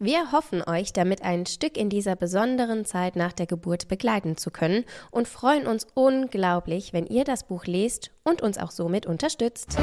Wir 0.00 0.32
hoffen 0.32 0.60
euch 0.66 0.92
damit 0.92 1.22
ein 1.22 1.46
Stück 1.46 1.76
in 1.76 1.88
dieser 1.88 2.16
besonderen 2.16 2.84
Zeit 2.84 3.14
nach 3.14 3.32
der 3.32 3.46
Geburt 3.46 3.86
begleiten 3.86 4.36
zu 4.36 4.50
können 4.50 4.84
und 5.12 5.28
freuen 5.28 5.68
uns 5.68 5.86
unglaublich, 5.94 6.92
wenn 6.92 7.06
ihr 7.06 7.22
das 7.22 7.46
Buch 7.46 7.64
lest 7.66 8.10
und 8.24 8.42
uns 8.42 8.58
auch 8.58 8.72
somit 8.72 9.06
unterstützt. 9.06 9.76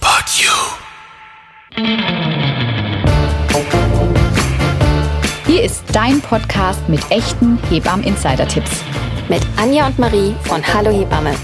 But 0.00 0.26
you. 0.40 0.50
Hier 5.46 5.62
ist 5.62 5.84
dein 5.92 6.20
Podcast 6.22 6.88
mit 6.88 7.08
echten 7.12 7.62
Hebammen-Insider-Tipps 7.68 8.82
mit 9.28 9.42
Anja 9.56 9.88
und 9.88 9.98
Marie 9.98 10.36
von 10.44 10.64
Hallo 10.64 10.90
Hebamme. 10.90 11.34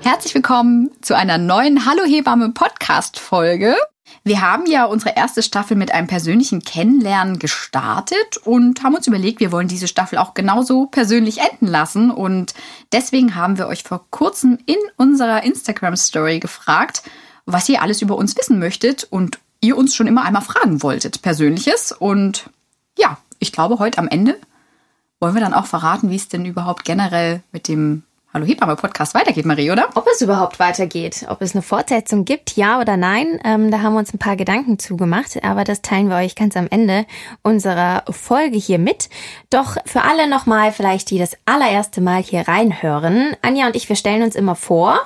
Herzlich 0.00 0.34
willkommen 0.34 0.90
zu 1.00 1.16
einer 1.16 1.38
neuen 1.38 1.86
Hallo 1.86 2.04
Hebamme 2.04 2.50
Podcast 2.50 3.20
Folge. 3.20 3.76
Wir 4.24 4.40
haben 4.40 4.66
ja 4.66 4.86
unsere 4.86 5.14
erste 5.14 5.42
Staffel 5.42 5.76
mit 5.76 5.92
einem 5.92 6.08
persönlichen 6.08 6.62
Kennenlernen 6.62 7.38
gestartet 7.38 8.38
und 8.44 8.82
haben 8.82 8.94
uns 8.94 9.06
überlegt, 9.06 9.38
wir 9.38 9.52
wollen 9.52 9.68
diese 9.68 9.86
Staffel 9.86 10.18
auch 10.18 10.34
genauso 10.34 10.86
persönlich 10.86 11.38
enden 11.38 11.68
lassen. 11.68 12.10
Und 12.10 12.54
deswegen 12.90 13.36
haben 13.36 13.56
wir 13.56 13.68
euch 13.68 13.84
vor 13.84 14.06
kurzem 14.10 14.58
in 14.66 14.78
unserer 14.96 15.44
Instagram 15.44 15.94
Story 15.94 16.40
gefragt, 16.40 17.02
was 17.46 17.68
ihr 17.68 17.82
alles 17.82 18.02
über 18.02 18.16
uns 18.16 18.36
wissen 18.36 18.58
möchtet 18.58 19.04
und 19.04 19.38
ihr 19.60 19.76
uns 19.76 19.94
schon 19.94 20.06
immer 20.06 20.24
einmal 20.24 20.42
fragen 20.42 20.82
wolltet, 20.82 21.22
persönliches. 21.22 21.92
Und 21.92 22.50
ja, 22.98 23.18
ich 23.38 23.52
glaube, 23.52 23.78
heute 23.78 23.98
am 23.98 24.08
Ende 24.08 24.36
wollen 25.20 25.34
wir 25.34 25.40
dann 25.40 25.54
auch 25.54 25.66
verraten, 25.66 26.10
wie 26.10 26.16
es 26.16 26.28
denn 26.28 26.44
überhaupt 26.44 26.84
generell 26.84 27.42
mit 27.52 27.68
dem 27.68 28.04
Hallo 28.34 28.44
Hebamme 28.44 28.76
Podcast 28.76 29.14
weitergeht, 29.14 29.46
Marie, 29.46 29.70
oder? 29.70 29.88
Ob 29.94 30.06
es 30.06 30.20
überhaupt 30.20 30.60
weitergeht, 30.60 31.24
ob 31.30 31.40
es 31.40 31.54
eine 31.54 31.62
Fortsetzung 31.62 32.26
gibt, 32.26 32.56
ja 32.56 32.78
oder 32.78 32.98
nein, 32.98 33.40
ähm, 33.42 33.70
da 33.70 33.80
haben 33.80 33.94
wir 33.94 34.00
uns 34.00 34.12
ein 34.12 34.18
paar 34.18 34.36
Gedanken 34.36 34.78
zugemacht, 34.78 35.42
aber 35.42 35.64
das 35.64 35.80
teilen 35.80 36.10
wir 36.10 36.16
euch 36.16 36.34
ganz 36.34 36.54
am 36.54 36.68
Ende 36.68 37.06
unserer 37.42 38.04
Folge 38.10 38.58
hier 38.58 38.78
mit. 38.78 39.08
Doch 39.48 39.78
für 39.86 40.02
alle 40.02 40.28
nochmal 40.28 40.72
vielleicht, 40.72 41.08
die 41.10 41.18
das 41.18 41.38
allererste 41.46 42.02
Mal 42.02 42.22
hier 42.22 42.46
reinhören, 42.46 43.34
Anja 43.40 43.66
und 43.66 43.74
ich, 43.76 43.88
wir 43.88 43.96
stellen 43.96 44.22
uns 44.22 44.36
immer 44.36 44.54
vor. 44.54 45.00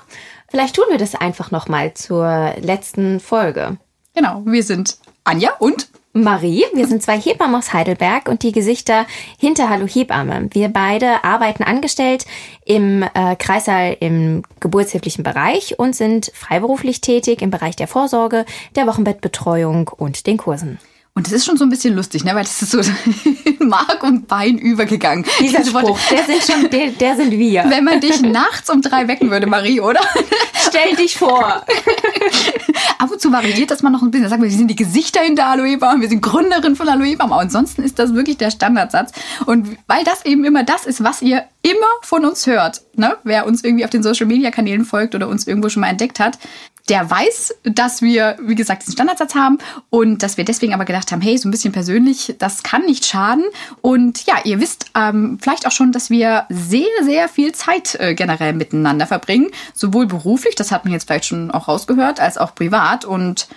Vielleicht 0.48 0.74
tun 0.74 0.86
wir 0.90 0.98
das 0.98 1.14
einfach 1.14 1.52
nochmal 1.52 1.94
zur 1.94 2.54
letzten 2.60 3.20
Folge. 3.20 3.78
Genau, 4.14 4.42
wir 4.44 4.62
sind 4.62 4.98
Anja 5.24 5.52
und 5.58 5.88
Marie. 6.12 6.64
Wir 6.74 6.86
sind 6.86 7.02
zwei 7.02 7.18
Hebammen 7.18 7.56
aus 7.56 7.72
Heidelberg 7.72 8.28
und 8.28 8.42
die 8.42 8.52
Gesichter 8.52 9.06
hinter 9.38 9.70
Hallo 9.70 9.86
Hebamme. 9.86 10.50
Wir 10.52 10.68
beide 10.68 11.24
arbeiten 11.24 11.62
angestellt 11.62 12.26
im 12.66 13.02
äh, 13.02 13.36
Kreissaal 13.36 13.96
im 14.00 14.42
geburtshilflichen 14.60 15.24
Bereich 15.24 15.78
und 15.78 15.96
sind 15.96 16.30
freiberuflich 16.34 17.00
tätig 17.00 17.40
im 17.40 17.50
Bereich 17.50 17.74
der 17.74 17.88
Vorsorge, 17.88 18.44
der 18.76 18.86
Wochenbettbetreuung 18.86 19.88
und 19.88 20.26
den 20.26 20.36
Kursen. 20.36 20.78
Und 21.14 21.26
das 21.26 21.34
ist 21.34 21.44
schon 21.44 21.58
so 21.58 21.64
ein 21.64 21.68
bisschen 21.68 21.94
lustig, 21.94 22.24
ne? 22.24 22.34
weil 22.34 22.44
das 22.44 22.62
ist 22.62 22.70
so 22.70 22.80
in 22.80 23.58
Mark 23.68 24.02
und 24.02 24.28
Bein 24.28 24.56
übergegangen. 24.56 25.26
Dieser 25.40 25.58
Diese 25.58 25.78
Spruch, 25.78 25.98
der 26.10 26.24
sind 26.24 26.42
schon, 26.42 26.70
der, 26.70 26.88
der 26.88 27.16
sind 27.16 27.32
wir. 27.32 27.64
Wenn 27.68 27.84
man 27.84 28.00
dich 28.00 28.22
nachts 28.22 28.70
um 28.70 28.80
drei 28.80 29.08
wecken 29.08 29.30
würde, 29.30 29.46
Marie, 29.46 29.82
oder? 29.82 30.00
Stell 30.66 30.96
dich 30.96 31.18
vor. 31.18 31.66
Ab 32.98 33.10
und 33.10 33.20
zu 33.20 33.30
variiert 33.30 33.70
das 33.70 33.82
mal 33.82 33.90
noch 33.90 34.00
ein 34.00 34.10
bisschen. 34.10 34.22
Da 34.24 34.30
sagen 34.30 34.42
wir, 34.42 34.48
wir 34.48 34.56
sind 34.56 34.68
die 34.68 34.76
Gesichter 34.76 35.20
hinter 35.20 35.46
Aloe 35.48 35.76
Balm, 35.76 36.00
wir 36.00 36.08
sind 36.08 36.22
Gründerin 36.22 36.76
von 36.76 36.88
Aloe 36.88 37.14
Balm. 37.16 37.32
Aber 37.32 37.42
ansonsten 37.42 37.82
ist 37.82 37.98
das 37.98 38.14
wirklich 38.14 38.38
der 38.38 38.50
Standardsatz. 38.50 39.12
Und 39.44 39.76
weil 39.86 40.04
das 40.04 40.24
eben 40.24 40.46
immer 40.46 40.64
das 40.64 40.86
ist, 40.86 41.04
was 41.04 41.20
ihr 41.20 41.44
immer 41.62 41.86
von 42.00 42.24
uns 42.24 42.46
hört, 42.46 42.80
ne? 42.94 43.18
wer 43.22 43.46
uns 43.46 43.62
irgendwie 43.62 43.84
auf 43.84 43.90
den 43.90 44.02
Social 44.02 44.26
Media 44.26 44.50
Kanälen 44.50 44.86
folgt 44.86 45.14
oder 45.14 45.28
uns 45.28 45.46
irgendwo 45.46 45.68
schon 45.68 45.82
mal 45.82 45.88
entdeckt 45.88 46.20
hat, 46.20 46.38
der 46.88 47.08
weiß, 47.08 47.54
dass 47.64 48.02
wir, 48.02 48.36
wie 48.42 48.54
gesagt, 48.54 48.82
diesen 48.82 48.94
Standardsatz 48.94 49.34
haben 49.34 49.58
und 49.90 50.22
dass 50.22 50.36
wir 50.36 50.44
deswegen 50.44 50.74
aber 50.74 50.84
gedacht 50.84 51.12
haben, 51.12 51.20
hey, 51.20 51.38
so 51.38 51.48
ein 51.48 51.52
bisschen 51.52 51.72
persönlich, 51.72 52.34
das 52.38 52.62
kann 52.62 52.82
nicht 52.82 53.06
schaden. 53.06 53.44
Und 53.80 54.26
ja, 54.26 54.36
ihr 54.44 54.60
wisst 54.60 54.86
ähm, 54.96 55.38
vielleicht 55.40 55.66
auch 55.66 55.72
schon, 55.72 55.92
dass 55.92 56.10
wir 56.10 56.46
sehr, 56.48 56.86
sehr 57.02 57.28
viel 57.28 57.52
Zeit 57.52 57.94
äh, 57.96 58.14
generell 58.14 58.52
miteinander 58.52 59.06
verbringen, 59.06 59.50
sowohl 59.74 60.06
beruflich, 60.06 60.54
das 60.56 60.72
hat 60.72 60.84
man 60.84 60.92
jetzt 60.92 61.06
vielleicht 61.06 61.26
schon 61.26 61.50
auch 61.50 61.68
rausgehört, 61.68 62.20
als 62.20 62.36
auch 62.36 62.54
privat. 62.54 63.04
Und 63.04 63.48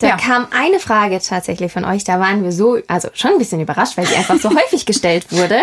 da 0.00 0.08
ja. 0.08 0.16
kam 0.16 0.46
eine 0.50 0.80
Frage 0.80 1.20
tatsächlich 1.20 1.70
von 1.70 1.84
euch, 1.84 2.04
da 2.04 2.18
waren 2.18 2.42
wir 2.42 2.52
so, 2.52 2.78
also 2.88 3.08
schon 3.12 3.32
ein 3.32 3.38
bisschen 3.38 3.60
überrascht, 3.60 3.98
weil 3.98 4.06
sie 4.06 4.16
einfach 4.16 4.38
so 4.38 4.48
häufig 4.56 4.86
gestellt 4.86 5.30
wurde, 5.30 5.60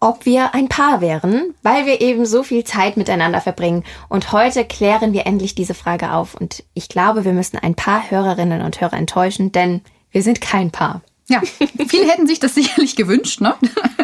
ob 0.00 0.26
wir 0.26 0.54
ein 0.54 0.68
Paar 0.68 1.00
wären, 1.00 1.54
weil 1.62 1.86
wir 1.86 2.00
eben 2.00 2.26
so 2.26 2.42
viel 2.42 2.64
Zeit 2.64 2.96
miteinander 2.96 3.40
verbringen. 3.40 3.84
Und 4.08 4.32
heute 4.32 4.64
klären 4.64 5.12
wir 5.12 5.24
endlich 5.24 5.54
diese 5.54 5.74
Frage 5.74 6.10
auf. 6.10 6.34
Und 6.34 6.64
ich 6.74 6.88
glaube, 6.88 7.24
wir 7.24 7.32
müssen 7.32 7.58
ein 7.58 7.76
paar 7.76 8.10
Hörerinnen 8.10 8.60
und 8.62 8.80
Hörer 8.80 8.94
enttäuschen, 8.94 9.52
denn 9.52 9.82
wir 10.10 10.22
sind 10.22 10.40
kein 10.40 10.72
Paar. 10.72 11.02
Ja, 11.28 11.40
viele 11.88 12.10
hätten 12.10 12.26
sich 12.26 12.40
das 12.40 12.54
sicherlich 12.54 12.96
gewünscht, 12.96 13.40
ne? 13.40 13.54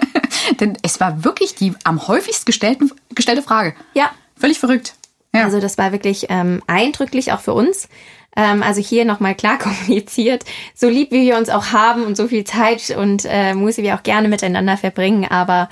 denn 0.61 0.77
es 0.83 1.01
war 1.01 1.25
wirklich 1.25 1.57
die 1.57 1.75
am 1.83 2.07
häufigst 2.07 2.47
gestellten, 2.47 2.93
gestellte 3.15 3.43
Frage. 3.43 3.75
Ja. 3.95 4.11
Völlig 4.37 4.59
verrückt. 4.61 4.95
Ja. 5.35 5.45
Also 5.45 5.61
das 5.61 5.79
war 5.79 5.93
wirklich 5.93 6.27
ähm, 6.29 6.63
eindrücklich 6.67 7.33
auch 7.33 7.41
für 7.41 7.55
uns. 7.55 7.89
Ähm, 8.37 8.63
also 8.63 8.81
hier 8.81 9.05
nochmal 9.05 9.35
klar 9.35 9.59
kommuniziert, 9.59 10.45
so 10.75 10.89
lieb 10.89 11.11
wie 11.11 11.23
wir 11.23 11.37
uns 11.37 11.49
auch 11.49 11.67
haben 11.73 12.05
und 12.05 12.17
so 12.17 12.29
viel 12.29 12.45
Zeit 12.45 12.95
und 12.97 13.25
äh, 13.29 13.55
Muße 13.55 13.83
wir 13.83 13.95
auch 13.95 14.03
gerne 14.03 14.29
miteinander 14.29 14.77
verbringen, 14.77 15.25
aber 15.25 15.69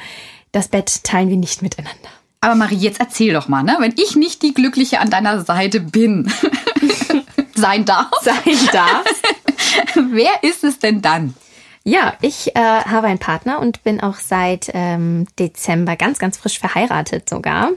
das 0.52 0.68
Bett 0.68 1.04
teilen 1.04 1.30
wir 1.30 1.36
nicht 1.36 1.62
miteinander. 1.62 2.08
Aber 2.42 2.54
Marie, 2.54 2.76
jetzt 2.76 3.00
erzähl 3.00 3.34
doch 3.34 3.48
mal, 3.48 3.62
ne? 3.62 3.76
wenn 3.80 3.94
ich 3.98 4.16
nicht 4.16 4.42
die 4.42 4.54
Glückliche 4.54 5.00
an 5.00 5.10
deiner 5.10 5.44
Seite 5.44 5.80
bin, 5.80 6.32
sein 7.54 7.84
darf, 7.84 8.10
sein 8.22 8.58
darf, 8.72 9.04
wer 9.94 10.42
ist 10.42 10.64
es 10.64 10.78
denn 10.78 11.02
dann? 11.02 11.34
Ja, 11.84 12.14
ich 12.20 12.56
äh, 12.56 12.60
habe 12.60 13.06
einen 13.06 13.18
Partner 13.18 13.58
und 13.58 13.82
bin 13.84 14.00
auch 14.00 14.16
seit 14.16 14.70
ähm, 14.74 15.26
Dezember 15.38 15.96
ganz, 15.96 16.18
ganz 16.18 16.36
frisch 16.36 16.58
verheiratet 16.58 17.28
sogar. 17.28 17.70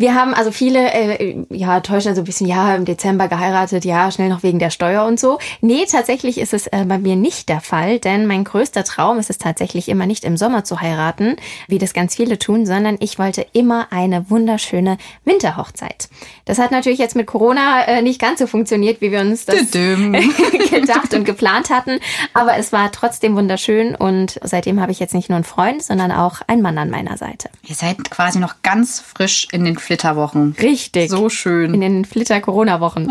Wir 0.00 0.14
haben 0.14 0.32
also 0.32 0.52
viele, 0.52 0.92
äh, 0.92 1.44
ja, 1.50 1.80
täuschen 1.80 2.14
so 2.14 2.20
ein 2.20 2.24
bisschen, 2.24 2.46
ja, 2.46 2.72
im 2.76 2.84
Dezember 2.84 3.26
geheiratet, 3.26 3.84
ja, 3.84 4.12
schnell 4.12 4.28
noch 4.28 4.44
wegen 4.44 4.60
der 4.60 4.70
Steuer 4.70 5.04
und 5.04 5.18
so. 5.18 5.40
Nee, 5.60 5.86
tatsächlich 5.90 6.38
ist 6.38 6.54
es 6.54 6.68
äh, 6.68 6.84
bei 6.86 6.98
mir 6.98 7.16
nicht 7.16 7.48
der 7.48 7.60
Fall, 7.60 7.98
denn 7.98 8.24
mein 8.28 8.44
größter 8.44 8.84
Traum 8.84 9.18
ist 9.18 9.28
es 9.28 9.38
tatsächlich 9.38 9.88
immer 9.88 10.06
nicht 10.06 10.22
im 10.22 10.36
Sommer 10.36 10.62
zu 10.62 10.80
heiraten, 10.80 11.34
wie 11.66 11.78
das 11.78 11.94
ganz 11.94 12.14
viele 12.14 12.38
tun, 12.38 12.64
sondern 12.64 12.96
ich 13.00 13.18
wollte 13.18 13.44
immer 13.52 13.88
eine 13.90 14.30
wunderschöne 14.30 14.98
Winterhochzeit. 15.24 16.08
Das 16.44 16.60
hat 16.60 16.70
natürlich 16.70 17.00
jetzt 17.00 17.16
mit 17.16 17.26
Corona 17.26 17.82
äh, 17.88 18.00
nicht 18.00 18.20
ganz 18.20 18.38
so 18.38 18.46
funktioniert, 18.46 19.00
wie 19.00 19.10
wir 19.10 19.20
uns 19.22 19.46
das 19.46 19.56
gedacht 19.72 21.12
und 21.12 21.24
geplant 21.24 21.70
hatten, 21.70 21.98
aber 22.34 22.56
es 22.56 22.70
war 22.70 22.92
trotzdem 22.92 23.34
wunderschön 23.34 23.96
und 23.96 24.38
seitdem 24.44 24.80
habe 24.80 24.92
ich 24.92 25.00
jetzt 25.00 25.14
nicht 25.14 25.28
nur 25.28 25.34
einen 25.38 25.44
Freund, 25.44 25.82
sondern 25.82 26.12
auch 26.12 26.40
einen 26.46 26.62
Mann 26.62 26.78
an 26.78 26.88
meiner 26.88 27.16
Seite. 27.16 27.50
Ihr 27.66 27.74
seid 27.74 28.12
quasi 28.12 28.38
noch 28.38 28.62
ganz 28.62 29.00
frisch 29.00 29.48
in 29.50 29.64
den 29.64 29.76
Flitterwochen. 29.88 30.54
Richtig. 30.60 31.10
So 31.10 31.30
schön. 31.30 31.72
In 31.72 31.80
den 31.80 32.04
Flitter-Corona-Wochen. 32.04 33.10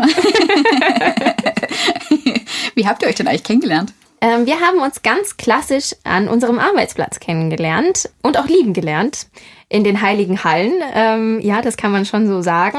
Wie 2.76 2.86
habt 2.86 3.02
ihr 3.02 3.08
euch 3.08 3.16
denn 3.16 3.26
eigentlich 3.26 3.42
kennengelernt? 3.42 3.92
Ähm, 4.20 4.46
wir 4.46 4.60
haben 4.60 4.78
uns 4.78 5.02
ganz 5.02 5.36
klassisch 5.36 5.96
an 6.04 6.28
unserem 6.28 6.60
Arbeitsplatz 6.60 7.18
kennengelernt 7.18 8.10
und 8.22 8.38
auch 8.38 8.46
lieben 8.46 8.74
gelernt 8.74 9.26
in 9.68 9.82
den 9.82 10.02
heiligen 10.02 10.44
Hallen. 10.44 10.72
Ähm, 10.94 11.40
ja, 11.40 11.62
das 11.62 11.76
kann 11.76 11.90
man 11.90 12.06
schon 12.06 12.28
so 12.28 12.42
sagen. 12.42 12.78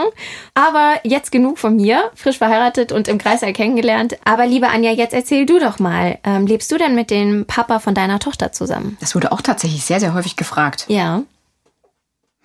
Aber 0.54 0.96
jetzt 1.04 1.34
genug 1.34 1.60
von 1.60 1.76
mir, 1.76 2.10
frisch 2.16 2.38
verheiratet 2.38 2.94
und 2.94 3.10
im 3.10 3.18
Kreißsaal 3.18 3.52
kennengelernt. 3.52 4.18
Aber 4.24 4.46
liebe 4.46 4.70
Anja, 4.70 4.92
jetzt 4.92 5.14
erzähl 5.14 5.46
du 5.46 5.60
doch 5.60 5.78
mal, 5.80 6.20
ähm, 6.24 6.48
lebst 6.48 6.72
du 6.72 6.78
denn 6.78 6.96
mit 6.96 7.12
dem 7.12 7.44
Papa 7.46 7.80
von 7.80 7.94
deiner 7.94 8.20
Tochter 8.20 8.54
zusammen? 8.54 8.96
Das 9.02 9.14
wurde 9.14 9.34
auch 9.34 9.42
tatsächlich 9.42 9.84
sehr, 9.84 10.00
sehr 10.00 10.14
häufig 10.14 10.38
gefragt. 10.38 10.86
Ja. 10.88 11.24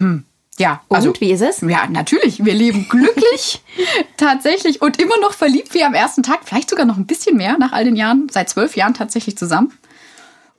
Hm. 0.00 0.24
Ja, 0.58 0.82
Und 0.88 0.96
also 0.96 1.12
wie 1.18 1.32
ist 1.32 1.40
es? 1.40 1.60
Ja, 1.62 1.86
natürlich. 1.88 2.44
Wir 2.44 2.54
leben 2.54 2.86
glücklich, 2.88 3.62
tatsächlich 4.16 4.82
und 4.82 5.00
immer 5.00 5.18
noch 5.20 5.32
verliebt 5.32 5.74
wie 5.74 5.84
am 5.84 5.94
ersten 5.94 6.22
Tag. 6.22 6.40
Vielleicht 6.44 6.70
sogar 6.70 6.86
noch 6.86 6.96
ein 6.96 7.06
bisschen 7.06 7.36
mehr 7.36 7.58
nach 7.58 7.72
all 7.72 7.84
den 7.84 7.96
Jahren, 7.96 8.28
seit 8.30 8.48
zwölf 8.48 8.76
Jahren 8.76 8.94
tatsächlich 8.94 9.36
zusammen. 9.36 9.72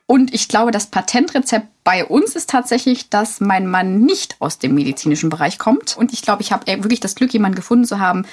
Und 0.08 0.34
ich 0.34 0.48
glaube, 0.48 0.72
das 0.72 0.88
Patentrezept 0.88 1.68
bei 1.84 2.06
uns 2.06 2.36
ist 2.36 2.50
tatsächlich, 2.50 3.10
dass 3.10 3.42
mein 3.42 3.68
Mann 3.68 4.02
nicht 4.02 4.36
aus 4.40 4.60
dem 4.60 4.76
medizinischen 4.76 5.30
Bereich 5.30 5.58
kommt. 5.58 5.98
Und 5.98 6.14
ich 6.14 6.22
glaube, 6.22 6.44
ich 6.44 6.52
habe 6.52 6.68
wirklich 6.68 7.00
das 7.00 7.16
Glück, 7.16 7.34
jemanden 7.34 7.56
gefunden 7.56 7.86
zu 7.86 8.00
haben, 8.00 8.26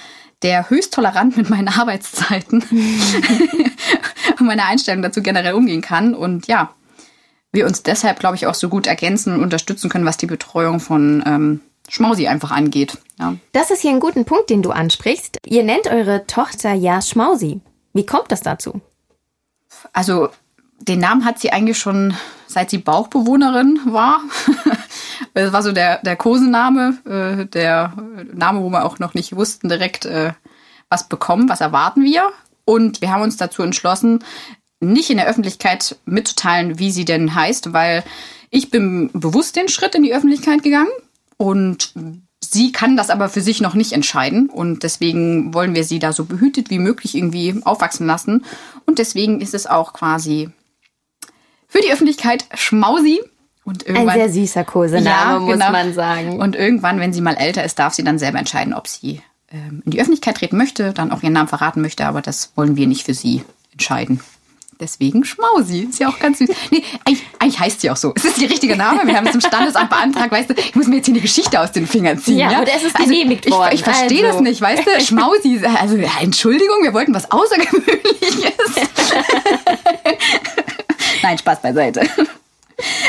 der 0.42 0.68
höchst 0.68 0.92
tolerant 0.92 1.36
mit 1.36 1.48
meinen 1.48 1.68
Arbeitszeiten 1.68 2.62
und 4.38 4.46
meiner 4.46 4.66
Einstellung 4.66 5.02
dazu 5.02 5.22
generell 5.22 5.54
umgehen 5.54 5.80
kann. 5.80 6.14
Und 6.14 6.46
ja, 6.46 6.74
wir 7.52 7.66
uns 7.66 7.82
deshalb, 7.82 8.18
glaube 8.18 8.36
ich, 8.36 8.46
auch 8.46 8.54
so 8.54 8.68
gut 8.68 8.86
ergänzen 8.86 9.34
und 9.34 9.42
unterstützen 9.42 9.90
können, 9.90 10.06
was 10.06 10.16
die 10.16 10.26
Betreuung 10.26 10.80
von 10.80 11.22
ähm, 11.26 11.60
Schmausi 11.88 12.26
einfach 12.26 12.50
angeht. 12.50 12.98
Ja. 13.18 13.34
Das 13.52 13.70
ist 13.70 13.82
hier 13.82 13.90
ein 13.90 14.00
guter 14.00 14.24
Punkt, 14.24 14.50
den 14.50 14.62
du 14.62 14.70
ansprichst. 14.70 15.38
Ihr 15.44 15.62
nennt 15.62 15.86
eure 15.86 16.26
Tochter 16.26 16.72
ja 16.72 17.02
Schmausi. 17.02 17.60
Wie 17.92 18.06
kommt 18.06 18.32
das 18.32 18.40
dazu? 18.40 18.80
Also 19.92 20.30
den 20.80 21.00
Namen 21.00 21.24
hat 21.24 21.38
sie 21.38 21.52
eigentlich 21.52 21.78
schon, 21.78 22.14
seit 22.46 22.70
sie 22.70 22.78
Bauchbewohnerin 22.78 23.80
war. 23.86 24.20
das 25.34 25.52
war 25.52 25.62
so 25.62 25.72
der, 25.72 25.98
der 25.98 26.16
Kosename, 26.16 26.98
äh, 27.04 27.46
der 27.46 27.92
Name, 28.32 28.62
wo 28.62 28.70
wir 28.70 28.84
auch 28.84 28.98
noch 28.98 29.14
nicht 29.14 29.36
wussten 29.36 29.68
direkt, 29.68 30.06
äh, 30.06 30.32
was 30.88 31.08
bekommen, 31.08 31.48
was 31.48 31.60
erwarten 31.60 32.04
wir. 32.04 32.30
Und 32.64 33.00
wir 33.00 33.10
haben 33.10 33.22
uns 33.22 33.36
dazu 33.36 33.62
entschlossen, 33.62 34.24
nicht 34.82 35.10
in 35.10 35.16
der 35.16 35.26
Öffentlichkeit 35.26 35.96
mitzuteilen, 36.04 36.78
wie 36.78 36.90
sie 36.90 37.04
denn 37.04 37.34
heißt, 37.34 37.72
weil 37.72 38.04
ich 38.50 38.70
bin 38.70 39.10
bewusst 39.12 39.56
den 39.56 39.68
Schritt 39.68 39.94
in 39.94 40.02
die 40.02 40.14
Öffentlichkeit 40.14 40.62
gegangen 40.62 40.90
und 41.36 41.94
sie 42.40 42.72
kann 42.72 42.96
das 42.96 43.08
aber 43.08 43.28
für 43.28 43.40
sich 43.40 43.60
noch 43.60 43.74
nicht 43.74 43.92
entscheiden 43.92 44.50
und 44.50 44.82
deswegen 44.82 45.54
wollen 45.54 45.74
wir 45.74 45.84
sie 45.84 45.98
da 45.98 46.12
so 46.12 46.24
behütet 46.24 46.68
wie 46.70 46.78
möglich 46.78 47.14
irgendwie 47.14 47.54
aufwachsen 47.64 48.06
lassen 48.06 48.44
und 48.84 48.98
deswegen 48.98 49.40
ist 49.40 49.54
es 49.54 49.66
auch 49.66 49.92
quasi 49.92 50.50
für 51.72 51.80
die 51.80 51.90
Öffentlichkeit 51.90 52.44
Schmausi. 52.54 53.20
Und 53.64 53.86
Ein 53.86 54.10
sehr 54.10 54.28
süßer 54.28 54.64
Kosename, 54.64 55.06
ja, 55.06 55.38
muss 55.38 55.52
genau. 55.52 55.70
man 55.70 55.94
sagen. 55.94 56.40
Und 56.40 56.56
irgendwann, 56.56 56.98
wenn 56.98 57.12
sie 57.12 57.20
mal 57.20 57.34
älter 57.34 57.64
ist, 57.64 57.78
darf 57.78 57.94
sie 57.94 58.02
dann 58.02 58.18
selber 58.18 58.40
entscheiden, 58.40 58.74
ob 58.74 58.88
sie 58.88 59.22
ähm, 59.50 59.82
in 59.84 59.92
die 59.92 60.00
Öffentlichkeit 60.00 60.36
treten 60.36 60.56
möchte, 60.56 60.92
dann 60.92 61.12
auch 61.12 61.22
ihren 61.22 61.32
Namen 61.32 61.48
verraten 61.48 61.80
möchte, 61.80 62.04
aber 62.04 62.20
das 62.20 62.52
wollen 62.56 62.76
wir 62.76 62.88
nicht 62.88 63.04
für 63.04 63.14
sie 63.14 63.42
entscheiden. 63.70 64.20
Deswegen 64.82 65.24
Schmausi. 65.24 65.86
Ist 65.88 66.00
ja 66.00 66.08
auch 66.08 66.18
ganz 66.18 66.38
süß. 66.38 66.48
Nee, 66.72 66.82
eigentlich, 67.04 67.24
eigentlich 67.38 67.60
heißt 67.60 67.82
sie 67.82 67.90
auch 67.90 67.96
so. 67.96 68.12
Es 68.16 68.24
ist 68.24 68.38
ihr 68.38 68.50
richtiger 68.50 68.74
Name. 68.74 69.06
Wir 69.06 69.14
haben 69.14 69.28
es 69.28 69.34
im 69.34 69.40
Standesamt 69.40 69.90
beantragt. 69.90 70.32
Weißt 70.32 70.50
du, 70.50 70.54
ich 70.54 70.74
muss 70.74 70.88
mir 70.88 70.96
jetzt 70.96 71.06
hier 71.06 71.14
eine 71.14 71.22
Geschichte 71.22 71.60
aus 71.60 71.70
den 71.70 71.86
Fingern 71.86 72.18
ziehen. 72.18 72.38
Ja, 72.38 72.50
ja? 72.50 72.58
und 72.58 72.66
es 72.66 72.82
ist 72.82 72.96
genehmigt 72.96 73.46
also, 73.46 73.58
worden. 73.58 73.74
Ich, 73.74 73.80
ich 73.80 73.84
verstehe 73.84 74.26
also. 74.26 74.38
das 74.38 74.42
nicht, 74.42 74.60
weißt 74.60 74.82
du? 74.84 75.00
Schmausi. 75.00 75.60
Also, 75.80 75.96
ja, 75.96 76.10
Entschuldigung, 76.20 76.82
wir 76.82 76.92
wollten 76.92 77.14
was 77.14 77.30
Außergewöhnliches. 77.30 78.42
Nein, 81.22 81.38
Spaß 81.38 81.62
beiseite. 81.62 82.08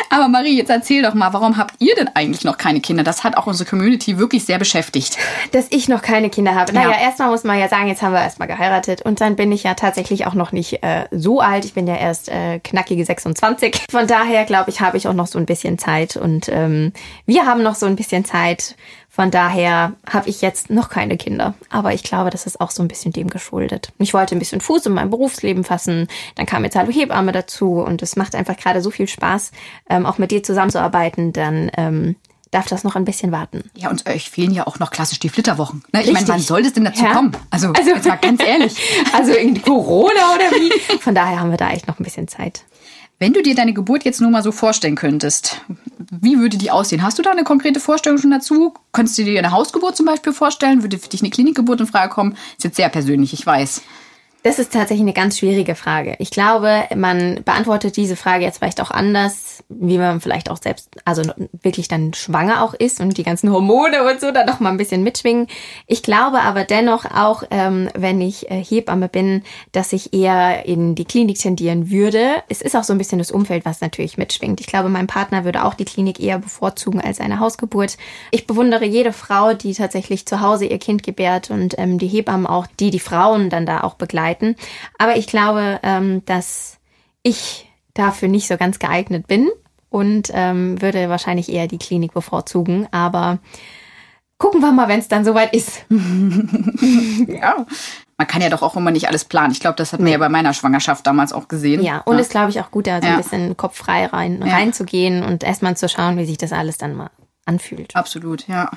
Aber 0.09 0.27
Marie, 0.27 0.57
jetzt 0.57 0.69
erzähl 0.69 1.01
doch 1.01 1.13
mal, 1.13 1.33
warum 1.33 1.57
habt 1.57 1.75
ihr 1.79 1.95
denn 1.95 2.09
eigentlich 2.15 2.43
noch 2.43 2.57
keine 2.57 2.81
Kinder? 2.81 3.03
Das 3.03 3.23
hat 3.23 3.37
auch 3.37 3.47
unsere 3.47 3.69
Community 3.69 4.17
wirklich 4.17 4.45
sehr 4.45 4.59
beschäftigt. 4.59 5.17
Dass 5.51 5.67
ich 5.69 5.87
noch 5.87 6.01
keine 6.01 6.29
Kinder 6.29 6.55
habe. 6.55 6.73
Naja, 6.73 6.91
ja. 6.91 7.01
erstmal 7.01 7.29
muss 7.29 7.43
man 7.43 7.59
ja 7.59 7.67
sagen, 7.67 7.87
jetzt 7.87 8.01
haben 8.01 8.13
wir 8.13 8.21
erstmal 8.21 8.47
geheiratet 8.47 9.01
und 9.01 9.21
dann 9.21 9.35
bin 9.35 9.51
ich 9.51 9.63
ja 9.63 9.73
tatsächlich 9.73 10.25
auch 10.25 10.33
noch 10.33 10.51
nicht 10.51 10.83
äh, 10.83 11.05
so 11.11 11.39
alt. 11.39 11.65
Ich 11.65 11.73
bin 11.73 11.87
ja 11.87 11.95
erst 11.95 12.29
äh, 12.29 12.59
knackige 12.59 13.05
26. 13.05 13.85
Von 13.89 14.07
daher 14.07 14.45
glaube 14.45 14.69
ich, 14.69 14.81
habe 14.81 14.97
ich 14.97 15.07
auch 15.07 15.13
noch 15.13 15.27
so 15.27 15.39
ein 15.39 15.45
bisschen 15.45 15.77
Zeit 15.77 16.15
und 16.15 16.49
ähm, 16.49 16.93
wir 17.25 17.45
haben 17.45 17.63
noch 17.63 17.75
so 17.75 17.85
ein 17.85 17.95
bisschen 17.95 18.25
Zeit. 18.25 18.75
Von 19.15 19.29
daher 19.29 19.93
habe 20.09 20.27
ich 20.27 20.41
jetzt 20.41 20.71
noch 20.71 20.89
keine 20.89 21.17
Kinder. 21.17 21.53
Aber 21.69 21.93
ich 21.93 22.01
glaube, 22.01 22.31
das 22.31 22.47
ist 22.47 22.59
auch 22.59 22.71
so 22.71 22.81
ein 22.81 22.87
bisschen 22.87 23.13
dem 23.13 23.29
geschuldet. 23.29 23.93
Ich 23.99 24.15
wollte 24.15 24.33
ein 24.33 24.39
bisschen 24.39 24.59
Fuß 24.59 24.87
in 24.87 24.93
mein 24.93 25.11
Berufsleben 25.11 25.63
fassen. 25.63 26.07
Dann 26.33 26.47
kam 26.47 26.63
jetzt 26.63 26.75
Hallo 26.75 26.91
Hebamme 26.91 27.31
dazu 27.31 27.73
und 27.73 28.01
es 28.01 28.15
macht 28.15 28.33
einfach 28.33 28.57
gerade 28.57 28.81
so 28.81 28.89
viel 28.89 29.07
Spaß, 29.07 29.51
ähm, 29.87 30.07
auch 30.07 30.17
mit 30.17 30.31
dir 30.31 30.41
zusammenzuarbeiten. 30.41 31.31
Dann 31.31 31.69
ähm, 31.77 32.15
darf 32.49 32.65
das 32.65 32.83
noch 32.83 32.95
ein 32.95 33.05
bisschen 33.05 33.31
warten. 33.31 33.69
Ja, 33.75 33.91
und 33.91 34.09
euch 34.09 34.31
fehlen 34.31 34.51
ja 34.51 34.65
auch 34.65 34.79
noch 34.79 34.89
klassisch 34.89 35.19
die 35.19 35.29
Flitterwochen. 35.29 35.83
Ne? 35.93 36.01
Ich 36.01 36.11
meine, 36.11 36.27
wann 36.27 36.39
soll 36.39 36.61
es 36.61 36.73
denn 36.73 36.85
dazu 36.85 37.03
ja. 37.03 37.13
kommen? 37.13 37.37
Also, 37.51 37.67
also 37.67 37.91
jetzt 37.91 38.07
mal 38.07 38.15
ganz 38.15 38.41
ehrlich. 38.41 38.75
also 39.13 39.33
in 39.33 39.61
Corona 39.61 40.33
oder 40.33 40.49
wie? 40.57 40.97
Von 41.01 41.13
daher 41.13 41.39
haben 41.39 41.51
wir 41.51 41.57
da 41.57 41.69
echt 41.69 41.87
noch 41.87 41.99
ein 41.99 42.03
bisschen 42.03 42.27
Zeit. 42.27 42.63
Wenn 43.19 43.33
du 43.33 43.41
dir 43.41 43.55
deine 43.55 43.73
Geburt 43.73 44.03
jetzt 44.03 44.21
nur 44.21 44.31
mal 44.31 44.43
so 44.43 44.51
vorstellen 44.51 44.95
könntest, 44.95 45.61
wie 46.09 46.39
würde 46.39 46.57
die 46.57 46.71
aussehen? 46.71 47.03
Hast 47.03 47.17
du 47.19 47.23
da 47.23 47.31
eine 47.31 47.43
konkrete 47.43 47.79
Vorstellung 47.79 48.17
schon 48.17 48.31
dazu? 48.31 48.73
Könntest 48.91 49.17
du 49.17 49.23
dir 49.23 49.39
eine 49.39 49.51
Hausgeburt 49.51 49.95
zum 49.95 50.05
Beispiel 50.05 50.33
vorstellen? 50.33 50.81
Würde 50.81 50.97
für 50.97 51.09
dich 51.09 51.21
eine 51.21 51.29
Klinikgeburt 51.29 51.79
in 51.79 51.87
Frage 51.87 52.13
kommen? 52.13 52.35
Ist 52.57 52.63
jetzt 52.63 52.75
sehr 52.75 52.89
persönlich, 52.89 53.33
ich 53.33 53.45
weiß. 53.45 53.81
Das 54.43 54.59
ist 54.59 54.73
tatsächlich 54.73 55.03
eine 55.03 55.13
ganz 55.13 55.39
schwierige 55.39 55.73
Frage. 55.73 56.15
Ich 56.19 56.29
glaube, 56.29 56.83
man 56.93 57.43
beantwortet 57.45 57.95
diese 57.95 58.17
Frage 58.17 58.43
jetzt 58.43 58.57
vielleicht 58.57 58.81
auch 58.81 58.91
anders, 58.91 59.63
wie 59.69 59.97
man 59.97 60.19
vielleicht 60.19 60.51
auch 60.51 60.61
selbst, 60.61 60.89
also 61.05 61.21
wirklich 61.61 61.87
dann 61.87 62.13
schwanger 62.13 62.61
auch 62.61 62.73
ist 62.73 62.99
und 62.99 63.17
die 63.17 63.23
ganzen 63.23 63.53
Hormone 63.53 64.03
und 64.03 64.19
so 64.19 64.31
dann 64.31 64.45
noch 64.45 64.59
mal 64.59 64.69
ein 64.69 64.77
bisschen 64.77 65.01
mitschwingen. 65.01 65.47
Ich 65.87 66.03
glaube 66.03 66.41
aber 66.41 66.65
dennoch 66.65 67.05
auch, 67.05 67.43
ähm, 67.51 67.89
wenn 67.95 68.19
ich 68.19 68.51
äh, 68.51 68.61
Hebamme 68.61 69.07
bin, 69.07 69.43
dass 69.71 69.93
ich 69.93 70.13
eher 70.13 70.65
in 70.65 70.93
die 70.95 71.05
Klinik 71.05 71.39
tendieren 71.39 71.89
würde. 71.89 72.43
Es 72.49 72.61
ist 72.61 72.75
auch 72.75 72.83
so 72.83 72.91
ein 72.91 72.97
bisschen 72.97 73.19
das 73.19 73.31
Umfeld, 73.31 73.63
was 73.63 73.79
natürlich 73.79 74.17
mitschwingt. 74.17 74.59
Ich 74.59 74.67
glaube, 74.67 74.89
mein 74.89 75.07
Partner 75.07 75.45
würde 75.45 75.63
auch 75.63 75.73
die 75.73 75.85
Klinik 75.85 76.19
eher 76.19 76.39
bevorzugen 76.39 76.99
als 76.99 77.21
eine 77.21 77.39
Hausgeburt. 77.39 77.97
Ich 78.31 78.45
bewundere 78.45 78.83
jede 78.83 79.13
Frau, 79.13 79.53
die 79.53 79.73
tatsächlich 79.73 80.25
zu 80.25 80.41
Hause 80.41 80.65
ihr 80.65 80.79
Kind 80.79 81.01
gebärt 81.01 81.49
und 81.49 81.75
ähm, 81.77 81.97
die 81.97 82.07
Hebammen 82.07 82.45
auch, 82.45 82.67
die 82.81 82.89
die 82.89 82.99
Frauen 82.99 83.49
dann 83.49 83.65
da 83.65 83.81
auch 83.83 83.93
begleiten 83.93 84.32
begleiten. 84.33 84.55
Aber 84.97 85.17
ich 85.17 85.27
glaube, 85.27 85.79
ähm, 85.83 86.23
dass 86.25 86.77
ich 87.21 87.69
dafür 87.93 88.27
nicht 88.27 88.47
so 88.47 88.57
ganz 88.57 88.79
geeignet 88.79 89.27
bin 89.27 89.49
und 89.89 90.31
ähm, 90.33 90.81
würde 90.81 91.09
wahrscheinlich 91.09 91.49
eher 91.49 91.67
die 91.67 91.77
Klinik 91.77 92.13
bevorzugen. 92.13 92.87
Aber 92.91 93.39
gucken 94.37 94.61
wir 94.61 94.71
mal, 94.71 94.87
wenn 94.87 94.99
es 94.99 95.07
dann 95.07 95.25
soweit 95.25 95.53
ist. 95.53 95.85
ja. 97.27 97.65
Man 98.17 98.27
kann 98.27 98.41
ja 98.41 98.49
doch 98.49 98.61
auch 98.61 98.75
immer 98.75 98.91
nicht 98.91 99.07
alles 99.07 99.25
planen. 99.25 99.51
Ich 99.51 99.59
glaube, 99.59 99.75
das 99.75 99.91
hat 99.91 99.99
man 99.99 100.11
ja 100.11 100.17
bei 100.17 100.29
meiner 100.29 100.53
Schwangerschaft 100.53 101.05
damals 101.05 101.33
auch 101.33 101.47
gesehen. 101.47 101.81
Ja, 101.81 101.99
und 101.99 102.15
ja. 102.15 102.21
ist, 102.21 102.31
glaube 102.31 102.51
ich, 102.51 102.59
auch 102.59 102.71
gut, 102.71 102.87
da 102.87 103.01
so 103.01 103.07
ja. 103.07 103.13
ein 103.13 103.17
bisschen 103.17 103.57
kopffrei 103.57 104.05
rein, 104.05 104.43
ja. 104.45 104.53
reinzugehen 104.53 105.23
und 105.23 105.43
erstmal 105.43 105.75
zu 105.75 105.89
schauen, 105.89 106.17
wie 106.17 106.25
sich 106.25 106.37
das 106.37 106.53
alles 106.53 106.77
dann 106.77 106.95
mal 106.95 107.09
anfühlt. 107.45 107.95
Absolut, 107.95 108.47
ja. 108.47 108.69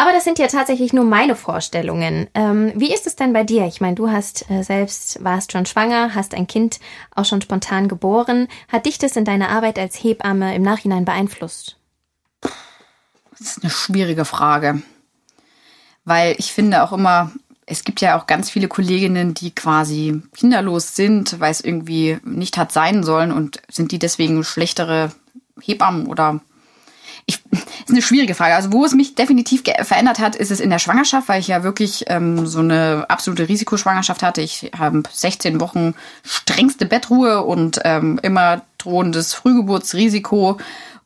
Aber 0.00 0.12
das 0.12 0.24
sind 0.24 0.38
ja 0.38 0.46
tatsächlich 0.46 0.94
nur 0.94 1.04
meine 1.04 1.36
Vorstellungen. 1.36 2.26
Ähm, 2.32 2.72
wie 2.74 2.90
ist 2.90 3.06
es 3.06 3.16
denn 3.16 3.34
bei 3.34 3.44
dir? 3.44 3.66
Ich 3.66 3.82
meine, 3.82 3.96
du 3.96 4.10
hast 4.10 4.50
äh, 4.50 4.62
selbst, 4.62 5.22
warst 5.22 5.52
schon 5.52 5.66
schwanger, 5.66 6.14
hast 6.14 6.32
ein 6.32 6.46
Kind 6.46 6.80
auch 7.14 7.26
schon 7.26 7.42
spontan 7.42 7.86
geboren. 7.86 8.48
Hat 8.72 8.86
dich 8.86 8.96
das 8.96 9.16
in 9.16 9.26
deiner 9.26 9.50
Arbeit 9.50 9.78
als 9.78 10.02
Hebamme 10.02 10.54
im 10.54 10.62
Nachhinein 10.62 11.04
beeinflusst? 11.04 11.76
Das 12.40 13.40
ist 13.40 13.62
eine 13.62 13.70
schwierige 13.70 14.24
Frage. 14.24 14.82
Weil 16.06 16.34
ich 16.38 16.50
finde 16.54 16.82
auch 16.82 16.94
immer, 16.94 17.30
es 17.66 17.84
gibt 17.84 18.00
ja 18.00 18.18
auch 18.18 18.26
ganz 18.26 18.48
viele 18.48 18.68
Kolleginnen, 18.68 19.34
die 19.34 19.54
quasi 19.54 20.22
kinderlos 20.34 20.96
sind, 20.96 21.40
weil 21.40 21.50
es 21.50 21.60
irgendwie 21.60 22.16
nicht 22.24 22.56
hat 22.56 22.72
sein 22.72 23.04
sollen 23.04 23.32
und 23.32 23.60
sind 23.70 23.92
die 23.92 23.98
deswegen 23.98 24.44
schlechtere 24.44 25.12
Hebammen 25.60 26.06
oder 26.06 26.40
ich, 27.30 27.42
ist 27.52 27.90
eine 27.90 28.02
schwierige 28.02 28.34
Frage. 28.34 28.54
Also 28.54 28.72
wo 28.72 28.84
es 28.84 28.92
mich 28.92 29.14
definitiv 29.14 29.62
verändert 29.82 30.18
hat, 30.18 30.36
ist 30.36 30.50
es 30.50 30.60
in 30.60 30.70
der 30.70 30.78
Schwangerschaft, 30.78 31.28
weil 31.28 31.40
ich 31.40 31.48
ja 31.48 31.62
wirklich 31.62 32.04
ähm, 32.08 32.46
so 32.46 32.60
eine 32.60 33.06
absolute 33.08 33.48
Risikoschwangerschaft 33.48 34.22
hatte. 34.22 34.42
Ich 34.42 34.70
habe 34.76 35.02
16 35.10 35.60
Wochen 35.60 35.94
strengste 36.24 36.86
Bettruhe 36.86 37.42
und 37.42 37.80
ähm, 37.84 38.18
immer 38.22 38.62
drohendes 38.78 39.34
Frühgeburtsrisiko. 39.34 40.58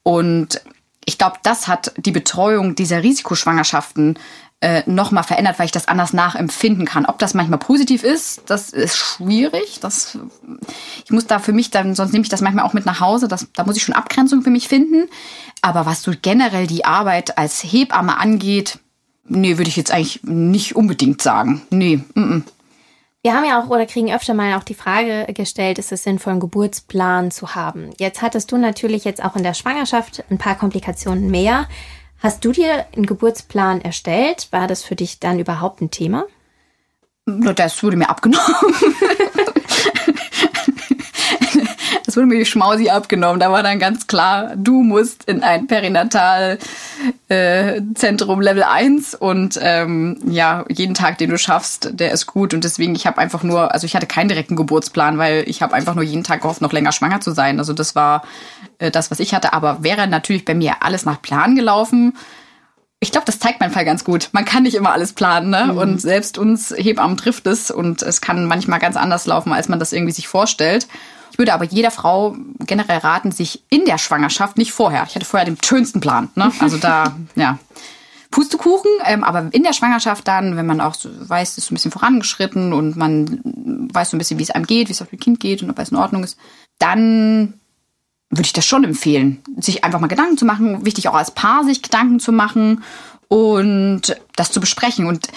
Und 0.02 0.60
ich 1.04 1.18
glaube, 1.18 1.36
das 1.42 1.68
hat 1.68 1.92
die 1.96 2.12
Betreuung 2.12 2.74
dieser 2.74 3.02
Risikoschwangerschaften 3.02 4.18
äh, 4.64 4.82
nochmal 4.86 5.24
verändert, 5.24 5.58
weil 5.58 5.66
ich 5.66 5.72
das 5.72 5.88
anders 5.88 6.14
nachempfinden 6.14 6.86
kann. 6.86 7.04
Ob 7.04 7.18
das 7.18 7.34
manchmal 7.34 7.58
positiv 7.58 8.02
ist, 8.02 8.44
das 8.46 8.70
ist 8.70 8.96
schwierig. 8.96 9.78
Das, 9.80 10.16
ich 11.04 11.10
muss 11.10 11.26
da 11.26 11.38
für 11.38 11.52
mich 11.52 11.70
dann, 11.70 11.94
sonst 11.94 12.12
nehme 12.12 12.22
ich 12.22 12.30
das 12.30 12.40
manchmal 12.40 12.64
auch 12.64 12.72
mit 12.72 12.86
nach 12.86 12.98
Hause. 12.98 13.28
Das, 13.28 13.46
da 13.54 13.64
muss 13.64 13.76
ich 13.76 13.82
schon 13.82 13.94
Abgrenzung 13.94 14.40
für 14.40 14.48
mich 14.48 14.68
finden. 14.68 15.10
Aber 15.60 15.84
was 15.84 16.02
so 16.02 16.12
generell 16.20 16.66
die 16.66 16.86
Arbeit 16.86 17.36
als 17.36 17.62
Hebamme 17.62 18.16
angeht, 18.16 18.78
nee, 19.26 19.58
würde 19.58 19.68
ich 19.68 19.76
jetzt 19.76 19.92
eigentlich 19.92 20.20
nicht 20.22 20.74
unbedingt 20.74 21.20
sagen. 21.20 21.60
Nee, 21.68 22.00
mm. 22.14 22.40
Wir 23.20 23.34
haben 23.34 23.44
ja 23.44 23.62
auch 23.62 23.68
oder 23.68 23.84
kriegen 23.84 24.12
öfter 24.12 24.32
mal 24.32 24.54
auch 24.54 24.64
die 24.64 24.74
Frage 24.74 25.26
gestellt, 25.34 25.78
ist 25.78 25.92
es 25.92 26.04
sinnvoll, 26.04 26.32
einen 26.32 26.40
Geburtsplan 26.40 27.30
zu 27.30 27.54
haben? 27.54 27.90
Jetzt 27.98 28.22
hattest 28.22 28.50
du 28.50 28.56
natürlich 28.56 29.04
jetzt 29.04 29.22
auch 29.22 29.36
in 29.36 29.42
der 29.42 29.54
Schwangerschaft 29.54 30.24
ein 30.30 30.38
paar 30.38 30.56
Komplikationen 30.56 31.30
mehr. 31.30 31.66
Hast 32.24 32.42
du 32.42 32.52
dir 32.52 32.86
einen 32.96 33.04
Geburtsplan 33.04 33.82
erstellt? 33.82 34.48
War 34.50 34.66
das 34.66 34.82
für 34.82 34.96
dich 34.96 35.20
dann 35.20 35.38
überhaupt 35.38 35.82
ein 35.82 35.90
Thema? 35.90 36.24
Das 37.26 37.82
wurde 37.82 37.98
mir 37.98 38.08
abgenommen. 38.08 38.46
Es 42.14 42.16
wurde 42.16 42.28
mir 42.28 42.38
die 42.38 42.46
Schmausi 42.46 42.90
abgenommen. 42.90 43.40
Da 43.40 43.50
war 43.50 43.64
dann 43.64 43.80
ganz 43.80 44.06
klar, 44.06 44.52
du 44.54 44.84
musst 44.84 45.24
in 45.24 45.42
ein 45.42 45.66
Perinatalzentrum 45.66 46.60
äh, 48.40 48.44
Level 48.44 48.62
1 48.62 49.16
und 49.16 49.58
ähm, 49.60 50.18
ja, 50.24 50.64
jeden 50.68 50.94
Tag, 50.94 51.18
den 51.18 51.30
du 51.30 51.38
schaffst, 51.38 51.90
der 51.92 52.12
ist 52.12 52.26
gut. 52.26 52.54
Und 52.54 52.62
deswegen, 52.62 52.94
ich 52.94 53.08
habe 53.08 53.18
einfach 53.18 53.42
nur, 53.42 53.74
also 53.74 53.84
ich 53.84 53.96
hatte 53.96 54.06
keinen 54.06 54.28
direkten 54.28 54.54
Geburtsplan, 54.54 55.18
weil 55.18 55.42
ich 55.48 55.60
habe 55.60 55.74
einfach 55.74 55.96
nur 55.96 56.04
jeden 56.04 56.22
Tag 56.22 56.42
gehofft, 56.42 56.60
noch 56.60 56.72
länger 56.72 56.92
schwanger 56.92 57.20
zu 57.20 57.32
sein. 57.32 57.58
Also 57.58 57.72
das 57.72 57.96
war 57.96 58.22
äh, 58.78 58.92
das, 58.92 59.10
was 59.10 59.18
ich 59.18 59.34
hatte. 59.34 59.52
Aber 59.52 59.82
wäre 59.82 60.06
natürlich 60.06 60.44
bei 60.44 60.54
mir 60.54 60.84
alles 60.84 61.04
nach 61.04 61.20
Plan 61.20 61.56
gelaufen, 61.56 62.16
ich 63.04 63.12
glaube, 63.12 63.26
das 63.26 63.38
zeigt 63.38 63.60
mein 63.60 63.70
Fall 63.70 63.84
ganz 63.84 64.02
gut. 64.02 64.30
Man 64.32 64.44
kann 64.44 64.64
nicht 64.64 64.74
immer 64.74 64.92
alles 64.92 65.12
planen, 65.12 65.50
ne? 65.50 65.68
Mhm. 65.72 65.78
Und 65.78 66.00
selbst 66.00 66.38
uns 66.38 66.74
Hebammen 66.76 67.16
trifft 67.16 67.46
es 67.46 67.70
und 67.70 68.02
es 68.02 68.20
kann 68.20 68.46
manchmal 68.46 68.80
ganz 68.80 68.96
anders 68.96 69.26
laufen, 69.26 69.52
als 69.52 69.68
man 69.68 69.78
das 69.78 69.92
irgendwie 69.92 70.12
sich 70.12 70.26
vorstellt. 70.26 70.88
Ich 71.30 71.38
würde 71.38 71.52
aber 71.52 71.64
jeder 71.64 71.90
Frau 71.90 72.36
generell 72.60 72.98
raten, 72.98 73.30
sich 73.30 73.62
in 73.68 73.84
der 73.84 73.98
Schwangerschaft, 73.98 74.56
nicht 74.56 74.72
vorher. 74.72 75.04
Ich 75.08 75.14
hatte 75.14 75.26
vorher 75.26 75.44
den 75.44 75.58
schönsten 75.62 76.00
Plan. 76.00 76.30
Ne? 76.34 76.50
Also 76.60 76.78
da, 76.78 77.16
ja. 77.34 77.58
Pustekuchen, 78.30 78.90
ähm, 79.04 79.22
aber 79.22 79.48
in 79.52 79.62
der 79.62 79.72
Schwangerschaft 79.72 80.26
dann, 80.26 80.56
wenn 80.56 80.66
man 80.66 80.80
auch 80.80 80.94
so 80.94 81.08
weiß, 81.08 81.52
es 81.52 81.58
ist 81.58 81.66
so 81.66 81.72
ein 81.72 81.76
bisschen 81.76 81.92
vorangeschritten 81.92 82.72
und 82.72 82.96
man 82.96 83.40
weiß 83.92 84.10
so 84.10 84.16
ein 84.16 84.18
bisschen, 84.18 84.40
wie 84.40 84.42
es 84.42 84.50
einem 84.50 84.66
geht, 84.66 84.88
wie 84.88 84.92
es 84.92 85.02
auf 85.02 85.10
dem 85.10 85.20
Kind 85.20 85.38
geht 85.38 85.62
und 85.62 85.70
ob 85.70 85.78
es 85.78 85.90
in 85.90 85.96
Ordnung 85.96 86.24
ist, 86.24 86.36
dann 86.78 87.54
würde 88.36 88.46
ich 88.46 88.52
das 88.52 88.66
schon 88.66 88.84
empfehlen, 88.84 89.42
sich 89.58 89.84
einfach 89.84 90.00
mal 90.00 90.06
Gedanken 90.08 90.36
zu 90.36 90.44
machen. 90.44 90.84
Wichtig 90.84 91.08
auch 91.08 91.14
als 91.14 91.30
Paar 91.30 91.64
sich 91.64 91.82
Gedanken 91.82 92.20
zu 92.20 92.32
machen 92.32 92.82
und 93.28 94.16
das 94.36 94.52
zu 94.52 94.60
besprechen. 94.60 95.06
Und 95.06 95.28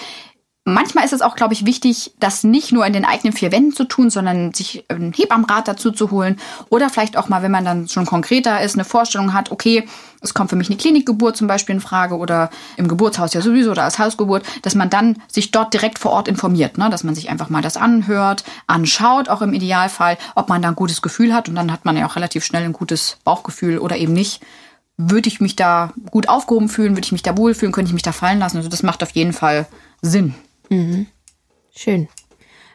Manchmal 0.68 1.06
ist 1.06 1.14
es 1.14 1.22
auch, 1.22 1.34
glaube 1.34 1.54
ich, 1.54 1.64
wichtig, 1.64 2.12
das 2.20 2.44
nicht 2.44 2.72
nur 2.72 2.84
in 2.84 2.92
den 2.92 3.06
eigenen 3.06 3.32
vier 3.32 3.52
Wänden 3.52 3.72
zu 3.72 3.84
tun, 3.84 4.10
sondern 4.10 4.52
sich 4.52 4.84
einen 4.88 5.14
Hebammenrat 5.14 5.66
dazu 5.66 5.90
zu 5.90 6.10
holen. 6.10 6.38
Oder 6.68 6.90
vielleicht 6.90 7.16
auch 7.16 7.30
mal, 7.30 7.42
wenn 7.42 7.50
man 7.50 7.64
dann 7.64 7.88
schon 7.88 8.04
konkreter 8.04 8.60
ist, 8.60 8.74
eine 8.74 8.84
Vorstellung 8.84 9.32
hat, 9.32 9.50
okay, 9.50 9.88
es 10.20 10.34
kommt 10.34 10.50
für 10.50 10.56
mich 10.56 10.68
eine 10.68 10.76
Klinikgeburt 10.76 11.38
zum 11.38 11.46
Beispiel 11.46 11.76
in 11.76 11.80
Frage 11.80 12.18
oder 12.18 12.50
im 12.76 12.86
Geburtshaus 12.86 13.32
ja 13.32 13.40
sowieso 13.40 13.70
oder 13.70 13.84
als 13.84 13.98
Hausgeburt, 13.98 14.44
dass 14.60 14.74
man 14.74 14.90
dann 14.90 15.16
sich 15.26 15.52
dort 15.52 15.72
direkt 15.72 15.98
vor 15.98 16.10
Ort 16.10 16.28
informiert, 16.28 16.76
ne? 16.76 16.90
dass 16.90 17.02
man 17.02 17.14
sich 17.14 17.30
einfach 17.30 17.48
mal 17.48 17.62
das 17.62 17.78
anhört, 17.78 18.44
anschaut, 18.66 19.30
auch 19.30 19.40
im 19.40 19.54
Idealfall, 19.54 20.18
ob 20.34 20.50
man 20.50 20.60
da 20.60 20.68
ein 20.68 20.76
gutes 20.76 21.00
Gefühl 21.00 21.32
hat 21.32 21.48
und 21.48 21.54
dann 21.54 21.72
hat 21.72 21.86
man 21.86 21.96
ja 21.96 22.06
auch 22.06 22.16
relativ 22.16 22.44
schnell 22.44 22.64
ein 22.64 22.74
gutes 22.74 23.16
Bauchgefühl 23.24 23.78
oder 23.78 23.96
eben 23.96 24.12
nicht. 24.12 24.42
Würde 24.98 25.28
ich 25.28 25.40
mich 25.40 25.56
da 25.56 25.92
gut 26.10 26.28
aufgehoben 26.28 26.68
fühlen, 26.68 26.94
würde 26.94 27.06
ich 27.06 27.12
mich 27.12 27.22
da 27.22 27.38
wohlfühlen, 27.38 27.72
könnte 27.72 27.88
ich 27.88 27.94
mich 27.94 28.02
da 28.02 28.12
fallen 28.12 28.40
lassen. 28.40 28.56
Also 28.56 28.68
das 28.68 28.82
macht 28.82 29.02
auf 29.04 29.12
jeden 29.12 29.32
Fall 29.32 29.66
Sinn. 30.02 30.34
Mhm. 30.68 31.06
Schön. 31.74 32.08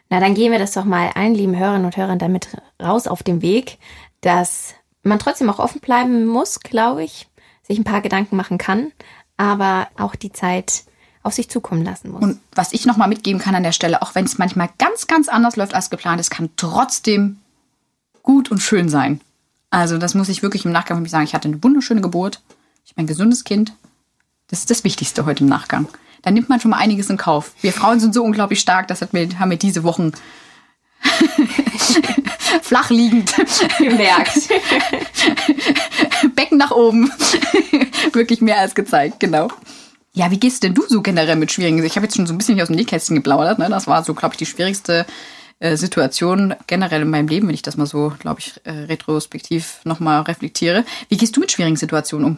Na, 0.10 0.20
dann 0.20 0.36
gehen 0.36 0.52
wir 0.52 0.60
das 0.60 0.74
doch 0.74 0.86
mal 0.86 1.12
ein, 1.16 1.34
lieben 1.34 1.58
Hörerinnen 1.58 1.86
und 1.86 1.98
Hörern, 1.98 2.20
damit 2.20 2.50
raus 2.82 3.08
auf 3.08 3.24
dem 3.24 3.42
Weg, 3.42 3.80
dass 4.22 4.76
man 5.02 5.20
trotzdem 5.20 5.50
auch 5.50 5.60
offen 5.60 5.82
bleiben 5.82 6.26
muss, 6.26 6.60
glaube 6.60 7.04
ich, 7.04 7.28
sich 7.64 7.78
ein 7.78 7.84
paar 7.84 8.02
Gedanken 8.02 8.36
machen 8.36 8.58
kann, 8.58 8.92
aber 9.38 9.88
auch 9.98 10.16
die 10.16 10.32
Zeit 10.32 10.84
auf 11.24 11.34
sich 11.34 11.50
zukommen 11.50 11.84
lassen 11.84 12.12
muss. 12.12 12.22
Und 12.22 12.40
was 12.54 12.74
ich 12.74 12.86
nochmal 12.86 13.08
mitgeben 13.08 13.42
kann 13.42 13.56
an 13.56 13.64
der 13.64 13.72
Stelle, 13.72 14.02
auch 14.02 14.14
wenn 14.14 14.26
es 14.26 14.38
manchmal 14.38 14.70
ganz, 14.78 15.08
ganz 15.08 15.30
anders 15.30 15.56
läuft 15.56 15.74
als 15.74 15.90
geplant, 15.90 16.20
es 16.20 16.30
kann 16.30 16.50
trotzdem 16.58 17.40
gut 18.22 18.52
und 18.52 18.60
schön 18.60 18.90
sein. 18.90 19.22
Also 19.70 19.98
das 19.98 20.16
muss 20.16 20.30
ich 20.30 20.44
wirklich 20.44 20.66
im 20.66 20.72
Nachgang 20.72 20.98
für 20.98 21.02
mich 21.02 21.12
sagen. 21.12 21.24
Ich 21.24 21.34
hatte 21.34 21.48
eine 21.48 21.64
wunderschöne 21.64 22.02
Geburt. 22.02 22.42
Ich 22.86 22.92
habe 22.92 23.02
ein 23.02 23.08
gesundes 23.08 23.44
Kind. 23.44 23.74
Das 24.48 24.60
ist 24.60 24.70
das 24.70 24.84
Wichtigste 24.84 25.26
heute 25.26 25.44
im 25.44 25.50
Nachgang 25.50 25.88
da 26.24 26.32
nimmt 26.32 26.50
man 26.50 26.60
schon 26.60 26.72
mal 26.72 26.78
einiges 26.78 27.10
in 27.10 27.18
Kauf. 27.18 27.52
Wir 27.62 27.74
Frauen 27.74 28.00
sind 28.00 28.14
so 28.14 28.24
unglaublich 28.24 28.60
stark, 28.60 28.88
das 28.88 29.02
hat 29.02 29.14
wir, 29.14 29.28
haben 29.38 29.52
wir 29.52 29.58
diese 29.58 29.84
Wochen 29.84 30.14
flach 32.62 32.90
liegend 32.90 33.34
gemerkt. 33.78 34.50
Becken 36.34 36.58
nach 36.58 36.72
oben. 36.72 37.12
Wirklich 38.14 38.42
mehr 38.42 38.60
als 38.60 38.74
gezeigt, 38.74 39.20
genau. 39.20 39.50
Ja, 40.14 40.32
wie 40.32 40.40
gehst 40.40 40.64
denn 40.64 40.74
du 40.74 40.84
so 40.88 41.02
generell 41.02 41.36
mit 41.36 41.52
schwierigen? 41.52 41.84
Ich 41.84 41.96
habe 41.96 42.06
jetzt 42.06 42.16
schon 42.16 42.28
so 42.28 42.34
ein 42.34 42.38
bisschen 42.38 42.56
hier 42.56 42.64
aus 42.64 42.70
dem 42.70 42.76
Nähkästchen 42.76 43.16
geplaudert. 43.16 43.60
Ne? 43.60 43.68
Das 43.70 43.88
war 43.88 44.04
so, 44.04 44.14
glaube 44.14 44.36
ich, 44.36 44.38
die 44.38 44.46
schwierigste 44.46 45.06
äh, 45.60 45.76
Situation 45.76 46.54
generell 46.68 47.02
in 47.02 47.10
meinem 47.10 47.28
Leben, 47.28 47.48
wenn 47.48 47.56
ich 47.56 47.64
das 47.64 47.78
mal 47.78 47.88
so, 47.88 48.14
glaube 48.20 48.40
ich, 48.40 48.62
äh, 48.64 48.72
retrospektiv 48.72 49.80
nochmal 49.86 50.22
reflektiere. 50.22 50.86
Wie 51.10 51.18
gehst 51.18 51.36
du 51.36 51.40
mit 51.40 51.52
schwierigen 51.52 51.78
Situationen 51.78 52.28
um? 52.28 52.38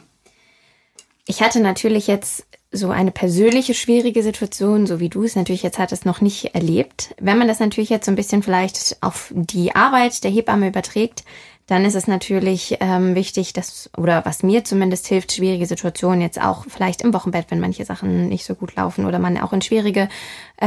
Ich 1.28 1.42
hatte 1.42 1.60
natürlich 1.60 2.08
jetzt 2.08 2.46
so 2.72 2.90
eine 2.90 3.12
persönliche 3.12 3.74
schwierige 3.74 4.22
Situation, 4.22 4.86
so 4.86 5.00
wie 5.00 5.10
du 5.10 5.24
es 5.24 5.36
natürlich 5.36 5.64
jetzt 5.64 5.80
hattest, 5.80 6.06
noch 6.06 6.22
nicht 6.22 6.56
erlebt. 6.56 7.16
Wenn 7.20 7.38
man 7.38 7.48
das 7.48 7.60
natürlich 7.60 7.90
jetzt 7.90 8.06
so 8.06 8.12
ein 8.12 8.16
bisschen 8.16 8.44
vielleicht 8.44 8.98
auf 9.02 9.32
die 9.34 9.76
Arbeit 9.76 10.24
der 10.24 10.32
Hebamme 10.32 10.68
überträgt, 10.68 11.24
dann 11.68 11.84
ist 11.84 11.96
es 11.96 12.08
natürlich 12.08 12.78
ähm, 12.80 13.16
wichtig, 13.16 13.54
dass, 13.54 13.90
oder 13.98 14.24
was 14.24 14.44
mir 14.44 14.64
zumindest 14.64 15.08
hilft, 15.08 15.32
schwierige 15.32 15.66
Situationen 15.66 16.22
jetzt 16.22 16.40
auch 16.40 16.66
vielleicht 16.68 17.02
im 17.02 17.14
Wochenbett, 17.14 17.48
wenn 17.50 17.60
manche 17.60 17.86
Sachen 17.86 18.30
nicht 18.30 18.46
so 18.46 18.54
gut 18.54 18.76
laufen 18.76 19.06
oder 19.06 19.18
man 19.18 19.40
auch 19.40 19.52
in 19.52 19.64
schwierige 19.64 20.08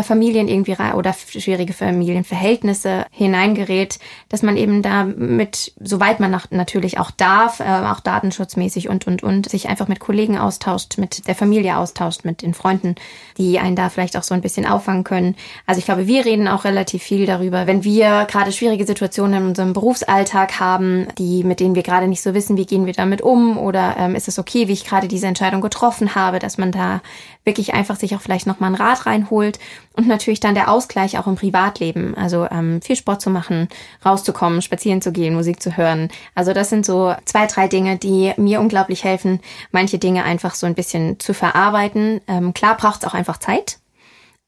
Familien 0.02 0.49
irgendwie 0.49 0.76
oder 0.95 1.12
schwierige 1.12 1.73
Familienverhältnisse 1.73 3.07
hineingerät, 3.11 3.99
dass 4.28 4.42
man 4.42 4.57
eben 4.57 4.83
da 4.83 5.04
mit, 5.04 5.73
soweit 5.80 6.21
man 6.21 6.30
nach, 6.30 6.50
natürlich 6.50 6.99
auch 6.99 7.11
darf, 7.11 7.61
äh, 7.61 7.64
auch 7.64 8.00
datenschutzmäßig 8.00 8.88
und, 8.88 9.07
und, 9.07 9.23
und, 9.23 9.49
sich 9.49 9.68
einfach 9.68 9.88
mit 9.88 10.00
Kollegen 10.00 10.38
austauscht, 10.38 10.99
mit 10.99 11.26
der 11.26 11.35
Familie 11.35 11.78
austauscht, 11.78 12.25
mit 12.25 12.42
den 12.42 12.54
Freunden, 12.54 12.95
die 13.37 13.59
einen 13.59 13.76
da 13.76 13.88
vielleicht 13.88 14.16
auch 14.16 14.23
so 14.23 14.35
ein 14.35 14.42
bisschen 14.42 14.66
auffangen 14.66 15.04
können. 15.04 15.37
Also 15.66 15.78
ich 15.78 15.85
glaube, 15.85 16.07
wir 16.07 16.25
reden 16.25 16.49
auch 16.49 16.64
relativ 16.64 17.02
viel 17.02 17.26
darüber, 17.26 17.66
wenn 17.66 17.85
wir 17.85 18.26
gerade 18.30 18.52
schwierige 18.52 18.87
Situationen 18.87 19.42
in 19.42 19.49
unserem 19.49 19.73
Berufsalltag 19.73 20.61
haben, 20.61 20.78
haben, 20.78 21.09
die, 21.18 21.45
mit 21.45 21.61
denen 21.61 21.75
wir 21.75 21.83
gerade 21.83 22.07
nicht 22.07 22.23
so 22.23 22.35
wissen, 22.35 22.57
wie 22.57 22.66
gehen 22.66 22.87
wir 22.87 22.92
damit 22.92 23.23
um 23.23 23.59
oder 23.59 23.97
ähm, 23.99 24.14
ist 24.14 24.28
es 24.28 24.38
okay, 24.38 24.68
wie 24.68 24.73
ich 24.73 24.85
gerade 24.85 25.09
diese 25.09 25.26
Entscheidung 25.26 25.61
getroffen 25.61 26.14
habe, 26.14 26.38
dass 26.38 26.59
man 26.59 26.73
da 26.73 27.00
wirklich 27.49 27.73
einfach 27.73 27.97
sich 27.97 28.14
auch 28.14 28.21
vielleicht 28.21 28.47
nochmal 28.47 28.69
einen 28.69 28.76
Rat 28.76 29.07
reinholt 29.07 29.59
und 29.97 30.07
natürlich 30.07 30.38
dann 30.38 30.55
der 30.55 30.71
Ausgleich 30.71 31.19
auch 31.19 31.26
im 31.26 31.37
Privatleben, 31.37 32.14
also 32.14 32.47
ähm, 32.50 32.83
viel 32.83 32.95
Sport 32.95 33.23
zu 33.23 33.31
machen, 33.31 33.69
rauszukommen, 34.05 34.61
spazieren 34.61 35.00
zu 35.00 35.12
gehen, 35.12 35.35
Musik 35.35 35.62
zu 35.62 35.76
hören. 35.78 36.11
Also 36.35 36.52
das 36.52 36.69
sind 36.69 36.85
so 36.85 37.14
zwei, 37.25 37.47
drei 37.47 37.67
Dinge, 37.67 37.97
die 37.97 38.35
mir 38.37 38.61
unglaublich 38.61 39.02
helfen, 39.02 39.40
manche 39.73 39.99
Dinge 39.99 40.25
einfach 40.25 40.55
so 40.55 40.67
ein 40.67 40.75
bisschen 40.75 41.19
zu 41.19 41.33
verarbeiten. 41.33 42.21
Ähm, 42.28 42.52
klar 42.52 42.76
braucht 42.76 43.02
es 43.02 43.09
auch 43.09 43.14
einfach 43.14 43.38
Zeit, 43.38 43.78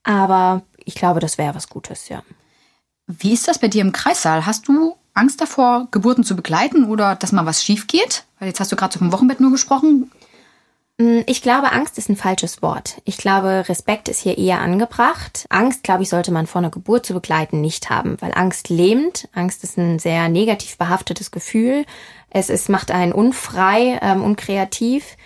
aber 0.05 0.63
ich 0.85 0.95
glaube, 0.95 1.21
das 1.21 1.39
wäre 1.39 1.55
was 1.55 1.71
Gutes, 1.71 2.11
ja. 2.11 2.23
Wie 3.07 3.33
ist 3.33 3.49
das 3.49 3.59
bei 3.59 3.69
dir 3.69 3.81
im 3.81 3.93
Kreissaal? 3.93 4.45
Hast 4.45 4.69
du 4.69 4.95
Angst 5.15 5.41
davor, 5.41 5.89
Geburten 5.91 6.23
zu 6.23 6.37
begleiten 6.37 6.85
oder 6.85 7.17
dass 7.17 7.33
mal 7.33 7.47
was 7.47 7.65
schief 7.65 7.87
geht? 7.87 8.25
Weil 8.39 8.49
jetzt 8.49 8.61
hast 8.61 8.71
du 8.71 8.77
gerade 8.77 8.93
so 8.93 8.99
vom 8.99 9.11
Wochenbett 9.11 9.41
nur 9.41 9.51
gesprochen. 9.51 10.13
Mm, 11.01 11.21
ich 11.25 11.41
glaube, 11.41 11.73
Angst 11.73 11.97
ist 11.97 12.11
ein 12.11 12.17
falsches 12.17 12.61
Wort. 12.61 13.01
Ich 13.07 13.17
glaube, 13.17 13.65
Respekt 13.69 14.09
ist 14.11 14.21
hier 14.21 14.37
eher 14.37 14.61
angebracht. 14.61 15.47
Angst, 15.49 15.83
glaube 15.83 16.03
ich, 16.03 16.11
sollte 16.11 16.31
man 16.31 16.47
vor 16.47 16.59
einer 16.59 16.71
Geburt 16.71 17.07
zu 17.07 17.15
begleiten 17.15 17.63
nicht 17.63 17.89
haben, 17.89 18.19
weil 18.21 18.33
Angst 18.35 18.69
lähmt. 18.69 19.27
Angst 19.33 19.65
ist 19.65 19.79
ein 19.79 19.99
sehr 19.99 20.29
negativ 20.29 20.77
behaftetes 20.77 21.31
Gefühl. 21.31 21.87
Es 22.29 22.51
ist, 22.51 22.69
macht 22.69 22.91
einen 22.91 23.13
unfrei, 23.13 23.99
ähm, 24.03 24.23
unkreativ. 24.23 25.17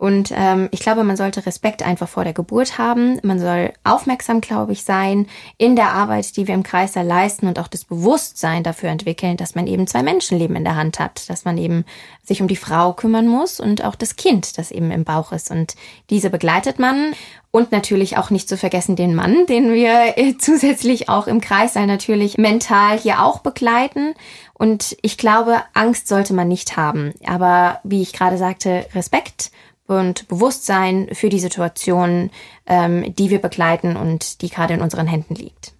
Und 0.00 0.32
ähm, 0.34 0.70
ich 0.70 0.80
glaube, 0.80 1.04
man 1.04 1.18
sollte 1.18 1.44
Respekt 1.44 1.82
einfach 1.82 2.08
vor 2.08 2.24
der 2.24 2.32
Geburt 2.32 2.78
haben. 2.78 3.20
Man 3.22 3.38
soll 3.38 3.74
aufmerksam, 3.84 4.40
glaube 4.40 4.72
ich, 4.72 4.82
sein 4.82 5.26
in 5.58 5.76
der 5.76 5.92
Arbeit, 5.92 6.38
die 6.38 6.48
wir 6.48 6.54
im 6.54 6.62
Kreis 6.62 6.92
da 6.92 7.02
leisten 7.02 7.46
und 7.46 7.58
auch 7.58 7.68
das 7.68 7.84
Bewusstsein 7.84 8.62
dafür 8.62 8.88
entwickeln, 8.88 9.36
dass 9.36 9.54
man 9.54 9.66
eben 9.66 9.86
zwei 9.86 10.02
Menschenleben 10.02 10.56
in 10.56 10.64
der 10.64 10.76
Hand 10.76 11.00
hat, 11.00 11.28
dass 11.28 11.44
man 11.44 11.58
eben 11.58 11.84
sich 12.24 12.40
um 12.40 12.48
die 12.48 12.56
Frau 12.56 12.94
kümmern 12.94 13.28
muss 13.28 13.60
und 13.60 13.84
auch 13.84 13.94
das 13.94 14.16
Kind, 14.16 14.56
das 14.56 14.70
eben 14.70 14.90
im 14.90 15.04
Bauch 15.04 15.32
ist. 15.32 15.50
Und 15.50 15.74
diese 16.08 16.30
begleitet 16.30 16.78
man. 16.78 17.12
Und 17.52 17.72
natürlich 17.72 18.16
auch 18.16 18.30
nicht 18.30 18.48
zu 18.48 18.56
vergessen 18.56 18.96
den 18.96 19.14
Mann, 19.14 19.44
den 19.46 19.70
wir 19.72 20.16
äh, 20.16 20.36
zusätzlich 20.38 21.10
auch 21.10 21.26
im 21.26 21.42
Kreis 21.42 21.74
natürlich 21.74 22.38
mental 22.38 22.98
hier 22.98 23.22
auch 23.22 23.40
begleiten. 23.40 24.14
Und 24.54 24.96
ich 25.02 25.18
glaube, 25.18 25.62
Angst 25.74 26.08
sollte 26.08 26.32
man 26.32 26.48
nicht 26.48 26.78
haben. 26.78 27.12
Aber 27.26 27.80
wie 27.82 28.00
ich 28.00 28.14
gerade 28.14 28.38
sagte, 28.38 28.86
Respekt 28.94 29.50
und 29.98 30.28
Bewusstsein 30.28 31.08
für 31.12 31.28
die 31.28 31.40
Situation, 31.40 32.30
ähm, 32.66 33.14
die 33.16 33.30
wir 33.30 33.40
begleiten 33.40 33.96
und 33.96 34.42
die 34.42 34.48
gerade 34.48 34.74
in 34.74 34.80
unseren 34.80 35.06
Händen 35.06 35.34
liegt. 35.34 35.72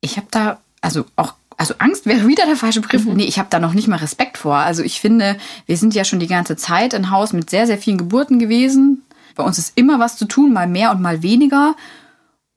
Ich 0.00 0.16
habe 0.16 0.28
da, 0.30 0.60
also 0.80 1.04
auch 1.16 1.34
also 1.58 1.74
Angst 1.78 2.06
wäre 2.06 2.26
wieder 2.26 2.44
der 2.44 2.56
falsche 2.56 2.80
Begriff. 2.80 3.04
Mhm. 3.04 3.14
Nee, 3.14 3.24
ich 3.24 3.38
habe 3.38 3.48
da 3.50 3.58
noch 3.58 3.72
nicht 3.72 3.88
mal 3.88 3.96
Respekt 3.96 4.38
vor. 4.38 4.56
Also 4.56 4.82
ich 4.82 5.00
finde, 5.00 5.38
wir 5.64 5.76
sind 5.76 5.94
ja 5.94 6.04
schon 6.04 6.20
die 6.20 6.26
ganze 6.26 6.56
Zeit 6.56 6.94
ein 6.94 7.10
Haus 7.10 7.32
mit 7.32 7.48
sehr, 7.48 7.66
sehr 7.66 7.78
vielen 7.78 7.98
Geburten 7.98 8.38
gewesen. 8.38 9.02
Bei 9.34 9.44
uns 9.44 9.58
ist 9.58 9.72
immer 9.74 9.98
was 9.98 10.16
zu 10.16 10.26
tun, 10.26 10.52
mal 10.52 10.66
mehr 10.66 10.90
und 10.90 11.00
mal 11.00 11.22
weniger. 11.22 11.74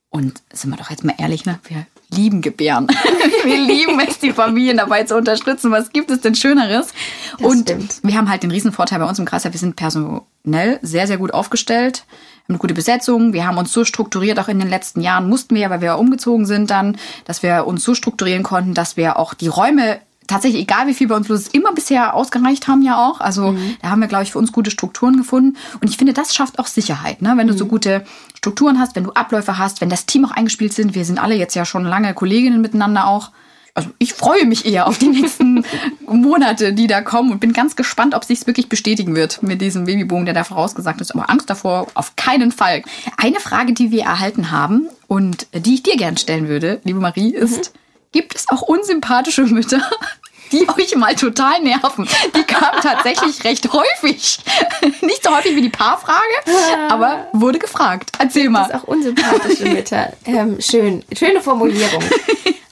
Und 0.09 0.41
sind 0.51 0.69
wir 0.69 0.77
doch 0.77 0.89
jetzt 0.89 1.03
mal 1.03 1.15
ehrlich, 1.17 1.45
ne? 1.45 1.59
Wir 1.67 1.85
lieben 2.11 2.41
gebären. 2.41 2.87
wir 3.43 3.57
lieben 3.57 3.99
es, 3.99 4.19
die 4.19 4.31
Familien 4.31 4.77
dabei 4.77 5.03
zu 5.03 5.15
unterstützen. 5.15 5.71
Was 5.71 5.91
gibt 5.91 6.11
es 6.11 6.21
denn 6.21 6.35
Schöneres? 6.35 6.93
Das 7.37 7.47
und 7.47 7.69
stimmt. 7.69 7.99
wir 8.03 8.15
haben 8.15 8.29
halt 8.29 8.43
den 8.43 8.51
Riesenvorteil 8.51 8.99
bei 8.99 9.05
uns 9.05 9.19
im 9.19 9.25
Kreis, 9.25 9.43
wir 9.43 9.51
sind 9.51 9.75
personell 9.75 10.79
sehr, 10.81 11.07
sehr 11.07 11.17
gut 11.17 11.33
aufgestellt. 11.33 12.05
Haben 12.43 12.55
eine 12.55 12.57
gute 12.57 12.73
Besetzung. 12.73 13.33
Wir 13.33 13.45
haben 13.45 13.57
uns 13.57 13.71
so 13.71 13.85
strukturiert, 13.85 14.39
auch 14.39 14.47
in 14.47 14.59
den 14.59 14.69
letzten 14.69 15.01
Jahren 15.01 15.29
mussten 15.29 15.53
wir, 15.55 15.69
weil 15.69 15.81
wir 15.81 15.97
umgezogen 15.97 16.45
sind 16.47 16.71
dann, 16.71 16.97
dass 17.25 17.43
wir 17.43 17.67
uns 17.67 17.83
so 17.83 17.93
strukturieren 17.93 18.43
konnten, 18.43 18.73
dass 18.73 18.97
wir 18.97 19.17
auch 19.17 19.35
die 19.35 19.47
Räume 19.47 19.99
tatsächlich, 20.29 20.61
egal 20.61 20.87
wie 20.87 20.93
viel 20.93 21.07
bei 21.07 21.15
uns 21.15 21.27
los 21.27 21.41
ist, 21.41 21.53
immer 21.53 21.73
bisher 21.73 22.13
ausgereicht 22.13 22.67
haben 22.67 22.81
ja 22.81 22.97
auch. 22.97 23.19
Also 23.19 23.55
da 23.81 23.89
haben 23.89 23.99
wir, 23.99 24.07
glaube 24.07 24.23
ich, 24.23 24.31
für 24.31 24.39
uns 24.39 24.51
gute 24.51 24.71
Strukturen 24.71 25.17
gefunden. 25.17 25.57
Und 25.81 25.89
ich 25.89 25.97
finde, 25.97 26.13
das 26.13 26.33
schafft 26.33 26.59
auch 26.59 26.67
Sicherheit, 26.67 27.21
ne? 27.21 27.33
wenn 27.35 27.47
du 27.47 27.57
so 27.57 27.65
gute 27.65 28.05
Strukturen 28.35 28.79
hast, 28.79 28.95
wenn 28.95 29.03
du 29.03 29.11
Abläufe 29.11 29.57
hast, 29.57 29.81
wenn 29.81 29.89
das 29.89 30.05
Team 30.05 30.25
auch 30.25 30.31
eingespielt 30.31 30.73
sind. 30.73 30.95
Wir 30.95 31.03
sind 31.03 31.21
alle 31.21 31.35
jetzt 31.35 31.55
ja 31.55 31.65
schon 31.65 31.83
lange 31.83 32.13
Kolleginnen 32.13 32.61
miteinander 32.61 33.07
auch. 33.07 33.31
Also 33.73 33.89
ich 33.97 34.13
freue 34.13 34.45
mich 34.45 34.65
eher 34.65 34.87
auf 34.87 34.97
die 34.97 35.07
nächsten 35.07 35.63
Monate, 36.05 36.73
die 36.73 36.87
da 36.87 37.01
kommen 37.01 37.31
und 37.31 37.39
bin 37.39 37.53
ganz 37.53 37.75
gespannt, 37.75 38.13
ob 38.13 38.23
sich's 38.23 38.47
wirklich 38.47 38.69
bestätigen 38.69 39.15
wird 39.15 39.41
mit 39.41 39.61
diesem 39.61 39.85
Babyboom, 39.85 40.25
der 40.25 40.33
da 40.33 40.43
vorausgesagt 40.43 41.01
ist. 41.01 41.13
Aber 41.13 41.29
Angst 41.29 41.49
davor 41.49 41.87
auf 41.93 42.15
keinen 42.15 42.51
Fall. 42.51 42.83
Eine 43.17 43.39
Frage, 43.39 43.73
die 43.73 43.91
wir 43.91 44.03
erhalten 44.03 44.51
haben 44.51 44.87
und 45.07 45.47
die 45.53 45.75
ich 45.75 45.83
dir 45.83 45.97
gern 45.97 46.17
stellen 46.17 46.47
würde, 46.47 46.81
liebe 46.83 46.99
Marie, 46.99 47.33
ist, 47.33 47.73
gibt 48.11 48.35
es 48.35 48.45
auch 48.49 48.61
unsympathische 48.63 49.43
Mütter, 49.43 49.79
die 50.51 50.67
euch 50.69 50.95
mal 50.95 51.15
total 51.15 51.61
nerven? 51.61 52.07
Die 52.35 52.43
kam 52.43 52.81
tatsächlich 52.81 53.43
recht 53.43 53.71
häufig. 53.71 54.39
Nicht 55.01 55.23
so 55.23 55.35
häufig 55.35 55.55
wie 55.55 55.61
die 55.61 55.69
Paarfrage, 55.69 56.19
aber 56.89 57.27
wurde 57.33 57.59
gefragt. 57.59 58.09
Erzähl 58.17 58.51
Das 58.51 58.67
ist 58.67 58.73
mal. 58.73 58.79
auch 58.79 58.83
unsympathische 58.85 59.65
Mütter. 59.65 60.13
Ähm, 60.25 60.57
schön, 60.59 61.03
schöne 61.17 61.41
Formulierung. 61.41 62.03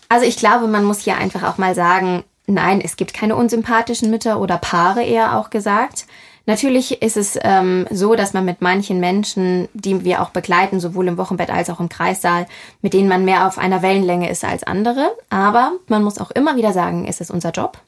Also 0.10 0.26
ich 0.26 0.38
glaube, 0.38 0.68
man 0.68 0.84
muss 0.86 1.02
hier 1.02 1.18
einfach 1.18 1.44
auch 1.44 1.58
mal 1.58 1.76
sagen, 1.76 2.24
nein, 2.48 2.82
es 2.82 2.96
gibt 2.96 3.14
keine 3.14 3.36
unsympathischen 3.36 4.10
Mütter 4.10 4.40
oder 4.40 4.58
Paare 4.58 5.04
eher 5.04 5.38
auch 5.38 5.50
gesagt. 5.50 6.06
Natürlich 6.48 7.02
ist 7.02 7.18
es 7.18 7.38
ähm, 7.42 7.86
so, 7.92 8.16
dass 8.16 8.34
man 8.34 8.46
mit 8.46 8.62
manchen 8.62 9.02
Menschen, 9.02 9.68
die 9.74 10.06
wir 10.06 10.22
auch 10.22 10.30
begleiten, 10.30 10.80
sowohl 10.80 11.10
im 11.10 11.18
Wochenbett 11.18 11.50
als 11.50 11.70
auch 11.70 11.82
im 11.82 11.90
Kreissaal, 11.90 12.48
mit 12.82 12.94
denen 12.94 13.10
man 13.10 13.26
mehr 13.26 13.48
auf 13.48 13.58
einer 13.58 13.82
Wellenlänge 13.82 14.30
ist 14.30 14.46
als 14.46 14.64
andere. 14.64 15.12
Aber 15.30 15.74
man 15.88 16.04
muss 16.04 16.20
auch 16.20 16.32
immer 16.32 16.56
wieder 16.56 16.72
sagen, 16.72 17.06
es 17.06 17.20
ist 17.20 17.32
unser 17.32 17.52
Job. 17.52 17.80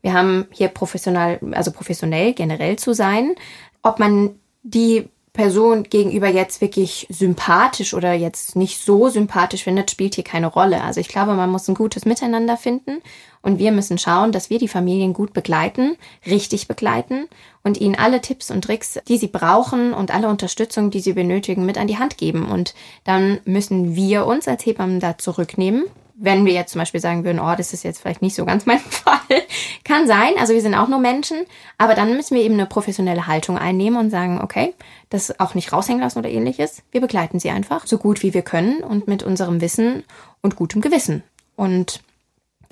Wir 0.00 0.12
haben 0.12 0.46
hier 0.52 0.68
professionell, 0.68 1.40
also 1.52 1.72
professionell 1.72 2.34
generell 2.34 2.76
zu 2.76 2.94
sein. 2.94 3.34
Ob 3.82 3.98
man 3.98 4.38
die 4.62 5.08
Person 5.34 5.82
gegenüber 5.82 6.28
jetzt 6.28 6.60
wirklich 6.60 7.08
sympathisch 7.10 7.92
oder 7.92 8.12
jetzt 8.12 8.54
nicht 8.54 8.80
so 8.80 9.08
sympathisch 9.08 9.64
findet, 9.64 9.90
spielt 9.90 10.14
hier 10.14 10.22
keine 10.22 10.46
Rolle. 10.46 10.80
Also 10.82 11.00
ich 11.00 11.08
glaube, 11.08 11.34
man 11.34 11.50
muss 11.50 11.66
ein 11.66 11.74
gutes 11.74 12.04
Miteinander 12.04 12.56
finden 12.56 13.02
und 13.42 13.58
wir 13.58 13.72
müssen 13.72 13.98
schauen, 13.98 14.30
dass 14.30 14.48
wir 14.48 14.60
die 14.60 14.68
Familien 14.68 15.12
gut 15.12 15.32
begleiten, 15.32 15.96
richtig 16.24 16.68
begleiten 16.68 17.26
und 17.64 17.80
ihnen 17.80 17.96
alle 17.96 18.20
Tipps 18.20 18.52
und 18.52 18.62
Tricks, 18.62 19.00
die 19.08 19.18
sie 19.18 19.26
brauchen 19.26 19.92
und 19.92 20.14
alle 20.14 20.28
Unterstützung, 20.28 20.92
die 20.92 21.00
sie 21.00 21.14
benötigen, 21.14 21.66
mit 21.66 21.78
an 21.78 21.88
die 21.88 21.98
Hand 21.98 22.16
geben. 22.16 22.48
Und 22.48 22.72
dann 23.02 23.40
müssen 23.44 23.96
wir 23.96 24.26
uns 24.26 24.46
als 24.46 24.64
Hebammen 24.64 25.00
da 25.00 25.18
zurücknehmen, 25.18 25.82
wenn 26.16 26.46
wir 26.46 26.52
jetzt 26.52 26.72
zum 26.72 26.78
Beispiel 26.78 27.00
sagen 27.00 27.24
würden, 27.24 27.40
oh, 27.40 27.54
das 27.56 27.72
ist 27.72 27.82
jetzt 27.82 28.00
vielleicht 28.00 28.22
nicht 28.22 28.34
so 28.34 28.44
ganz 28.44 28.66
mein 28.66 28.78
Fall, 28.90 29.18
kann 29.84 30.06
sein. 30.06 30.32
Also 30.38 30.54
wir 30.54 30.60
sind 30.60 30.74
auch 30.74 30.88
nur 30.88 31.00
Menschen, 31.00 31.38
aber 31.78 31.94
dann 31.94 32.16
müssen 32.16 32.36
wir 32.36 32.42
eben 32.42 32.54
eine 32.54 32.66
professionelle 32.66 33.26
Haltung 33.26 33.58
einnehmen 33.58 33.98
und 33.98 34.10
sagen, 34.10 34.40
okay, 34.40 34.74
das 35.10 35.38
auch 35.40 35.54
nicht 35.54 35.72
raushängen 35.72 36.00
lassen 36.00 36.18
oder 36.18 36.30
ähnliches. 36.30 36.82
Wir 36.90 37.00
begleiten 37.00 37.40
sie 37.40 37.50
einfach 37.50 37.86
so 37.86 37.98
gut 37.98 38.22
wie 38.22 38.34
wir 38.34 38.42
können 38.42 38.82
und 38.82 39.08
mit 39.08 39.22
unserem 39.22 39.60
Wissen 39.60 40.04
und 40.40 40.56
gutem 40.56 40.80
Gewissen. 40.80 41.22
Und 41.56 42.00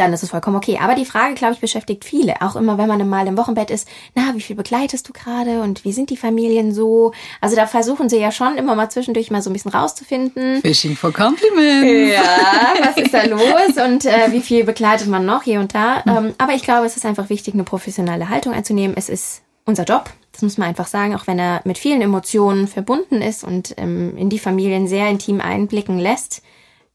dann 0.02 0.12
ist 0.12 0.22
es 0.22 0.30
vollkommen 0.30 0.56
okay. 0.56 0.78
Aber 0.80 0.94
die 0.94 1.04
Frage, 1.04 1.34
glaube 1.34 1.54
ich, 1.54 1.60
beschäftigt 1.60 2.04
viele. 2.04 2.40
Auch 2.42 2.56
immer, 2.56 2.78
wenn 2.78 2.88
man 2.88 3.08
mal 3.08 3.26
im 3.26 3.36
Wochenbett 3.36 3.70
ist, 3.70 3.88
na, 4.14 4.32
wie 4.34 4.40
viel 4.40 4.56
begleitest 4.56 5.08
du 5.08 5.12
gerade 5.12 5.62
und 5.62 5.84
wie 5.84 5.92
sind 5.92 6.10
die 6.10 6.16
Familien 6.16 6.74
so? 6.74 7.12
Also 7.40 7.56
da 7.56 7.66
versuchen 7.66 8.08
sie 8.08 8.18
ja 8.18 8.32
schon 8.32 8.56
immer 8.56 8.74
mal 8.74 8.90
zwischendurch 8.90 9.30
mal 9.30 9.42
so 9.42 9.50
ein 9.50 9.52
bisschen 9.52 9.70
rauszufinden. 9.70 10.60
Fishing 10.60 10.96
for 10.96 11.12
Compliments. 11.12 12.14
Ja, 12.14 12.74
was 12.80 12.96
ist 12.96 13.14
da 13.14 13.24
los 13.24 13.84
und 13.84 14.04
äh, 14.04 14.32
wie 14.32 14.40
viel 14.40 14.64
begleitet 14.64 15.08
man 15.08 15.24
noch 15.24 15.44
hier 15.44 15.60
und 15.60 15.74
da? 15.74 16.02
Ähm, 16.06 16.34
aber 16.38 16.54
ich 16.54 16.62
glaube, 16.62 16.86
es 16.86 16.96
ist 16.96 17.06
einfach 17.06 17.28
wichtig, 17.28 17.54
eine 17.54 17.64
professionelle 17.64 18.28
Haltung 18.28 18.52
einzunehmen. 18.52 18.96
Es 18.96 19.08
ist 19.08 19.42
unser 19.64 19.84
Job. 19.84 20.10
Das 20.32 20.42
muss 20.42 20.58
man 20.58 20.68
einfach 20.68 20.86
sagen, 20.86 21.14
auch 21.14 21.26
wenn 21.26 21.38
er 21.38 21.60
mit 21.64 21.78
vielen 21.78 22.00
Emotionen 22.00 22.66
verbunden 22.66 23.20
ist 23.22 23.44
und 23.44 23.74
ähm, 23.76 24.16
in 24.16 24.30
die 24.30 24.38
Familien 24.38 24.88
sehr 24.88 25.08
intim 25.08 25.40
einblicken 25.40 25.98
lässt, 25.98 26.42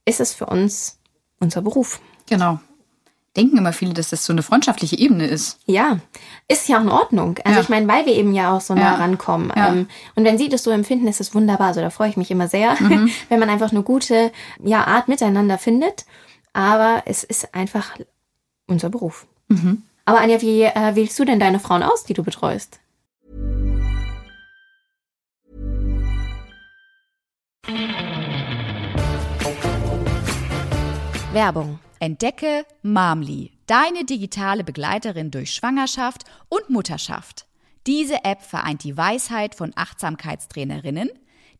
ist 0.05 0.19
es 0.19 0.33
für 0.33 0.47
uns 0.47 0.99
unser 1.39 1.61
Beruf. 1.61 1.99
Genau. 2.27 2.59
Denken 3.37 3.57
immer 3.57 3.71
viele, 3.71 3.93
dass 3.93 4.09
das 4.09 4.25
so 4.25 4.33
eine 4.33 4.41
freundschaftliche 4.41 4.97
Ebene 4.97 5.27
ist. 5.27 5.59
Ja, 5.67 5.99
ist 6.47 6.67
ja 6.67 6.77
auch 6.79 6.81
in 6.81 6.89
Ordnung. 6.89 7.37
Also 7.43 7.57
Ja. 7.59 7.61
ich 7.63 7.69
meine, 7.69 7.87
weil 7.87 8.05
wir 8.07 8.13
eben 8.15 8.33
ja 8.33 8.51
auch 8.55 8.61
so 8.61 8.73
nah 8.73 8.81
Ja. 8.81 8.95
rankommen. 8.95 9.53
Ja. 9.55 9.69
Ähm, 9.69 9.87
und 10.15 10.23
wenn 10.25 10.37
Sie 10.39 10.49
das 10.49 10.63
so 10.63 10.71
empfinden, 10.71 11.07
ist 11.07 11.21
es 11.21 11.35
wunderbar. 11.35 11.67
Also 11.67 11.81
da 11.81 11.91
freue 11.91 12.09
ich 12.09 12.17
mich 12.17 12.31
immer 12.31 12.47
sehr, 12.47 12.75
wenn 13.29 13.39
man 13.39 13.49
einfach 13.51 13.71
eine 13.71 13.83
gute 13.83 14.31
ja, 14.63 14.85
Art 14.85 15.07
miteinander 15.07 15.57
findet. 15.59 16.05
Aber 16.53 17.03
es 17.05 17.23
ist 17.23 17.53
einfach 17.53 17.91
unser 18.65 18.89
Beruf. 18.89 19.27
Aber 20.05 20.19
Anja, 20.19 20.41
wie 20.41 20.63
äh, 20.63 20.95
wählst 20.95 21.17
du 21.19 21.23
denn 21.25 21.39
deine 21.39 21.59
Frauen 21.59 21.83
aus, 21.83 22.03
die 22.05 22.13
du 22.15 22.23
betreust? 22.23 22.79
Werbung. 31.33 31.79
Entdecke 31.99 32.65
Mamli, 32.83 33.51
deine 33.65 34.05
digitale 34.05 34.63
Begleiterin 34.63 35.31
durch 35.31 35.53
Schwangerschaft 35.53 36.23
und 36.49 36.69
Mutterschaft. 36.69 37.45
Diese 37.87 38.23
App 38.23 38.41
vereint 38.41 38.83
die 38.83 38.97
Weisheit 38.97 39.55
von 39.55 39.71
Achtsamkeitstrainerinnen, 39.75 41.09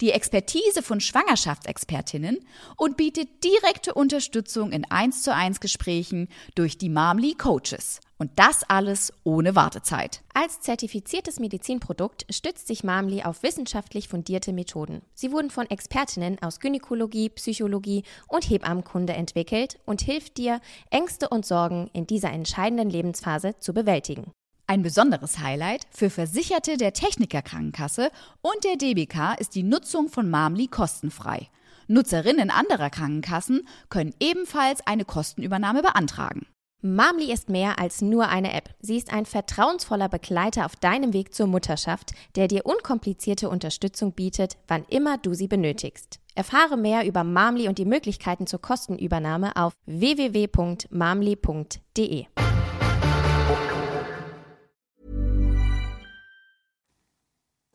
die 0.01 0.12
Expertise 0.12 0.81
von 0.81 0.99
Schwangerschaftsexpertinnen 0.99 2.39
und 2.75 2.97
bietet 2.97 3.43
direkte 3.43 3.93
Unterstützung 3.93 4.71
in 4.71 4.86
1 4.89 5.23
zu 5.23 5.33
1 5.33 5.60
Gesprächen 5.60 6.27
durch 6.55 6.77
die 6.77 6.89
Mamli 6.89 7.33
Coaches. 7.33 7.99
Und 8.19 8.31
das 8.36 8.63
alles 8.67 9.13
ohne 9.23 9.55
Wartezeit. 9.55 10.23
Als 10.33 10.60
zertifiziertes 10.60 11.39
Medizinprodukt 11.39 12.25
stützt 12.31 12.67
sich 12.67 12.83
Mamli 12.83 13.21
auf 13.23 13.43
wissenschaftlich 13.43 14.07
fundierte 14.07 14.53
Methoden. 14.53 15.03
Sie 15.13 15.31
wurden 15.31 15.51
von 15.51 15.69
Expertinnen 15.69 16.41
aus 16.41 16.60
Gynäkologie, 16.60 17.29
Psychologie 17.29 18.03
und 18.27 18.49
Hebammenkunde 18.49 19.13
entwickelt 19.13 19.79
und 19.86 20.01
hilft 20.01 20.38
dir, 20.38 20.62
Ängste 20.89 21.29
und 21.29 21.45
Sorgen 21.45 21.91
in 21.93 22.07
dieser 22.07 22.31
entscheidenden 22.31 22.89
Lebensphase 22.89 23.60
zu 23.60 23.73
bewältigen. 23.73 24.31
Ein 24.69 24.82
besonderes 24.82 25.39
Highlight 25.39 25.88
für 25.91 26.10
Versicherte 26.10 26.75
der 26.75 26.91
Techniker 26.91 27.41
Krankenkasse 27.41 28.12
und 28.41 28.65
der 28.65 28.75
DBK 28.75 29.39
ist 29.39 29.56
die 29.56 29.63
Nutzung 29.63 30.10
von 30.10 30.30
Mamli 30.30 30.67
kostenfrei. 30.67 31.47
Nutzerinnen 31.88 32.49
anderer 32.49 32.89
Krankenkassen 32.89 33.65
können 33.88 34.13
ebenfalls 34.19 34.86
eine 34.86 35.06
Kostenübernahme 35.06 35.84
beantragen. 35.84 36.47
Mamli 36.82 37.32
ist 37.32 37.47
mehr 37.47 37.80
als 37.80 38.01
nur 38.01 38.27
eine 38.27 38.51
App. 38.51 38.75
Sie 38.82 38.97
ist 38.97 39.13
ein 39.13 39.25
vertrauensvoller 39.25 40.10
Begleiter 40.10 40.65
auf 40.65 40.75
deinem 40.75 41.13
Weg 41.13 41.34
zur 41.34 41.47
Mutterschaft, 41.47 42.12
der 42.36 42.49
dir 42.49 42.65
unkomplizierte 42.65 43.47
Unterstützung 43.49 44.12
bietet, 44.12 44.58
wann 44.67 44.84
immer 44.89 45.17
du 45.17 45.34
sie 45.34 45.47
benötigst. 45.47 46.19
Erfahre 46.36 46.75
mehr 46.75 47.06
über 47.06 47.23
Mamli 47.23 47.69
und 47.69 47.77
die 47.77 47.86
Möglichkeiten 47.86 48.47
zur 48.47 48.60
Kostenübernahme 48.62 49.56
auf 49.56 49.71
www.mamli.de. 49.86 50.88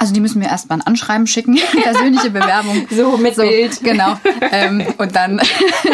Also 0.02 0.14
die 0.14 0.20
müssen 0.20 0.40
mir 0.40 0.48
erstmal 0.48 0.80
ein 0.80 0.82
Anschreiben 0.82 1.28
schicken, 1.28 1.60
persönliche 1.84 2.30
Bewerbung. 2.30 2.88
So, 2.90 3.16
mit 3.18 3.36
Bild. 3.36 3.84
Genau. 3.84 4.18
Ähm, 4.50 4.84
und 4.98 5.14
dann 5.14 5.40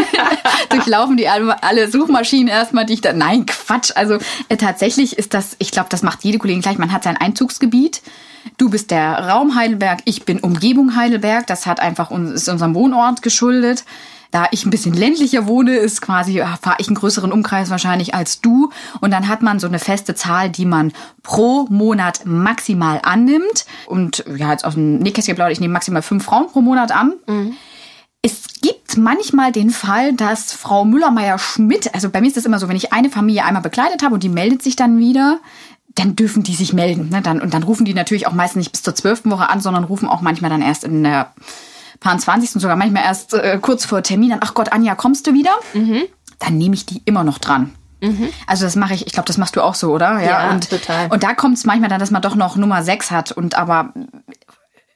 durchlaufen 0.71 1.18
die 1.18 1.29
alle, 1.29 1.62
alle 1.62 1.90
Suchmaschinen 1.90 2.49
erstmal, 2.49 2.87
die 2.87 2.94
ich 2.94 3.01
dann. 3.03 3.18
Nein, 3.18 3.44
Quatsch. 3.44 3.92
Also 3.94 4.16
äh, 4.49 4.57
tatsächlich 4.57 5.18
ist 5.18 5.35
das, 5.35 5.57
ich 5.59 5.73
glaube, 5.73 5.90
das 5.90 6.03
macht 6.03 6.25
jede 6.25 6.38
Kollegin 6.38 6.62
gleich. 6.62 6.79
Man 6.79 6.90
hat 6.90 7.03
sein 7.03 7.18
Einzugsgebiet. 7.18 8.01
Du 8.57 8.71
bist 8.71 8.90
der 8.92 9.29
Raum 9.29 9.55
Heidelberg, 9.55 10.01
ich 10.07 10.25
bin 10.25 10.40
Umgebung 10.40 10.97
Heidelberg. 10.97 11.47
Das 11.47 11.66
hat 11.66 11.79
einfach 11.79 12.11
uns, 12.11 12.31
ist 12.31 12.49
unserem 12.49 12.75
Wohnort 12.75 13.21
geschuldet. 13.21 13.85
Da 14.30 14.46
ich 14.50 14.66
ein 14.66 14.70
bisschen 14.70 14.92
ländlicher 14.92 15.46
wohne, 15.46 15.76
ist 15.76 16.02
quasi, 16.02 16.32
ja, 16.32 16.58
fahre 16.60 16.76
ich 16.78 16.88
einen 16.88 16.96
größeren 16.96 17.32
Umkreis 17.32 17.70
wahrscheinlich 17.70 18.14
als 18.14 18.40
du. 18.40 18.70
Und 19.00 19.10
dann 19.10 19.28
hat 19.28 19.42
man 19.42 19.58
so 19.58 19.66
eine 19.66 19.78
feste 19.78 20.14
Zahl, 20.14 20.50
die 20.50 20.66
man 20.66 20.92
pro 21.22 21.66
Monat 21.70 22.26
maximal 22.26 23.00
annimmt. 23.02 23.64
Und 23.86 24.24
ja, 24.36 24.50
jetzt 24.50 24.64
aus 24.64 24.74
dem 24.74 24.98
Nähkästchen 24.98 25.32
geplaudert, 25.32 25.54
ich 25.54 25.60
nehme 25.60 25.72
maximal 25.72 26.02
fünf 26.02 26.24
Frauen 26.24 26.48
pro 26.48 26.60
Monat 26.60 26.92
an. 26.92 27.14
Es 28.20 28.60
gibt 28.60 28.96
manchmal 28.96 29.52
den 29.52 29.70
Fall, 29.70 30.12
dass 30.12 30.52
Frau 30.52 30.84
Müller-Meyer-Schmidt, 30.84 31.94
also 31.94 32.10
bei 32.10 32.20
mir 32.20 32.26
ist 32.26 32.36
das 32.36 32.44
immer 32.44 32.58
so, 32.58 32.68
wenn 32.68 32.76
ich 32.76 32.92
eine 32.92 33.10
Familie 33.10 33.44
einmal 33.44 33.62
begleitet 33.62 34.02
habe 34.02 34.14
und 34.14 34.22
die 34.22 34.28
meldet 34.28 34.62
sich 34.62 34.76
dann 34.76 34.98
wieder, 34.98 35.38
dann 35.94 36.16
dürfen 36.16 36.42
die 36.42 36.54
sich 36.54 36.72
melden. 36.72 37.08
Ne? 37.10 37.22
Dann, 37.22 37.40
und 37.40 37.54
dann 37.54 37.62
rufen 37.62 37.84
die 37.84 37.94
natürlich 37.94 38.26
auch 38.26 38.32
meistens 38.32 38.60
nicht 38.60 38.72
bis 38.72 38.82
zur 38.82 38.94
zwölften 38.94 39.30
Woche 39.30 39.48
an, 39.48 39.60
sondern 39.60 39.84
rufen 39.84 40.08
auch 40.08 40.20
manchmal 40.20 40.50
dann 40.50 40.62
erst 40.62 40.84
in 40.84 41.02
der 41.02 41.32
paar 42.00 42.18
20. 42.18 42.50
sogar 42.50 42.76
manchmal 42.76 43.04
erst 43.04 43.34
äh, 43.34 43.58
kurz 43.61 43.84
vor 43.84 44.02
Termin, 44.02 44.30
dann, 44.30 44.40
ach 44.42 44.54
Gott, 44.54 44.72
Anja, 44.72 44.94
kommst 44.94 45.26
du 45.26 45.34
wieder? 45.34 45.52
Mhm. 45.74 46.02
Dann 46.38 46.56
nehme 46.58 46.74
ich 46.74 46.87
die 46.87 47.02
immer 47.04 47.24
noch 47.24 47.38
dran. 47.38 47.74
Also 48.46 48.64
das 48.64 48.76
mache 48.76 48.94
ich, 48.94 49.06
ich 49.06 49.12
glaube, 49.12 49.26
das 49.26 49.38
machst 49.38 49.56
du 49.56 49.62
auch 49.62 49.74
so, 49.74 49.92
oder? 49.92 50.20
Ja, 50.20 50.50
und, 50.50 50.70
total. 50.70 51.08
Und 51.08 51.22
da 51.24 51.34
kommt 51.34 51.56
es 51.56 51.64
manchmal 51.64 51.88
dann, 51.90 51.98
dass 51.98 52.11
man 52.11 52.22
doch 52.22 52.37
noch 52.37 52.56
Nummer 52.56 52.82
6 52.82 53.11
hat 53.11 53.32
und 53.32 53.56
aber 53.56 53.92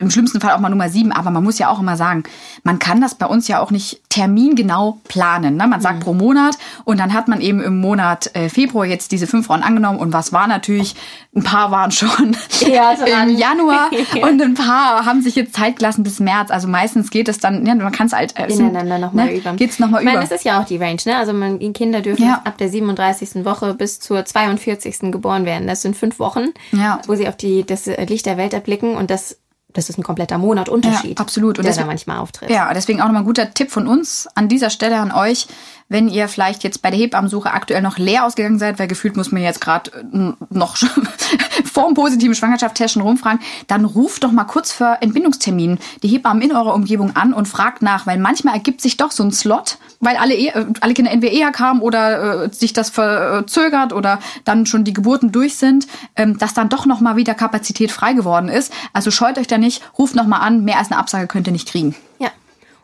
im 0.02 0.10
schlimmsten 0.10 0.40
Fall 0.40 0.52
auch 0.52 0.60
mal 0.60 0.68
Nummer 0.68 0.88
7, 0.88 1.12
aber 1.12 1.30
man 1.30 1.42
muss 1.42 1.58
ja 1.58 1.68
auch 1.68 1.80
immer 1.80 1.96
sagen, 1.96 2.24
man 2.64 2.78
kann 2.78 3.00
das 3.00 3.14
bei 3.14 3.26
uns 3.26 3.48
ja 3.48 3.60
auch 3.60 3.70
nicht 3.70 4.02
termingenau 4.10 4.98
planen. 5.08 5.56
Ne? 5.56 5.66
Man 5.66 5.80
sagt 5.80 5.96
Mhm. 6.00 6.02
pro 6.02 6.14
Monat 6.14 6.58
und 6.84 6.98
dann 7.00 7.12
hat 7.12 7.28
man 7.28 7.40
eben 7.40 7.62
im 7.62 7.80
Monat 7.80 8.30
äh, 8.34 8.48
Februar 8.48 8.84
jetzt 8.84 9.12
diese 9.12 9.26
fünf 9.26 9.46
Frauen 9.46 9.62
angenommen 9.62 9.98
und 9.98 10.12
was 10.12 10.32
war 10.32 10.46
natürlich, 10.46 10.94
ein 11.34 11.42
paar 11.42 11.70
waren 11.70 11.90
schon 11.90 12.36
Ja, 12.60 12.94
so 12.98 13.04
im 13.04 13.14
an- 13.14 13.36
Januar 13.36 13.90
und 14.22 14.42
ein 14.42 14.54
paar 14.54 15.06
haben 15.06 15.22
sich 15.22 15.34
jetzt 15.36 15.54
Zeit 15.54 15.76
gelassen 15.76 16.02
bis 16.02 16.20
März. 16.20 16.50
Also 16.50 16.68
meistens 16.68 17.10
geht 17.10 17.28
es 17.28 17.38
dann, 17.38 17.64
ja, 17.66 17.74
man 17.74 17.92
kann 17.92 18.06
es 18.08 18.12
halt 18.12 18.38
äh, 18.38 18.46
ineinander 18.52 18.98
nochmal 18.98 19.26
ne? 19.26 19.36
über. 19.36 19.52
Geht's 19.54 19.78
nochmal 19.78 20.00
ich 20.00 20.04
meine, 20.06 20.18
über. 20.18 20.26
das 20.28 20.36
ist 20.38 20.44
ja 20.44 20.60
auch 20.60 20.64
die 20.66 20.76
Range, 20.76 20.98
ne? 21.06 21.16
Also 21.16 21.32
man, 21.32 21.58
die 21.58 21.72
Kinder 21.72 22.00
dürfen 22.02 22.24
Ja. 22.26 22.42
ab 22.44 22.58
der 22.58 22.68
37. 22.68 23.44
Woche 23.44 23.74
bis 23.74 24.00
zur 24.00 24.24
42. 24.24 25.10
geboren 25.12 25.44
werden. 25.44 25.66
Das 25.66 25.82
sind 25.82 25.96
fünf 25.96 26.18
Wochen, 26.18 26.46
Ja. 26.72 27.00
wo 27.06 27.14
sie 27.14 27.28
auf 27.28 27.36
die, 27.36 27.64
das 27.64 27.86
Licht 27.86 28.26
der 28.26 28.36
Welt 28.36 28.52
erblicken 28.54 28.96
und 28.96 29.10
das, 29.10 29.38
das 29.72 29.88
ist 29.88 29.98
ein 29.98 30.02
kompletter 30.02 30.38
Monat 30.38 30.68
Unterschied. 30.68 31.18
Ja, 31.18 31.22
absolut. 31.22 31.58
Und 31.58 31.64
der 31.64 31.70
deswegen- 31.70 31.86
da 31.86 31.90
manchmal 31.90 32.18
auftritt. 32.18 32.50
Ja, 32.50 32.72
deswegen 32.74 33.00
auch 33.00 33.06
nochmal 33.06 33.22
ein 33.22 33.26
guter 33.26 33.52
Tipp 33.54 33.70
von 33.70 33.86
uns 33.86 34.28
an 34.34 34.48
dieser 34.48 34.70
Stelle 34.70 34.98
an 34.98 35.12
euch, 35.12 35.46
wenn 35.92 36.08
ihr 36.08 36.26
vielleicht 36.26 36.64
jetzt 36.64 36.82
bei 36.82 36.90
der 36.90 36.98
Hebammensuche 36.98 37.52
aktuell 37.52 37.82
noch 37.82 37.98
leer 37.98 38.24
ausgegangen 38.24 38.58
seid, 38.58 38.78
weil 38.78 38.88
gefühlt 38.88 39.16
muss 39.16 39.30
man 39.30 39.42
jetzt 39.42 39.60
gerade 39.60 39.90
äh, 39.92 40.32
noch 40.50 40.76
vor 41.72 41.86
dem 41.86 41.94
positiven 41.94 42.34
Schwangerschaftstest 42.34 42.94
schon 42.94 43.02
rumfragen, 43.02 43.40
dann 43.66 43.84
ruft 43.84 44.24
doch 44.24 44.32
mal 44.32 44.44
kurz 44.44 44.72
vor 44.72 44.98
Entbindungstermin 45.00 45.78
die 46.02 46.08
Hebammen 46.08 46.42
in 46.42 46.52
eurer 46.52 46.74
Umgebung 46.74 47.14
an 47.14 47.32
und 47.32 47.46
fragt 47.46 47.82
nach, 47.82 48.06
weil 48.06 48.18
manchmal 48.18 48.54
ergibt 48.54 48.80
sich 48.80 48.96
doch 48.96 49.12
so 49.12 49.22
ein 49.22 49.32
Slot, 49.32 49.78
weil 50.00 50.16
alle, 50.16 50.34
äh, 50.34 50.66
alle 50.80 50.94
Kinder 50.94 51.10
entweder 51.10 51.32
eher 51.32 51.52
kamen 51.52 51.80
oder 51.80 52.44
äh, 52.44 52.52
sich 52.52 52.72
das 52.72 52.90
verzögert 52.90 53.92
oder 53.92 54.18
dann 54.44 54.66
schon 54.66 54.84
die 54.84 54.92
Geburten 54.92 55.30
durch 55.30 55.56
sind, 55.56 55.86
ähm, 56.16 56.38
dass 56.38 56.54
dann 56.54 56.68
doch 56.68 56.86
noch 56.86 57.00
mal 57.00 57.16
wieder 57.16 57.34
Kapazität 57.34 57.92
frei 57.92 58.14
geworden 58.14 58.48
ist. 58.48 58.72
Also 58.92 59.10
scheut 59.10 59.38
euch 59.38 59.46
da 59.46 59.58
nicht, 59.58 59.82
ruft 59.98 60.14
noch 60.14 60.26
mal 60.26 60.38
an, 60.38 60.64
mehr 60.64 60.78
als 60.78 60.90
eine 60.90 60.98
Absage 60.98 61.26
könnt 61.26 61.46
ihr 61.46 61.52
nicht 61.52 61.68
kriegen. 61.68 61.94
Ja. 62.18 62.30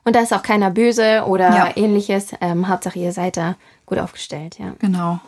Und 0.05 0.17
da 0.17 0.21
ist 0.21 0.33
auch 0.33 0.43
keiner 0.43 0.71
böse 0.71 1.25
oder 1.27 1.49
Ja. 1.55 1.77
ähnliches. 1.77 2.29
Ähm, 2.41 2.69
Hauptsache, 2.69 2.99
ihr 2.99 3.13
seid 3.13 3.37
da 3.37 3.57
gut 3.87 3.99
aufgestellt, 3.99 4.59
ja. 4.59 4.73
Genau. 4.79 5.21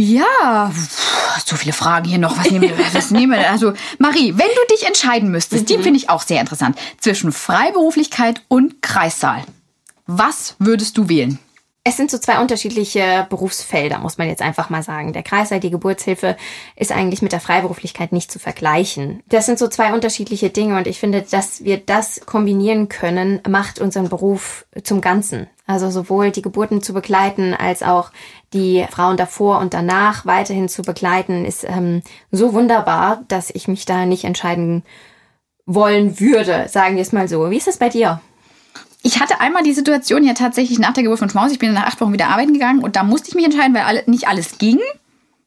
Ja, 0.00 0.70
so 1.44 1.56
viele 1.56 1.72
Fragen 1.72 2.06
hier 2.08 2.18
noch. 2.18 2.38
Was 2.38 2.50
nehmen 2.52 2.68
wir? 2.68 2.78
Was 2.94 3.10
nehmen 3.10 3.32
wir? 3.32 3.50
Also, 3.50 3.72
Marie, 3.98 4.32
wenn 4.36 4.46
du 4.46 4.74
dich 4.74 4.86
entscheiden 4.86 5.30
müsstest, 5.32 5.68
die 5.68 5.78
finde 5.78 5.96
ich 5.98 6.08
auch 6.08 6.22
sehr 6.22 6.40
interessant, 6.40 6.78
zwischen 7.00 7.32
Freiberuflichkeit 7.32 8.42
und 8.46 8.80
Kreissaal. 8.80 9.42
Was 10.06 10.54
würdest 10.60 10.96
du 10.98 11.08
wählen? 11.08 11.40
Es 11.88 11.96
sind 11.96 12.10
so 12.10 12.18
zwei 12.18 12.38
unterschiedliche 12.42 13.26
Berufsfelder, 13.30 13.98
muss 13.98 14.18
man 14.18 14.28
jetzt 14.28 14.42
einfach 14.42 14.68
mal 14.68 14.82
sagen. 14.82 15.14
Der 15.14 15.22
Kreißsaal, 15.22 15.58
die 15.58 15.70
Geburtshilfe, 15.70 16.36
ist 16.76 16.92
eigentlich 16.92 17.22
mit 17.22 17.32
der 17.32 17.40
Freiberuflichkeit 17.40 18.12
nicht 18.12 18.30
zu 18.30 18.38
vergleichen. 18.38 19.22
Das 19.30 19.46
sind 19.46 19.58
so 19.58 19.68
zwei 19.68 19.94
unterschiedliche 19.94 20.50
Dinge 20.50 20.76
und 20.76 20.86
ich 20.86 21.00
finde, 21.00 21.22
dass 21.22 21.64
wir 21.64 21.78
das 21.78 22.20
kombinieren 22.26 22.90
können, 22.90 23.40
macht 23.48 23.80
unseren 23.80 24.10
Beruf 24.10 24.66
zum 24.84 25.00
Ganzen. 25.00 25.46
Also 25.66 25.90
sowohl 25.90 26.30
die 26.30 26.42
Geburten 26.42 26.82
zu 26.82 26.92
begleiten, 26.92 27.54
als 27.54 27.82
auch 27.82 28.10
die 28.52 28.84
Frauen 28.90 29.16
davor 29.16 29.58
und 29.58 29.72
danach 29.72 30.26
weiterhin 30.26 30.68
zu 30.68 30.82
begleiten, 30.82 31.46
ist 31.46 31.64
ähm, 31.64 32.02
so 32.30 32.52
wunderbar, 32.52 33.24
dass 33.28 33.48
ich 33.48 33.66
mich 33.66 33.86
da 33.86 34.04
nicht 34.04 34.24
entscheiden 34.24 34.82
wollen 35.64 36.20
würde, 36.20 36.68
sagen 36.68 36.96
wir 36.96 37.02
es 37.02 37.12
mal 37.12 37.28
so. 37.28 37.50
Wie 37.50 37.56
ist 37.56 37.68
es 37.68 37.78
bei 37.78 37.88
dir? 37.88 38.20
Ich 39.08 39.20
hatte 39.20 39.40
einmal 39.40 39.62
die 39.62 39.72
Situation 39.72 40.22
ja 40.22 40.34
tatsächlich 40.34 40.78
nach 40.78 40.92
der 40.92 41.02
Geburt 41.02 41.18
von 41.18 41.30
Schmaus. 41.30 41.50
Ich 41.50 41.58
bin 41.58 41.72
nach 41.72 41.86
acht 41.86 41.98
Wochen 42.02 42.12
wieder 42.12 42.28
arbeiten 42.28 42.52
gegangen 42.52 42.80
und 42.80 42.94
da 42.94 43.04
musste 43.04 43.30
ich 43.30 43.34
mich 43.34 43.46
entscheiden, 43.46 43.72
weil 43.72 43.84
alle, 43.84 44.02
nicht 44.04 44.28
alles 44.28 44.58
ging. 44.58 44.78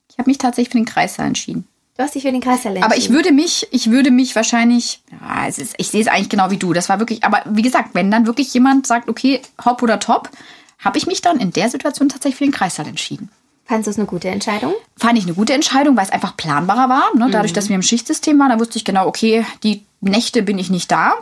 Ich 0.09 0.17
habe 0.17 0.27
mich 0.31 0.39
tatsächlich 0.39 0.71
für 0.71 0.79
den 0.79 0.85
Kreissaal 0.85 1.27
entschieden. 1.27 1.67
Du 1.95 2.01
hast 2.01 2.15
dich 2.15 2.23
für 2.23 2.31
den 2.31 2.41
Kreißsaal 2.41 2.77
Aber 2.77 2.97
ich 2.97 3.05
entschieden. 3.05 3.13
würde 3.13 3.31
mich, 3.33 3.67
ich 3.69 3.91
würde 3.91 4.09
mich 4.09 4.35
wahrscheinlich, 4.35 5.03
ja, 5.11 5.47
es 5.47 5.59
ist, 5.59 5.75
ich 5.77 5.89
sehe 5.89 6.01
es 6.01 6.07
eigentlich 6.07 6.29
genau 6.29 6.49
wie 6.49 6.57
du. 6.57 6.73
Das 6.73 6.89
war 6.89 6.97
wirklich, 6.97 7.23
aber 7.23 7.43
wie 7.45 7.61
gesagt, 7.61 7.89
wenn 7.93 8.09
dann 8.09 8.25
wirklich 8.25 8.51
jemand 8.51 8.87
sagt, 8.87 9.07
okay, 9.07 9.41
hopp 9.63 9.83
oder 9.83 9.99
top, 9.99 10.31
habe 10.79 10.97
ich 10.97 11.05
mich 11.05 11.21
dann 11.21 11.39
in 11.39 11.53
der 11.53 11.69
Situation 11.69 12.09
tatsächlich 12.09 12.39
für 12.39 12.45
den 12.45 12.53
Kreissaal 12.53 12.87
entschieden. 12.87 13.29
Fandest 13.65 13.87
du 13.87 13.91
es 13.91 13.97
eine 13.97 14.07
gute 14.07 14.27
Entscheidung? 14.29 14.73
Fand 14.97 15.17
ich 15.17 15.25
eine 15.25 15.33
gute 15.33 15.53
Entscheidung, 15.53 15.95
weil 15.95 16.05
es 16.05 16.11
einfach 16.11 16.35
planbarer 16.35 16.89
war. 16.89 17.15
Ne? 17.15 17.29
Dadurch, 17.31 17.53
dass 17.53 17.69
wir 17.69 17.75
im 17.75 17.81
Schichtsystem 17.81 18.37
waren, 18.37 18.49
da 18.49 18.59
wusste 18.59 18.77
ich 18.77 18.83
genau, 18.83 19.07
okay, 19.07 19.45
die 19.63 19.83
Nächte 20.01 20.41
bin 20.41 20.57
ich 20.57 20.69
nicht 20.69 20.91
da. 20.91 21.13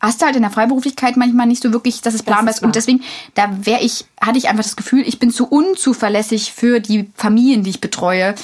Hast 0.00 0.22
du 0.22 0.26
halt 0.26 0.36
in 0.36 0.42
der 0.42 0.50
Freiberuflichkeit 0.50 1.16
manchmal 1.16 1.46
nicht 1.46 1.62
so 1.62 1.72
wirklich, 1.72 2.00
dass 2.00 2.14
es 2.14 2.22
planbar 2.22 2.50
ist 2.50 2.58
ist. 2.58 2.62
Und 2.62 2.76
deswegen, 2.76 3.02
da 3.34 3.50
wäre 3.62 3.82
ich, 3.82 4.04
hatte 4.20 4.38
ich 4.38 4.48
einfach 4.48 4.62
das 4.62 4.76
Gefühl, 4.76 5.02
ich 5.06 5.18
bin 5.18 5.30
zu 5.30 5.46
unzuverlässig 5.46 6.52
für 6.52 6.80
die 6.80 7.10
Familien, 7.16 7.64
die 7.64 7.70
ich 7.70 7.80
betreue. 7.80 8.34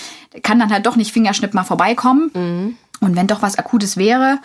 Kann 0.43 0.59
dann 0.59 0.71
halt 0.71 0.85
doch 0.87 0.97
nicht 0.97 1.13
Fingerschnipp 1.13 1.55
mal 1.55 1.65
vorbeikommen. 1.65 2.77
Und 3.01 3.17
wenn 3.17 3.27
doch 3.27 3.43
was 3.43 3.59
Akutes 3.59 3.97
wäre. 3.97 4.39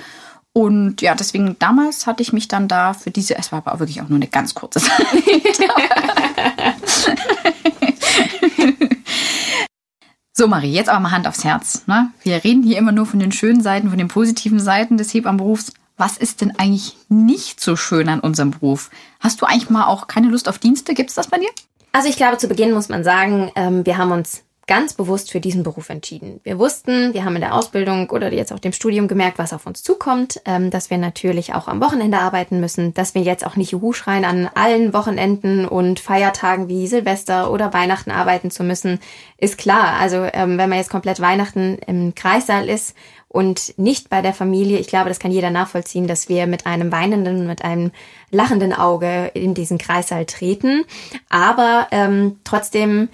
Und 0.54 1.02
ja, 1.02 1.16
deswegen 1.16 1.58
damals 1.60 2.08
hatte 2.08 2.22
ich 2.22 2.34
mich 2.34 2.48
dann 2.48 2.68
da 2.68 2.94
für 2.94 3.12
diese, 3.12 3.38
es 3.38 3.52
war 3.52 3.66
aber 3.66 3.80
wirklich 3.80 4.02
auch 4.02 4.10
nur 4.10 4.18
eine 4.18 4.28
ganz 4.28 4.54
kurze 4.54 4.80
Zeit. 4.82 5.08
So, 10.34 10.48
Marie, 10.48 10.72
jetzt 10.74 10.90
aber 10.90 11.00
mal 11.00 11.12
Hand 11.12 11.28
aufs 11.28 11.44
Herz. 11.44 11.84
Ne? 11.88 12.12
Wir 12.24 12.44
reden 12.44 12.64
hier 12.64 12.78
immer 12.80 12.92
nur 12.92 13.06
von 13.06 13.20
den 13.20 13.32
schönen 13.32 13.62
Seiten, 13.62 13.90
von 13.90 13.98
den 13.98 14.08
positiven 14.08 14.60
Seiten 14.60 14.98
des 14.98 15.14
Hebammenberufs. 15.14 15.74
Was 15.98 16.18
ist 16.18 16.42
denn 16.42 16.58
eigentlich 16.58 16.98
nicht 17.10 17.62
so 17.62 17.76
schön 17.76 18.10
an 18.10 18.22
unserem 18.22 18.52
Beruf? 18.52 18.90
Hast 19.20 19.42
du 19.42 19.46
eigentlich 19.46 19.70
mal 19.70 19.86
auch 19.86 20.08
keine 20.08 20.30
Lust 20.30 20.50
auf 20.50 20.58
Dienste? 20.58 20.96
Gibt 20.96 21.10
es 21.10 21.16
das 21.16 21.28
bei 21.28 21.38
dir? 21.38 21.50
Also 21.92 22.10
ich 22.10 22.16
glaube, 22.16 22.38
zu 22.38 22.48
Beginn 22.48 22.74
muss 22.74 22.90
man 22.90 23.04
sagen, 23.04 23.52
ähm, 23.56 23.86
wir 23.86 23.98
haben 23.98 24.12
uns 24.12 24.44
ganz 24.68 24.94
bewusst 24.94 25.32
für 25.32 25.40
diesen 25.40 25.64
Beruf 25.64 25.90
entschieden. 25.90 26.40
Wir 26.44 26.60
wussten, 26.60 27.14
wir 27.14 27.26
haben 27.26 27.36
in 27.36 27.42
der 27.42 27.56
Ausbildung 27.56 28.10
oder 28.10 28.32
jetzt 28.32 28.54
auch 28.54 28.60
dem 28.60 28.72
Studium 28.72 29.08
gemerkt, 29.08 29.40
was 29.40 29.54
auf 29.54 29.66
uns 29.66 29.84
zukommt, 29.84 30.40
ähm, 30.46 30.70
dass 30.70 30.90
wir 30.90 30.98
natürlich 30.98 31.54
auch 31.54 31.68
am 31.68 31.82
Wochenende 31.82 32.20
arbeiten 32.20 32.60
müssen, 32.60 32.94
dass 32.94 33.16
wir 33.16 33.22
jetzt 33.22 33.46
auch 33.46 33.56
nicht 33.56 33.72
Juhu 33.72 33.94
schreien, 33.94 34.24
an 34.24 34.50
allen 34.54 34.94
Wochenenden 34.94 35.68
und 35.68 36.00
Feiertagen 36.00 36.68
wie 36.68 36.88
Silvester 36.88 37.52
oder 37.52 37.74
Weihnachten 37.74 38.12
arbeiten 38.12 38.52
zu 38.52 38.64
müssen, 38.64 39.00
ist 39.38 39.58
klar. 39.58 39.96
Also 40.00 40.28
ähm, 40.32 40.58
wenn 40.58 40.70
man 40.70 40.78
jetzt 40.78 40.92
komplett 40.92 41.20
Weihnachten 41.20 41.80
im 41.88 42.14
Kreissaal 42.16 42.70
ist 42.70 42.96
und 43.28 43.78
nicht 43.78 44.10
bei 44.10 44.22
der 44.22 44.34
Familie, 44.34 44.78
ich 44.78 44.88
glaube, 44.88 45.10
das 45.10 45.20
kann 45.20 45.32
jeder 45.32 45.50
nachvollziehen, 45.50 46.06
dass 46.06 46.30
wir 46.30 46.48
mit 46.48 46.66
einem 46.66 46.92
weinenden, 46.92 47.48
mit 47.48 47.64
einem 47.64 47.92
lachenden 48.30 48.74
Auge 48.74 49.32
in 49.34 49.54
diesen 49.54 49.78
Kreissaal 49.78 50.26
treten. 50.26 50.84
Aber 51.30 51.88
ähm, 51.92 52.40
trotzdem, 52.44 53.10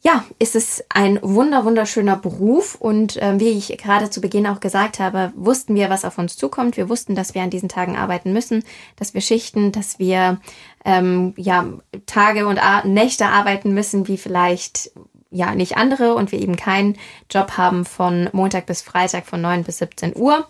ja, 0.00 0.24
ist 0.38 0.54
es 0.54 0.84
ein 0.88 1.18
wunder, 1.22 1.64
wunderschöner 1.64 2.16
Beruf. 2.16 2.76
Und 2.76 3.18
ähm, 3.20 3.40
wie 3.40 3.48
ich 3.48 3.76
gerade 3.78 4.10
zu 4.10 4.20
Beginn 4.20 4.46
auch 4.46 4.60
gesagt 4.60 5.00
habe, 5.00 5.32
wussten 5.34 5.74
wir, 5.74 5.90
was 5.90 6.04
auf 6.04 6.18
uns 6.18 6.36
zukommt. 6.36 6.76
Wir 6.76 6.88
wussten, 6.88 7.14
dass 7.14 7.34
wir 7.34 7.42
an 7.42 7.50
diesen 7.50 7.68
Tagen 7.68 7.96
arbeiten 7.96 8.32
müssen, 8.32 8.64
dass 8.96 9.14
wir 9.14 9.20
schichten, 9.20 9.72
dass 9.72 9.98
wir 9.98 10.40
ähm, 10.84 11.34
ja, 11.36 11.66
Tage 12.06 12.46
und 12.46 12.62
A 12.62 12.86
Nächte 12.86 13.26
arbeiten 13.26 13.74
müssen, 13.74 14.06
wie 14.06 14.18
vielleicht 14.18 14.92
ja 15.30 15.54
nicht 15.54 15.76
andere 15.76 16.14
und 16.14 16.32
wir 16.32 16.40
eben 16.40 16.56
keinen 16.56 16.96
Job 17.30 17.58
haben 17.58 17.84
von 17.84 18.30
Montag 18.32 18.66
bis 18.66 18.82
Freitag 18.82 19.26
von 19.26 19.40
9 19.40 19.64
bis 19.64 19.78
17 19.78 20.16
Uhr. 20.16 20.46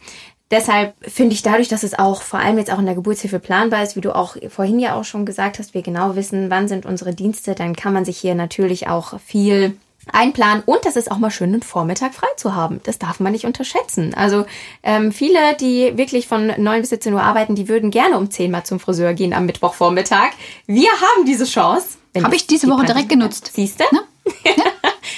Deshalb 0.50 0.94
finde 1.02 1.34
ich 1.34 1.42
dadurch, 1.42 1.68
dass 1.68 1.82
es 1.82 1.98
auch 1.98 2.22
vor 2.22 2.40
allem 2.40 2.56
jetzt 2.58 2.72
auch 2.72 2.78
in 2.78 2.86
der 2.86 2.94
Geburtshilfe 2.94 3.38
planbar 3.38 3.82
ist, 3.82 3.96
wie 3.96 4.00
du 4.00 4.14
auch 4.14 4.36
vorhin 4.48 4.78
ja 4.78 4.94
auch 4.94 5.04
schon 5.04 5.26
gesagt 5.26 5.58
hast, 5.58 5.74
wir 5.74 5.82
genau 5.82 6.16
wissen, 6.16 6.48
wann 6.48 6.68
sind 6.68 6.86
unsere 6.86 7.14
Dienste, 7.14 7.54
dann 7.54 7.76
kann 7.76 7.92
man 7.92 8.06
sich 8.06 8.16
hier 8.16 8.34
natürlich 8.34 8.88
auch 8.88 9.20
viel 9.20 9.76
einplanen 10.10 10.62
und 10.64 10.84
das 10.84 10.96
ist 10.96 11.10
auch 11.10 11.18
mal 11.18 11.30
schön, 11.30 11.52
einen 11.52 11.62
Vormittag 11.62 12.14
frei 12.14 12.28
zu 12.36 12.54
haben. 12.54 12.80
Das 12.84 12.98
darf 12.98 13.20
man 13.20 13.32
nicht 13.32 13.44
unterschätzen. 13.44 14.14
Also 14.14 14.46
ähm, 14.82 15.12
viele, 15.12 15.54
die 15.60 15.98
wirklich 15.98 16.26
von 16.28 16.52
9 16.56 16.80
bis 16.80 16.90
17 16.90 17.12
Uhr 17.12 17.22
arbeiten, 17.22 17.54
die 17.54 17.68
würden 17.68 17.90
gerne 17.90 18.16
um 18.16 18.30
10 18.30 18.50
mal 18.50 18.64
zum 18.64 18.80
Friseur 18.80 19.12
gehen 19.12 19.34
am 19.34 19.44
Mittwochvormittag. 19.44 20.30
Wir 20.66 20.90
haben 20.90 21.26
diese 21.26 21.44
Chance. 21.44 21.98
Wenn 22.14 22.24
Hab 22.24 22.30
das 22.30 22.40
ich 22.40 22.46
diese 22.46 22.66
die 22.66 22.72
Woche 22.72 22.86
direkt 22.86 23.10
genutzt. 23.10 23.50
Siehst 23.54 23.80
du? 23.80 23.84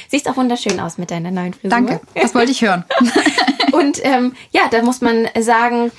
Siehst 0.08 0.28
auch 0.28 0.36
wunderschön 0.36 0.80
aus 0.80 0.98
mit 0.98 1.10
deiner 1.10 1.30
neuen 1.30 1.54
Frisur. 1.54 1.70
Danke, 1.70 2.00
das 2.14 2.34
wollte 2.34 2.52
ich 2.52 2.62
hören. 2.62 2.84
Und 3.72 4.04
ähm, 4.04 4.34
ja, 4.52 4.62
da 4.70 4.82
muss 4.82 5.00
man 5.00 5.28
sagen, 5.40 5.92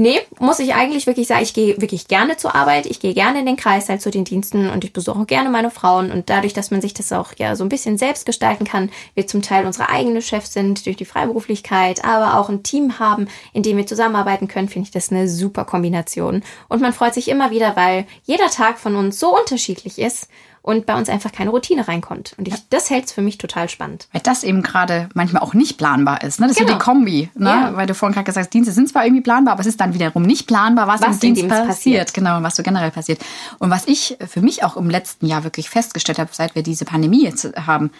nee, 0.00 0.18
muss 0.38 0.58
ich 0.58 0.74
eigentlich 0.74 1.06
wirklich 1.06 1.26
sagen, 1.28 1.42
ich 1.42 1.52
gehe 1.52 1.80
wirklich 1.80 2.08
gerne 2.08 2.38
zur 2.38 2.54
Arbeit, 2.54 2.86
ich 2.86 3.00
gehe 3.00 3.12
gerne 3.12 3.40
in 3.40 3.46
den 3.46 3.56
Kreißsaal 3.56 4.00
zu 4.00 4.10
den 4.10 4.24
Diensten 4.24 4.70
und 4.70 4.82
ich 4.82 4.94
besuche 4.94 5.20
auch 5.20 5.26
gerne 5.26 5.50
meine 5.50 5.70
Frauen. 5.70 6.10
Und 6.10 6.30
dadurch, 6.30 6.54
dass 6.54 6.70
man 6.70 6.80
sich 6.80 6.94
das 6.94 7.12
auch 7.12 7.34
ja 7.36 7.54
so 7.54 7.64
ein 7.64 7.68
bisschen 7.68 7.98
selbst 7.98 8.24
gestalten 8.24 8.64
kann, 8.64 8.90
wir 9.14 9.26
zum 9.26 9.42
Teil 9.42 9.66
unsere 9.66 9.90
eigene 9.90 10.22
Chefs 10.22 10.54
sind 10.54 10.86
durch 10.86 10.96
die 10.96 11.04
Freiberuflichkeit, 11.04 12.02
aber 12.04 12.38
auch 12.38 12.48
ein 12.48 12.62
Team 12.62 12.98
haben, 12.98 13.28
in 13.52 13.62
dem 13.62 13.76
wir 13.76 13.86
zusammenarbeiten 13.86 14.48
können, 14.48 14.68
finde 14.68 14.86
ich 14.86 14.92
das 14.92 15.12
eine 15.12 15.28
super 15.28 15.66
Kombination. 15.66 16.42
Und 16.68 16.80
man 16.80 16.94
freut 16.94 17.12
sich 17.12 17.28
immer 17.28 17.50
wieder, 17.50 17.76
weil 17.76 18.06
jeder 18.24 18.48
Tag 18.48 18.78
von 18.78 18.96
uns 18.96 19.20
so 19.20 19.38
unterschiedlich 19.38 19.98
ist 19.98 20.28
und 20.62 20.84
bei 20.86 20.94
uns 20.94 21.08
einfach 21.08 21.32
keine 21.32 21.50
Routine 21.50 21.88
reinkommt. 21.88 22.34
Und 22.36 22.46
ich, 22.46 22.54
das 22.68 22.90
hält 22.90 23.06
es 23.06 23.12
für 23.12 23.22
mich 23.22 23.38
total 23.38 23.68
spannend. 23.68 24.08
Weil 24.12 24.20
das 24.20 24.44
eben 24.44 24.62
gerade 24.62 25.08
manchmal 25.14 25.42
auch 25.42 25.54
nicht 25.54 25.78
planbar 25.78 26.22
ist. 26.22 26.38
Ne? 26.38 26.46
Das 26.46 26.52
ist 26.52 26.58
Genau. 26.58 26.72
so 26.72 26.78
die 26.78 26.84
Kombi. 26.84 27.30
Ne? 27.34 27.48
Ja. 27.48 27.76
Weil 27.76 27.86
du 27.86 27.94
vorhin 27.94 28.14
gerade 28.14 28.26
gesagt 28.26 28.46
hast, 28.46 28.52
Dienste 28.52 28.72
sind 28.72 28.88
zwar 28.88 29.04
irgendwie 29.04 29.22
planbar, 29.22 29.52
aber 29.52 29.62
es 29.62 29.66
ist 29.66 29.80
dann 29.80 29.94
wiederum 29.94 30.22
nicht 30.22 30.46
planbar, 30.46 30.86
was, 30.86 31.00
Was 31.00 31.14
im 31.14 31.20
Dienst 31.34 31.48
passiert. 31.48 31.66
passiert. 31.66 32.14
Genau, 32.14 32.36
und 32.36 32.42
was 32.42 32.56
so 32.56 32.62
generell 32.62 32.90
passiert. 32.90 33.20
Und 33.58 33.70
was 33.70 33.86
ich 33.86 34.18
für 34.28 34.42
mich 34.42 34.62
auch 34.62 34.76
im 34.76 34.90
letzten 34.90 35.26
Jahr 35.26 35.44
wirklich 35.44 35.70
festgestellt 35.70 36.18
habe, 36.18 36.30
seit 36.32 36.54
wir 36.54 36.62
diese 36.62 36.84
Pandemie 36.84 37.24
jetzt 37.24 37.50
haben, 37.66 37.90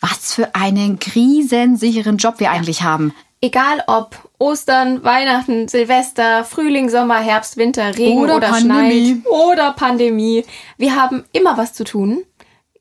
was 0.00 0.34
für 0.34 0.54
einen 0.54 0.98
krisensicheren 0.98 2.18
Job 2.18 2.34
wir 2.38 2.50
eigentlich 2.50 2.82
haben. 2.82 3.14
Egal 3.44 3.84
ob 3.88 4.16
Ostern, 4.38 5.04
Weihnachten, 5.04 5.68
Silvester, 5.68 6.44
Frühling, 6.44 6.88
Sommer, 6.88 7.18
Herbst, 7.18 7.58
Winter, 7.58 7.94
Regen 7.94 8.18
Oder 8.22 8.36
oder, 8.36 8.48
Pandemie. 8.48 9.20
schneit 9.20 9.26
oder 9.26 9.72
Pandemie. 9.72 10.46
Wir 10.78 10.96
haben 10.96 11.24
immer 11.32 11.58
was 11.58 11.74
zu 11.74 11.84
tun. 11.84 12.24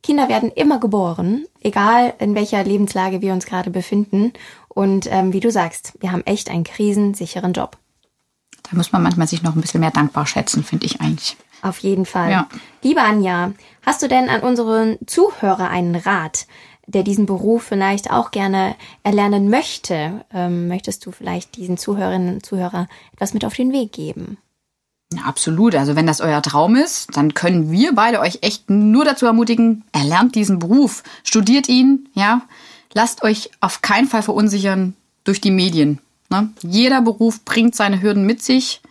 Kinder 0.04 0.30
werden 0.30 0.54
immer 0.54 0.80
geboren, 0.80 1.46
egal 1.60 2.14
in 2.20 2.34
welcher 2.34 2.64
Lebenslage 2.64 3.22
wir 3.22 3.34
uns 3.34 3.46
gerade 3.46 3.72
befinden. 3.72 4.32
Und 4.70 5.06
ähm, 5.12 5.34
wie 5.34 5.42
du 5.42 5.52
sagst, 5.52 5.98
wir 6.00 6.14
haben 6.14 6.24
echt 6.26 6.50
einen 6.50 6.64
krisensicheren 6.64 7.52
Job. 7.52 7.76
Da 8.64 8.78
muss 8.78 8.94
man 8.94 9.04
manchmal 9.04 9.28
sich 9.28 9.44
noch 9.44 9.56
ein 9.56 9.62
bisschen 9.62 9.82
mehr 9.82 9.92
dankbar 9.92 10.26
schätzen, 10.26 10.64
finde 10.64 10.86
ich 10.86 11.02
eigentlich. 11.02 11.36
Auf 11.62 11.80
jeden 11.80 12.06
Fall. 12.06 12.32
Ja. 12.32 12.48
Liebe 12.82 13.02
Anja, 13.02 13.52
hast 13.86 14.02
du 14.02 14.08
denn 14.08 14.30
an 14.30 14.40
unseren 14.40 14.98
Zuhörer 15.08 15.70
einen 15.70 15.96
Rat, 15.96 16.48
der 16.88 17.04
diesen 17.04 17.26
Beruf 17.26 17.64
vielleicht 17.64 18.12
auch 18.12 18.32
gerne 18.32 18.76
erlernen 19.04 19.50
möchte? 19.50 20.26
Ähm, 20.34 20.68
möchtest 20.68 21.06
du 21.06 21.12
vielleicht 21.12 21.56
diesen 21.56 21.78
Zuhörerinnen 21.78 22.36
und 22.36 22.46
Zuhörer 22.46 22.88
etwas 23.14 23.34
mit 23.34 23.46
auf 23.46 23.54
den 23.54 23.72
Weg 23.72 23.92
geben? 23.92 24.38
Absolut. 25.24 25.76
Also 25.76 25.96
wenn 25.96 26.08
das 26.08 26.22
euer 26.22 26.42
Traum 26.42 26.76
ist, 26.76 27.16
dann 27.16 27.34
können 27.34 27.72
wir 27.72 27.94
beide 27.94 28.20
euch 28.20 28.40
echt 28.42 28.70
nur 28.70 29.06
dazu 29.06 29.26
ermutigen, 29.26 29.84
erlernt 29.92 30.36
diesen 30.36 30.60
Beruf, 30.60 31.04
studiert 31.24 31.70
ihn, 31.70 32.10
ja. 32.14 32.42
Lasst 32.94 33.24
euch 33.24 33.50
auf 33.60 33.82
keinen 33.82 34.08
Fall 34.08 34.22
verunsichern 34.22 34.96
durch 35.24 35.42
die 35.42 35.52
Medien. 35.52 36.00
Ne? 36.30 36.50
Jeder 36.62 37.02
Beruf 37.02 37.44
bringt 37.44 37.76
seine 37.76 38.02
Hürden 38.02 38.26
mit 38.26 38.44
sich. 38.44 38.82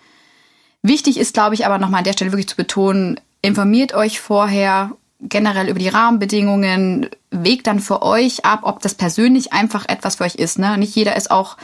Wichtig 0.82 1.18
ist, 1.18 1.34
glaube 1.34 1.54
ich, 1.54 1.66
aber 1.66 1.78
nochmal 1.78 1.98
an 1.98 2.04
der 2.04 2.12
Stelle 2.12 2.32
wirklich 2.32 2.48
zu 2.48 2.56
betonen, 2.56 3.20
informiert 3.42 3.94
euch 3.94 4.20
vorher 4.20 4.92
generell 5.20 5.68
über 5.68 5.78
die 5.78 5.88
Rahmenbedingungen, 5.88 7.08
wägt 7.32 7.66
dann 7.66 7.80
für 7.80 8.02
euch 8.02 8.44
ab, 8.44 8.60
ob 8.62 8.80
das 8.80 8.94
persönlich 8.94 9.52
einfach 9.52 9.88
etwas 9.88 10.16
für 10.16 10.24
euch 10.24 10.36
ist. 10.36 10.58
Ne? 10.58 10.78
Nicht 10.78 10.94
jeder 10.94 11.16
ist 11.16 11.30
auch 11.30 11.56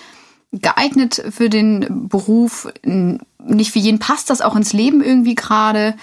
geeignet 0.52 1.22
für 1.30 1.48
den 1.48 2.08
Beruf. 2.08 2.68
Nicht 2.82 3.72
für 3.72 3.78
jeden 3.78 3.98
passt 3.98 4.30
das 4.30 4.40
auch 4.40 4.56
ins 4.56 4.72
Leben 4.72 5.02
irgendwie 5.02 5.34
gerade. 5.34 5.94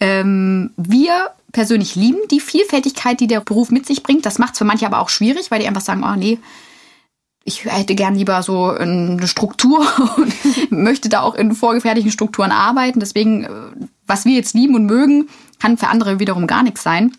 Ähm, 0.00 0.70
wir 0.76 1.30
persönlich 1.52 1.94
lieben 1.94 2.18
die 2.30 2.40
Vielfältigkeit, 2.40 3.20
die 3.20 3.26
der 3.26 3.40
Beruf 3.40 3.70
mit 3.70 3.86
sich 3.86 4.02
bringt. 4.02 4.26
Das 4.26 4.38
macht 4.38 4.54
es 4.54 4.58
für 4.58 4.64
manche 4.64 4.86
aber 4.86 5.00
auch 5.00 5.08
schwierig, 5.08 5.50
weil 5.50 5.60
die 5.60 5.68
einfach 5.68 5.82
sagen, 5.82 6.04
oh 6.04 6.16
nee, 6.16 6.38
ich 7.44 7.64
hätte 7.64 7.94
gern 7.94 8.14
lieber 8.14 8.42
so 8.42 8.66
eine 8.66 9.26
Struktur 9.26 9.86
und 10.16 10.72
möchte 10.72 11.08
da 11.08 11.22
auch 11.22 11.34
in 11.34 11.52
vorgefertigten 11.54 12.12
Strukturen 12.12 12.52
arbeiten. 12.52 13.00
Deswegen, 13.00 13.44
äh, 13.44 13.50
was 14.06 14.24
wir 14.24 14.34
jetzt 14.34 14.54
lieben 14.54 14.74
und 14.74 14.86
mögen, 14.86 15.28
kann 15.60 15.78
für 15.78 15.88
andere 15.88 16.18
wiederum 16.18 16.46
gar 16.46 16.62
nichts 16.62 16.82
sein. 16.82 17.12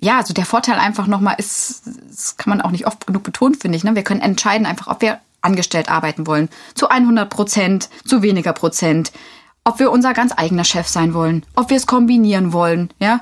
Ja, 0.00 0.18
also 0.18 0.32
der 0.32 0.46
Vorteil 0.46 0.78
einfach 0.78 1.06
nochmal 1.06 1.34
ist, 1.38 1.82
das 2.08 2.36
kann 2.36 2.50
man 2.50 2.60
auch 2.60 2.70
nicht 2.70 2.86
oft 2.86 3.06
genug 3.06 3.24
betonen, 3.24 3.54
finde 3.54 3.76
ich. 3.76 3.84
Ne? 3.84 3.96
Wir 3.96 4.04
können 4.04 4.20
entscheiden 4.20 4.66
einfach, 4.66 4.86
ob 4.86 5.02
wir 5.02 5.20
angestellt 5.40 5.88
arbeiten 5.90 6.26
wollen. 6.26 6.48
Zu 6.74 6.88
100 6.88 7.28
Prozent, 7.28 7.88
zu 8.04 8.22
weniger 8.22 8.52
Prozent. 8.52 9.12
Ob 9.64 9.80
wir 9.80 9.90
unser 9.90 10.14
ganz 10.14 10.32
eigener 10.36 10.64
Chef 10.64 10.86
sein 10.86 11.14
wollen. 11.14 11.44
Ob 11.56 11.70
wir 11.70 11.76
es 11.76 11.86
kombinieren 11.86 12.52
wollen. 12.52 12.90
Ja, 13.00 13.20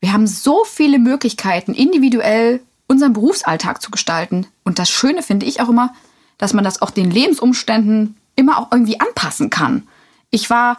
wir 0.00 0.12
haben 0.12 0.26
so 0.26 0.64
viele 0.64 0.98
Möglichkeiten, 0.98 1.72
individuell 1.72 2.60
unseren 2.86 3.14
Berufsalltag 3.14 3.82
zu 3.82 3.90
gestalten. 3.90 4.46
Und 4.64 4.78
das 4.78 4.90
Schöne 4.90 5.22
finde 5.22 5.46
ich 5.46 5.60
auch 5.60 5.68
immer, 5.68 5.94
dass 6.38 6.52
man 6.52 6.64
das 6.64 6.82
auch 6.82 6.90
den 6.90 7.10
Lebensumständen 7.10 8.16
immer 8.36 8.58
auch 8.58 8.70
irgendwie 8.70 9.00
anpassen 9.00 9.50
kann. 9.50 9.88
Ich 10.30 10.50
war 10.50 10.78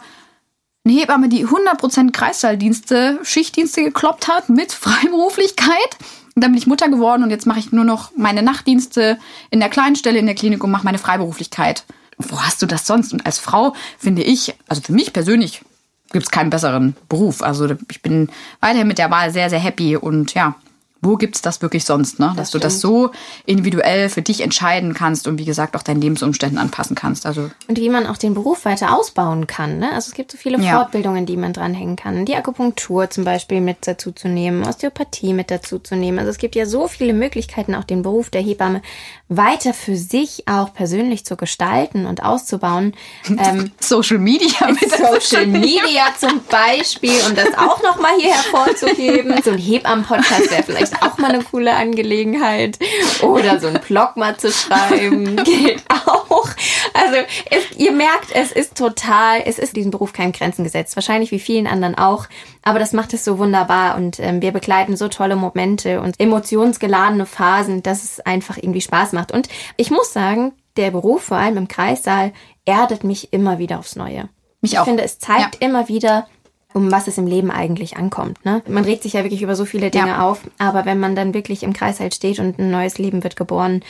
eine 0.88 0.98
Hebamme, 0.98 1.28
die 1.28 1.46
100% 1.46 2.12
Kreissaal-Dienste, 2.12 3.20
Schichtdienste 3.22 3.82
gekloppt 3.82 4.28
hat 4.28 4.48
mit 4.48 4.72
Freiberuflichkeit. 4.72 5.96
Und 6.34 6.42
dann 6.44 6.52
bin 6.52 6.58
ich 6.58 6.66
Mutter 6.66 6.88
geworden 6.88 7.22
und 7.22 7.30
jetzt 7.30 7.46
mache 7.46 7.58
ich 7.58 7.72
nur 7.72 7.84
noch 7.84 8.12
meine 8.16 8.42
Nachtdienste 8.42 9.18
in 9.50 9.60
der 9.60 9.68
kleinen 9.68 9.96
Stelle 9.96 10.18
in 10.18 10.26
der 10.26 10.34
Klinik 10.34 10.62
und 10.62 10.70
mache 10.70 10.84
meine 10.84 10.98
Freiberuflichkeit. 10.98 11.84
Wo 12.16 12.40
hast 12.40 12.62
du 12.62 12.66
das 12.66 12.86
sonst? 12.86 13.12
Und 13.12 13.26
als 13.26 13.38
Frau 13.38 13.74
finde 13.98 14.22
ich, 14.22 14.54
also 14.68 14.80
für 14.80 14.92
mich 14.92 15.12
persönlich, 15.12 15.62
gibt 16.10 16.24
es 16.24 16.30
keinen 16.30 16.50
besseren 16.50 16.96
Beruf. 17.08 17.42
Also 17.42 17.68
ich 17.90 18.02
bin 18.02 18.28
weiterhin 18.60 18.88
mit 18.88 18.98
der 18.98 19.10
Wahl 19.10 19.30
sehr, 19.30 19.50
sehr 19.50 19.58
happy 19.58 19.96
und 19.96 20.32
ja, 20.34 20.54
wo 21.00 21.16
gibt's 21.16 21.42
das 21.42 21.62
wirklich 21.62 21.84
sonst, 21.84 22.18
ne? 22.18 22.32
Dass 22.36 22.50
du 22.50 22.58
das 22.58 22.80
so 22.80 23.10
individuell 23.46 24.08
für 24.08 24.20
dich 24.22 24.40
entscheiden 24.40 24.94
kannst 24.94 25.28
und 25.28 25.38
wie 25.38 25.44
gesagt 25.44 25.76
auch 25.76 25.82
deinen 25.82 26.00
Lebensumständen 26.00 26.58
anpassen 26.58 26.96
kannst. 26.96 27.24
Also 27.24 27.50
Und 27.68 27.78
wie 27.78 27.88
man 27.88 28.06
auch 28.06 28.16
den 28.16 28.34
Beruf 28.34 28.64
weiter 28.64 28.96
ausbauen 28.96 29.46
kann. 29.46 29.78
Ne? 29.78 29.92
Also 29.92 30.08
es 30.08 30.14
gibt 30.14 30.32
so 30.32 30.38
viele 30.38 30.58
Ja. 30.58 30.76
Fortbildungen, 30.78 31.24
die 31.24 31.36
man 31.36 31.52
dranhängen 31.52 31.94
kann. 31.96 32.24
Die 32.24 32.34
Akupunktur 32.34 33.10
zum 33.10 33.24
Beispiel 33.24 33.60
mit 33.60 33.78
dazu 33.86 34.10
zu 34.10 34.28
nehmen, 34.28 34.64
Osteopathie 34.64 35.32
mit 35.34 35.50
dazu 35.52 35.78
zu 35.78 35.94
nehmen. 35.94 36.18
Also 36.18 36.30
es 36.30 36.38
gibt 36.38 36.56
ja 36.56 36.66
so 36.66 36.88
viele 36.88 37.12
Möglichkeiten, 37.12 37.74
auch 37.76 37.84
den 37.84 38.02
Beruf 38.02 38.30
der 38.30 38.42
Hebamme 38.42 38.82
weiter 39.28 39.74
für 39.74 39.96
sich 39.96 40.48
auch 40.48 40.72
persönlich 40.74 41.24
zu 41.24 41.36
gestalten 41.36 42.06
und 42.06 42.22
auszubauen. 42.24 42.94
Ähm, 43.38 43.70
Social 43.78 44.18
Media 44.18 44.66
mit 44.68 44.90
Social 44.90 45.46
Media 45.46 46.06
zum 46.18 46.40
Beispiel, 46.50 47.12
um 47.28 47.36
das 47.36 47.56
auch 47.56 47.80
nochmal 47.84 48.12
hier 48.18 48.32
hervorzuheben. 48.34 49.34
So 49.44 49.52
ein 49.52 49.58
Hebammen-Podcast 49.58 50.50
wäre 50.50 50.62
vielleicht 50.64 50.87
auch 51.02 51.18
mal 51.18 51.32
eine 51.32 51.42
coole 51.42 51.74
Angelegenheit. 51.74 52.78
Oder 53.22 53.60
so 53.60 53.68
einen 53.68 53.80
Blog 53.80 54.16
mal 54.16 54.36
zu 54.36 54.50
schreiben, 54.50 55.36
geht 55.44 55.82
auch. 55.88 56.48
Also 56.94 57.16
es, 57.50 57.76
ihr 57.76 57.92
merkt, 57.92 58.32
es 58.32 58.52
ist 58.52 58.76
total, 58.76 59.42
es 59.44 59.58
ist 59.58 59.76
diesem 59.76 59.90
Beruf 59.90 60.12
keinen 60.12 60.32
Grenzen 60.32 60.64
gesetzt. 60.64 60.96
Wahrscheinlich 60.96 61.30
wie 61.30 61.38
vielen 61.38 61.66
anderen 61.66 61.96
auch. 61.96 62.26
Aber 62.62 62.78
das 62.78 62.92
macht 62.92 63.14
es 63.14 63.24
so 63.24 63.38
wunderbar 63.38 63.96
und 63.96 64.18
ähm, 64.20 64.42
wir 64.42 64.52
begleiten 64.52 64.96
so 64.96 65.08
tolle 65.08 65.36
Momente 65.36 66.00
und 66.00 66.18
emotionsgeladene 66.20 67.26
Phasen, 67.26 67.82
dass 67.82 68.04
es 68.04 68.20
einfach 68.20 68.56
irgendwie 68.56 68.80
Spaß 68.80 69.12
macht. 69.12 69.32
Und 69.32 69.48
ich 69.76 69.90
muss 69.90 70.12
sagen, 70.12 70.52
der 70.76 70.90
Beruf, 70.90 71.24
vor 71.24 71.36
allem 71.36 71.56
im 71.56 71.68
Kreissaal, 71.68 72.32
erdet 72.64 73.04
mich 73.04 73.32
immer 73.32 73.58
wieder 73.58 73.78
aufs 73.78 73.96
Neue. 73.96 74.28
Mich 74.60 74.72
ich 74.72 74.78
auch. 74.78 74.84
finde, 74.84 75.04
es 75.04 75.18
zeigt 75.18 75.60
immer 75.60 75.88
wieder, 75.88 76.26
um 76.74 76.92
was 76.92 77.08
es 77.08 77.18
im 77.18 77.26
Leben 77.26 77.50
eigentlich 77.50 77.96
ankommt. 77.96 78.44
Ne? 78.44 78.62
Man 78.68 78.84
regt 78.84 79.02
sich 79.02 79.14
ja 79.14 79.24
wirklich 79.24 79.42
über 79.42 79.56
so 79.56 79.64
viele 79.64 79.90
Dinge 79.90 80.08
Ja. 80.08 80.22
auf, 80.28 80.40
aber 80.58 80.84
wenn 80.84 81.00
man 81.00 81.16
dann 81.16 81.34
wirklich 81.34 81.62
im 81.62 81.72
Kreißsaal 81.72 82.12
steht 82.12 82.38
und 82.38 82.58
ein 82.58 82.70
neues 82.70 82.98
Leben 82.98 83.24
wird 83.24 83.36
geboren, 83.36 83.82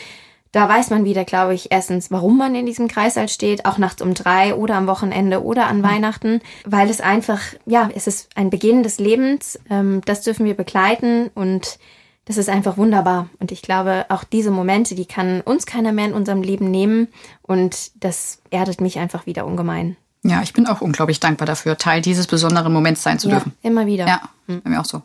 da 0.52 0.66
weiß 0.66 0.88
man 0.90 1.04
wieder, 1.04 1.24
glaube 1.24 1.54
ich, 1.54 1.70
erstens, 1.70 2.10
warum 2.10 2.38
man 2.38 2.54
in 2.54 2.64
diesem 2.64 2.88
Kreißsaal 2.88 3.28
steht, 3.28 3.66
auch 3.66 3.76
nachts 3.76 4.00
um 4.00 4.14
drei 4.14 4.54
oder 4.54 4.76
am 4.76 4.86
Wochenende 4.86 5.42
oder 5.44 5.66
an 5.66 5.82
Weihnachten, 5.82 6.40
weil 6.64 6.88
es 6.88 7.00
einfach, 7.02 7.40
ja, 7.66 7.90
es 7.94 8.06
ist 8.06 8.30
ein 8.34 8.48
Beginn 8.48 8.82
des 8.82 8.98
Lebens, 8.98 9.58
ähm, 9.68 10.00
das 10.06 10.22
dürfen 10.22 10.46
wir 10.46 10.54
begleiten 10.54 11.30
und 11.34 11.78
das 12.24 12.38
ist 12.38 12.48
einfach 12.48 12.76
wunderbar. 12.78 13.28
Und 13.40 13.52
ich 13.52 13.60
glaube, 13.60 14.06
auch 14.08 14.24
diese 14.24 14.50
Momente, 14.50 14.94
die 14.94 15.06
kann 15.06 15.40
uns 15.42 15.66
keiner 15.66 15.92
mehr 15.92 16.06
in 16.06 16.14
unserem 16.14 16.42
Leben 16.42 16.70
nehmen 16.70 17.08
und 17.42 17.90
das 18.02 18.40
erdet 18.50 18.80
mich 18.80 18.98
einfach 18.98 19.26
wieder 19.26 19.44
ungemein. 19.46 19.96
Ja, 20.28 20.42
ich 20.42 20.52
bin 20.52 20.66
auch 20.66 20.80
unglaublich 20.80 21.20
dankbar 21.20 21.46
dafür, 21.46 21.76
Teil 21.78 22.00
dieses 22.00 22.26
besonderen 22.26 22.72
Moments 22.72 23.02
sein 23.02 23.18
zu 23.18 23.28
Ja, 23.28 23.34
dürfen. 23.36 23.52
immer 23.62 23.86
wieder. 23.86 24.06
Ja, 24.06 24.22
bei 24.46 24.70
mir 24.70 24.80
auch 24.80 24.84
so. 24.84 25.02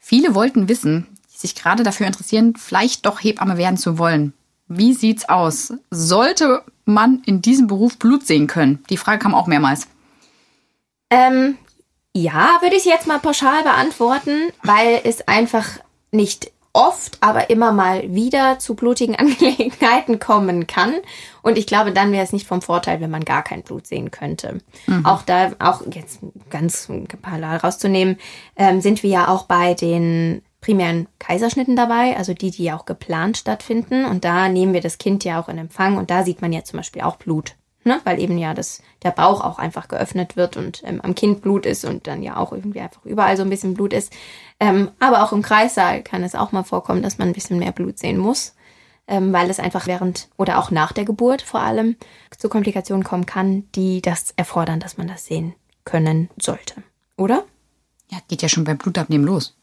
Viele 0.00 0.34
wollten 0.34 0.68
wissen, 0.68 1.06
die 1.32 1.38
sich 1.38 1.54
gerade 1.54 1.82
dafür 1.82 2.06
interessieren, 2.06 2.54
vielleicht 2.56 3.06
doch 3.06 3.22
Hebamme 3.22 3.56
werden 3.56 3.76
zu 3.76 3.98
wollen. 3.98 4.32
Wie 4.68 4.94
sieht's 4.94 5.28
aus? 5.28 5.72
Sollte 5.90 6.62
man 6.84 7.22
in 7.26 7.42
diesem 7.42 7.66
Beruf 7.66 7.98
Blut 7.98 8.26
sehen 8.26 8.46
können? 8.46 8.82
Die 8.88 8.96
Frage 8.96 9.18
kam 9.18 9.34
auch 9.34 9.46
mehrmals. 9.46 9.88
Ähm, 11.10 11.56
ja, 12.14 12.58
würde 12.60 12.76
ich 12.76 12.84
jetzt 12.84 13.06
mal 13.06 13.18
pauschal 13.18 13.62
beantworten, 13.62 14.50
weil 14.62 15.00
es 15.04 15.26
einfach 15.28 15.66
nicht 16.12 16.50
oft, 16.72 17.18
aber 17.20 17.50
immer 17.50 17.72
mal 17.72 18.14
wieder 18.14 18.58
zu 18.58 18.74
blutigen 18.74 19.14
Angelegenheiten 19.18 20.18
kommen 20.20 20.66
kann. 20.66 20.94
Und 21.42 21.58
ich 21.58 21.66
glaube, 21.66 21.92
dann 21.92 22.12
wäre 22.12 22.24
es 22.24 22.32
nicht 22.32 22.46
vom 22.46 22.62
Vorteil, 22.62 23.00
wenn 23.00 23.10
man 23.10 23.24
gar 23.24 23.42
kein 23.42 23.62
Blut 23.62 23.86
sehen 23.86 24.10
könnte. 24.10 24.58
Auch 25.04 25.22
da, 25.22 25.52
auch 25.58 25.82
jetzt 25.92 26.20
ganz 26.50 26.88
parallel 27.22 27.58
rauszunehmen, 27.58 28.16
ähm, 28.56 28.80
sind 28.80 29.02
wir 29.02 29.10
ja 29.10 29.28
auch 29.28 29.44
bei 29.44 29.74
den 29.74 30.42
primären 30.60 31.08
Kaiserschnitten 31.18 31.74
dabei, 31.74 32.16
also 32.16 32.34
die, 32.34 32.50
die 32.50 32.70
auch 32.72 32.84
geplant 32.84 33.38
stattfinden. 33.38 34.04
Und 34.04 34.24
da 34.24 34.48
nehmen 34.48 34.74
wir 34.74 34.80
das 34.80 34.98
Kind 34.98 35.24
ja 35.24 35.40
auch 35.40 35.48
in 35.48 35.58
Empfang 35.58 35.96
und 35.96 36.10
da 36.10 36.24
sieht 36.24 36.42
man 36.42 36.52
ja 36.52 36.64
zum 36.64 36.78
Beispiel 36.78 37.02
auch 37.02 37.16
Blut. 37.16 37.56
Ne? 37.82 37.98
Weil 38.04 38.20
eben 38.20 38.36
ja 38.36 38.52
das, 38.52 38.82
der 39.02 39.10
Bauch 39.10 39.42
auch 39.42 39.58
einfach 39.58 39.88
geöffnet 39.88 40.36
wird 40.36 40.58
und 40.58 40.82
ähm, 40.84 41.00
am 41.00 41.14
Kind 41.14 41.40
Blut 41.40 41.64
ist 41.64 41.86
und 41.86 42.06
dann 42.06 42.22
ja 42.22 42.36
auch 42.36 42.52
irgendwie 42.52 42.80
einfach 42.80 43.06
überall 43.06 43.38
so 43.38 43.42
ein 43.42 43.48
bisschen 43.48 43.72
Blut 43.72 43.94
ist. 43.94 44.12
Ähm, 44.60 44.90
aber 44.98 45.24
auch 45.24 45.32
im 45.32 45.40
Kreissaal 45.40 46.02
kann 46.02 46.22
es 46.22 46.34
auch 46.34 46.52
mal 46.52 46.62
vorkommen, 46.62 47.00
dass 47.00 47.16
man 47.16 47.28
ein 47.28 47.34
bisschen 47.34 47.58
mehr 47.58 47.72
Blut 47.72 47.98
sehen 47.98 48.18
muss, 48.18 48.54
ähm, 49.10 49.32
weil 49.32 49.50
es 49.50 49.58
einfach 49.58 49.86
während 49.86 50.28
oder 50.38 50.58
auch 50.58 50.70
nach 50.70 50.92
der 50.92 51.04
Geburt 51.04 51.42
vor 51.42 51.60
allem 51.60 51.96
zu 52.38 52.48
Komplikationen 52.48 53.04
kommen 53.04 53.26
kann, 53.26 53.64
die 53.74 54.00
das 54.00 54.32
erfordern, 54.36 54.80
dass 54.80 54.96
man 54.96 55.08
das 55.08 55.26
sehen 55.26 55.54
können 55.84 56.30
sollte. 56.40 56.76
Oder? 57.16 57.44
Ja, 58.08 58.18
geht 58.28 58.42
ja 58.42 58.48
schon 58.48 58.64
beim 58.64 58.78
Blutabnehmen 58.78 59.26
los. 59.26 59.56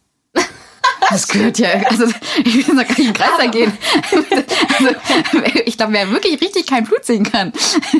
Das 1.09 1.27
gehört 1.29 1.57
ja, 1.57 1.69
also 1.85 2.05
ich 2.43 2.67
will 2.67 2.75
da 2.75 2.83
gar 2.83 2.99
nicht 2.99 3.13
Kreis 3.13 3.51
gehen. 3.51 3.71
Also, 4.77 4.93
ich 5.65 5.77
glaube, 5.77 5.93
wer 5.93 6.11
wirklich 6.11 6.41
richtig 6.41 6.67
kein 6.67 6.83
Blut 6.83 7.05
sehen 7.05 7.23
kann, 7.23 7.53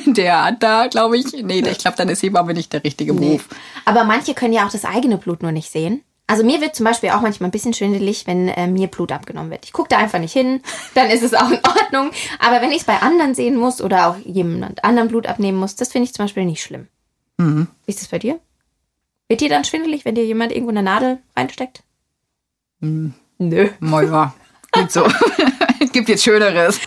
der 0.06 0.44
hat 0.44 0.62
da, 0.62 0.88
glaube 0.88 1.18
ich, 1.18 1.32
nee, 1.32 1.60
ich 1.60 1.78
glaube, 1.78 1.96
dann 1.96 2.10
ist 2.10 2.22
Hebamme 2.22 2.54
nicht 2.54 2.74
der 2.74 2.84
richtige 2.84 3.14
Beruf. 3.14 3.48
Aber 3.86 4.04
manche 4.04 4.34
können 4.34 4.52
ja 4.52 4.68
auch 4.68 4.72
das 4.72 4.84
eigene 4.84 5.18
Blut 5.18 5.42
nur 5.42 5.54
nicht 5.54 5.72
sehen. 5.72 6.04
Also 6.30 6.44
mir 6.44 6.60
wird 6.60 6.76
zum 6.76 6.84
Beispiel 6.84 7.12
auch 7.12 7.22
manchmal 7.22 7.48
ein 7.48 7.52
bisschen 7.52 7.74
schwindelig, 7.74 8.28
wenn 8.28 8.50
äh, 8.50 8.68
mir 8.68 8.88
Blut 8.88 9.14
abgenommen 9.14 9.50
wird. 9.50 9.64
Ich 9.64 9.72
gucke 9.72 9.88
da 9.88 9.98
einfach 9.98 10.20
nicht 10.20 10.34
hin, 10.34 10.62
dann 10.94 11.10
ist 11.10 11.24
es 11.24 11.34
auch 11.34 11.50
in 11.50 11.60
Ordnung. 11.66 12.12
Aber 12.40 12.62
wenn 12.62 12.72
ich 12.72 12.80
es 12.80 12.84
bei 12.84 13.02
anderen 13.02 13.34
sehen 13.34 13.56
muss 13.56 13.82
oder 13.82 14.08
auch 14.08 14.18
jemand 14.18 14.84
anderen 14.84 15.08
Blut 15.08 15.26
abnehmen 15.26 15.58
muss, 15.58 15.76
das 15.76 15.92
finde 15.92 16.06
ich 16.06 16.14
zum 16.14 16.26
Beispiel 16.26 16.46
nicht 16.46 16.62
schlimm. 16.62 16.88
Mhm. 17.38 17.68
Wie 17.86 17.92
ist 17.92 18.02
das 18.02 18.10
bei 18.10 18.20
dir? 18.20 18.40
Wird 19.30 19.42
dir 19.42 19.50
dann 19.50 19.64
schwindelig, 19.64 20.04
wenn 20.06 20.16
dir 20.16 20.26
jemand 20.26 20.52
irgendwo 20.52 20.72
eine 20.72 20.84
Nadel 20.84 21.20
reinsteckt? 21.36 21.84
Mhm. 22.82 23.14
Nö. 23.38 23.70
Moja, 23.80 24.34
gut 24.72 24.92
so. 24.92 25.08
Gibt 25.94 26.10
jetzt 26.10 26.24
Schöneres. 26.24 26.82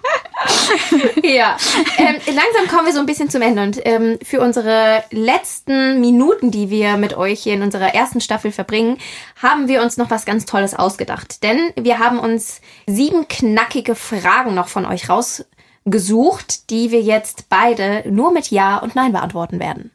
Ja, 1.22 1.56
ähm, 1.98 2.16
langsam 2.26 2.68
kommen 2.68 2.86
wir 2.86 2.92
so 2.92 3.00
ein 3.00 3.06
bisschen 3.06 3.28
zum 3.28 3.42
Ende 3.42 3.62
und 3.62 3.80
ähm, 3.84 4.18
für 4.22 4.40
unsere 4.40 5.04
letzten 5.10 6.00
Minuten, 6.00 6.50
die 6.50 6.70
wir 6.70 6.96
mit 6.96 7.16
euch 7.16 7.42
hier 7.42 7.54
in 7.54 7.62
unserer 7.62 7.94
ersten 7.94 8.20
Staffel 8.20 8.52
verbringen, 8.52 8.98
haben 9.40 9.68
wir 9.68 9.82
uns 9.82 9.96
noch 9.96 10.10
was 10.10 10.24
ganz 10.24 10.46
Tolles 10.46 10.74
ausgedacht. 10.74 11.42
Denn 11.42 11.72
wir 11.76 11.98
haben 11.98 12.18
uns 12.18 12.60
sieben 12.86 13.28
knackige 13.28 13.94
Fragen 13.94 14.54
noch 14.54 14.68
von 14.68 14.86
euch 14.86 15.08
rausgesucht, 15.08 16.70
die 16.70 16.90
wir 16.90 17.02
jetzt 17.02 17.48
beide 17.48 18.04
nur 18.10 18.32
mit 18.32 18.50
Ja 18.50 18.78
und 18.78 18.94
Nein 18.94 19.12
beantworten 19.12 19.60
werden. 19.60 19.90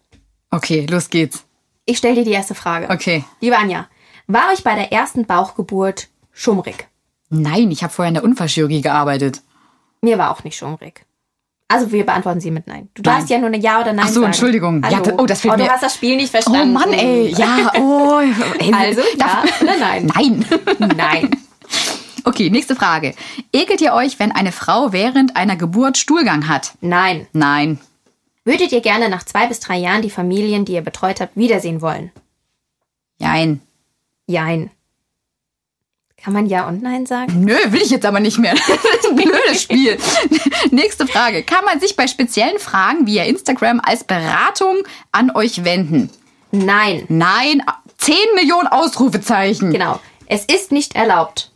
Okay, 0.52 0.86
los 0.90 1.10
geht's. 1.10 1.44
Ich 1.86 1.98
stelle 1.98 2.16
dir 2.16 2.26
die 2.26 2.32
erste 2.32 2.56
Frage. 2.56 2.90
Okay. 2.90 3.24
Liebe 3.42 3.58
Anja, 3.58 3.88
war 4.28 4.52
euch 4.52 4.64
bei 4.64 4.76
der 4.76 4.92
ersten 4.92 5.26
Bauchgeburt 5.26 6.08
schummrig? 6.32 6.88
Nein, 7.30 7.72
ich 7.72 7.84
habe 7.84 7.94
vorher 7.94 8.10
in 8.10 8.16
der 8.16 8.24
Unfallchirurgie 8.24 8.82
gearbeitet. 8.82 9.42
Mir 10.06 10.18
war 10.20 10.30
auch 10.32 10.44
nicht 10.44 10.56
schummrig. 10.58 11.04
Also 11.68 11.92
wir 11.92 12.06
beantworten 12.06 12.40
sie 12.40 12.52
mit 12.52 12.68
Nein. 12.68 12.90
Du 12.94 13.02
Nein. 13.02 13.16
darfst 13.16 13.30
ja 13.32 13.40
nur 13.40 13.48
eine 13.48 13.58
Ja 13.58 13.82
oder 13.82 13.92
Nein 13.92 14.06
Ach 14.06 14.10
so, 14.10 14.14
sagen. 14.22 14.26
Entschuldigung. 14.28 14.84
Ja, 14.84 14.90
Hallo. 14.98 15.04
da- 15.04 15.14
oh, 15.18 15.26
das 15.26 15.42
fehlt 15.42 15.56
oh, 15.56 15.58
du 15.58 15.64
mir. 15.64 15.72
hast 15.72 15.82
das 15.82 15.96
Spiel 15.96 16.16
nicht 16.16 16.28
Oh 16.30 16.40
verstanden. 16.42 16.74
Mann, 16.74 16.94
ey. 16.94 17.34
Ja, 17.38 17.72
oh. 17.80 18.20
Ey, 18.60 18.72
Also 18.72 19.02
ja 19.20 19.44
oder 19.62 19.78
Nein? 19.80 20.06
Nein. 20.14 20.46
Nein. 20.96 21.32
Okay, 22.24 22.52
nächste 22.52 22.76
Frage. 22.76 23.16
Ekelt 23.52 23.82
ihr 23.82 23.94
euch, 23.94 24.20
wenn 24.20 24.32
eine 24.32 24.52
Frau 24.52 24.92
während 24.94 25.36
einer 25.36 25.56
Geburt 25.56 25.98
Stuhlgang 25.98 26.48
hat? 26.48 26.74
Nein. 26.82 27.28
Nein. 27.34 27.80
Würdet 28.44 28.72
ihr 28.72 28.82
gerne 28.82 29.10
nach 29.10 29.24
zwei 29.24 29.48
bis 29.48 29.60
drei 29.60 29.78
Jahren 29.78 30.04
die 30.04 30.12
Familien, 30.12 30.66
die 30.66 30.74
ihr 30.74 30.82
betreut 30.82 31.20
habt, 31.20 31.36
wiedersehen 31.36 31.82
wollen? 31.82 32.12
Nein. 33.18 33.60
Jein. 34.28 34.70
Kann 36.26 36.34
man 36.34 36.48
Ja 36.48 36.68
und 36.68 36.82
Nein 36.82 37.06
sagen? 37.06 37.42
Nö, 37.42 37.54
will 37.68 37.84
ich 37.84 37.92
jetzt 37.92 38.04
aber 38.04 38.20
nicht 38.20 38.40
mehr. 38.40 38.56
Das 38.68 39.04
ist 39.04 39.10
ein 39.12 39.16
blödes 39.16 39.62
Spiel. 39.62 39.96
Nächste 40.72 41.06
Frage. 41.06 41.44
Kann 41.44 41.64
man 41.66 41.80
sich 41.80 41.96
bei 41.96 42.08
speziellen 42.08 42.58
Fragen 42.58 43.06
via 43.06 43.26
Instagram 43.26 43.80
als 43.80 44.04
Beratung 44.04 44.78
an 45.12 45.30
euch 45.30 45.64
wenden? 45.64 46.10
Nein. 46.52 47.06
Nein. 47.10 47.62
10 48.00 48.16
Millionen 48.34 48.68
Ausrufezeichen. 48.68 49.70
Genau. 49.70 50.00
Es 50.26 50.46
ist 50.46 50.72
nicht 50.72 50.96
erlaubt. 50.96 51.52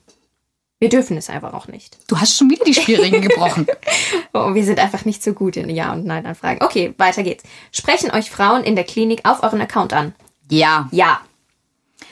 Wir 0.77 0.89
dürfen 0.89 1.17
es 1.17 1.32
einfach 1.32 1.55
auch 1.55 1.67
nicht. 1.67 1.97
Du 2.08 2.19
hast 2.19 2.38
schon 2.38 2.51
wieder 2.51 2.63
die 2.63 2.75
Spielregeln 2.75 3.23
gebrochen. 3.23 3.65
Oh, 4.34 4.53
wir 4.53 4.63
sind 4.63 4.77
einfach 4.77 5.03
nicht 5.05 5.23
so 5.23 5.34
gut 5.34 5.58
in 5.58 5.67
Ja- 5.71 5.93
und 5.93 6.05
Nein-Anfragen. 6.05 6.63
Okay, 6.63 6.93
weiter 6.99 7.23
geht's. 7.23 7.43
Sprechen 7.71 8.12
euch 8.12 8.29
Frauen 8.29 8.63
in 8.63 8.75
der 8.75 8.86
Klinik 8.86 9.21
auf 9.27 9.41
euren 9.41 9.62
Account 9.62 9.93
an? 9.93 10.13
Ja. 10.51 10.88
Ja. 10.91 11.21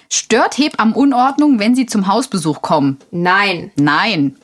Stört 0.10 0.58
Hebammenunordnung, 0.58 1.60
wenn 1.60 1.76
sie 1.76 1.86
zum 1.86 2.08
Hausbesuch 2.08 2.62
kommen? 2.62 3.00
Nein. 3.12 3.72
Nein. 3.76 4.38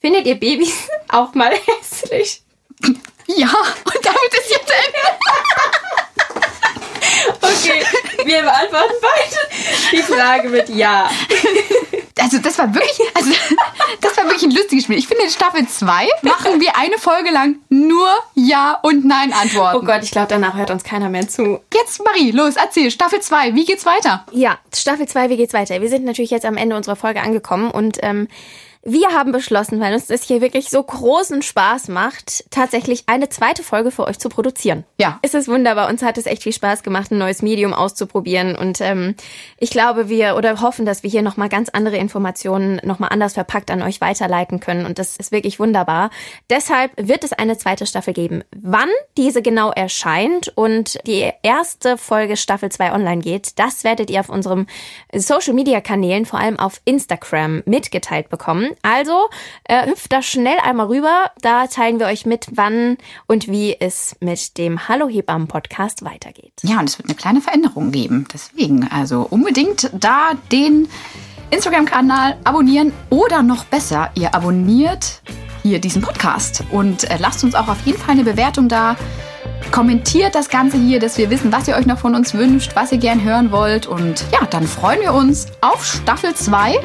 Findet 0.00 0.26
ihr 0.26 0.34
Babys 0.38 0.88
auch 1.08 1.34
mal 1.34 1.52
hässlich? 1.52 2.42
Ja, 3.36 3.46
und 3.84 3.94
damit 4.02 4.32
ist 4.32 4.50
jetzt 4.50 4.70
Ende. 4.70 4.98
Okay, 7.42 7.84
wir 8.24 8.40
beantworten 8.42 8.94
beide 9.02 9.36
die 9.92 10.02
Frage 10.02 10.48
mit 10.48 10.70
Ja. 10.70 11.10
Also 12.18 12.38
das 12.38 12.56
war 12.56 12.72
wirklich, 12.74 12.98
also 13.14 13.30
wirklich 14.38 14.54
ein 14.54 14.56
lustiges 14.56 14.84
Spiel. 14.84 14.98
Ich 14.98 15.08
finde, 15.08 15.24
in 15.24 15.30
Staffel 15.30 15.66
2 15.66 16.08
machen 16.22 16.60
wir 16.60 16.76
eine 16.76 16.98
Folge 16.98 17.30
lang 17.30 17.56
nur 17.68 18.08
Ja 18.34 18.78
und 18.82 19.04
Nein 19.04 19.32
Antworten. 19.32 19.78
Oh 19.78 19.82
Gott, 19.82 20.02
ich 20.02 20.10
glaube, 20.10 20.28
danach 20.28 20.54
hört 20.54 20.70
uns 20.70 20.84
keiner 20.84 21.08
mehr 21.08 21.28
zu. 21.28 21.60
Jetzt, 21.74 22.02
Marie, 22.04 22.30
los, 22.30 22.54
erzähl. 22.56 22.90
Staffel 22.90 23.20
2, 23.20 23.54
wie 23.54 23.64
geht's 23.64 23.86
weiter? 23.86 24.24
Ja, 24.32 24.58
Staffel 24.74 25.06
2, 25.06 25.30
wie 25.30 25.36
geht's 25.36 25.54
weiter? 25.54 25.80
Wir 25.80 25.88
sind 25.88 26.04
natürlich 26.04 26.30
jetzt 26.30 26.46
am 26.46 26.56
Ende 26.56 26.76
unserer 26.76 26.96
Folge 26.96 27.20
angekommen 27.20 27.70
und 27.70 27.98
ähm, 28.02 28.28
wir 28.90 29.08
haben 29.10 29.32
beschlossen, 29.32 29.80
weil 29.80 29.92
uns 29.92 30.06
das 30.06 30.22
hier 30.22 30.40
wirklich 30.40 30.70
so 30.70 30.82
großen 30.82 31.42
Spaß 31.42 31.88
macht, 31.88 32.44
tatsächlich 32.50 33.04
eine 33.06 33.28
zweite 33.28 33.62
Folge 33.62 33.90
für 33.90 34.06
euch 34.06 34.18
zu 34.18 34.30
produzieren. 34.30 34.84
Ja. 34.98 35.18
Es 35.20 35.34
ist 35.34 35.46
wunderbar. 35.46 35.88
Uns 35.88 36.02
hat 36.02 36.16
es 36.16 36.24
echt 36.24 36.42
viel 36.42 36.54
Spaß 36.54 36.82
gemacht, 36.82 37.10
ein 37.10 37.18
neues 37.18 37.42
Medium 37.42 37.74
auszuprobieren. 37.74 38.56
Und 38.56 38.80
ähm, 38.80 39.14
ich 39.58 39.70
glaube, 39.70 40.08
wir 40.08 40.36
oder 40.36 40.62
hoffen, 40.62 40.86
dass 40.86 41.02
wir 41.02 41.10
hier 41.10 41.20
nochmal 41.20 41.50
ganz 41.50 41.68
andere 41.68 41.98
Informationen 41.98 42.80
nochmal 42.82 43.10
anders 43.12 43.34
verpackt 43.34 43.70
an 43.70 43.82
euch 43.82 44.00
weiterleiten 44.00 44.58
können. 44.58 44.86
Und 44.86 44.98
das 44.98 45.18
ist 45.18 45.32
wirklich 45.32 45.60
wunderbar. 45.60 46.08
Deshalb 46.48 46.92
wird 46.96 47.24
es 47.24 47.34
eine 47.34 47.58
zweite 47.58 47.84
Staffel 47.84 48.14
geben. 48.14 48.42
Wann 48.56 48.88
diese 49.18 49.42
genau 49.42 49.70
erscheint 49.70 50.48
und 50.54 50.98
die 51.06 51.30
erste 51.42 51.98
Folge 51.98 52.38
Staffel 52.38 52.70
2 52.70 52.94
online 52.94 53.20
geht, 53.20 53.58
das 53.58 53.84
werdet 53.84 54.08
ihr 54.08 54.20
auf 54.20 54.30
unserem 54.30 54.66
Social 55.14 55.52
Media 55.52 55.82
Kanälen, 55.82 56.24
vor 56.24 56.38
allem 56.38 56.58
auf 56.58 56.80
Instagram, 56.86 57.62
mitgeteilt 57.66 58.30
bekommen. 58.30 58.70
Also 58.82 59.28
äh, 59.64 59.86
hüpft 59.86 60.12
da 60.12 60.22
schnell 60.22 60.58
einmal 60.62 60.86
rüber. 60.86 61.30
Da 61.40 61.66
teilen 61.66 61.98
wir 61.98 62.06
euch 62.06 62.26
mit, 62.26 62.48
wann 62.52 62.96
und 63.26 63.48
wie 63.48 63.76
es 63.78 64.16
mit 64.20 64.58
dem 64.58 64.88
Hallo 64.88 65.08
Hebammen 65.08 65.48
Podcast 65.48 66.04
weitergeht. 66.04 66.52
Ja, 66.62 66.78
und 66.78 66.88
es 66.88 66.98
wird 66.98 67.08
eine 67.08 67.16
kleine 67.16 67.40
Veränderung 67.40 67.90
geben. 67.90 68.26
Deswegen, 68.32 68.88
also 68.88 69.26
unbedingt 69.28 69.90
da 69.92 70.32
den 70.52 70.88
Instagram-Kanal 71.50 72.36
abonnieren 72.44 72.92
oder 73.10 73.42
noch 73.42 73.64
besser, 73.64 74.10
ihr 74.14 74.34
abonniert 74.34 75.22
hier 75.62 75.80
diesen 75.80 76.02
Podcast 76.02 76.62
und 76.70 77.10
äh, 77.10 77.16
lasst 77.18 77.42
uns 77.44 77.54
auch 77.54 77.68
auf 77.68 77.84
jeden 77.84 77.98
Fall 77.98 78.12
eine 78.12 78.24
Bewertung 78.24 78.68
da. 78.68 78.96
Kommentiert 79.72 80.34
das 80.34 80.48
Ganze 80.48 80.78
hier, 80.78 80.98
dass 81.00 81.18
wir 81.18 81.30
wissen, 81.30 81.52
was 81.52 81.68
ihr 81.68 81.76
euch 81.76 81.84
noch 81.84 81.98
von 81.98 82.14
uns 82.14 82.32
wünscht, 82.32 82.72
was 82.74 82.92
ihr 82.92 82.98
gern 82.98 83.22
hören 83.22 83.50
wollt. 83.50 83.86
Und 83.86 84.24
ja, 84.32 84.46
dann 84.46 84.66
freuen 84.66 85.00
wir 85.00 85.12
uns 85.12 85.46
auf 85.60 85.84
Staffel 85.84 86.34
2. 86.34 86.76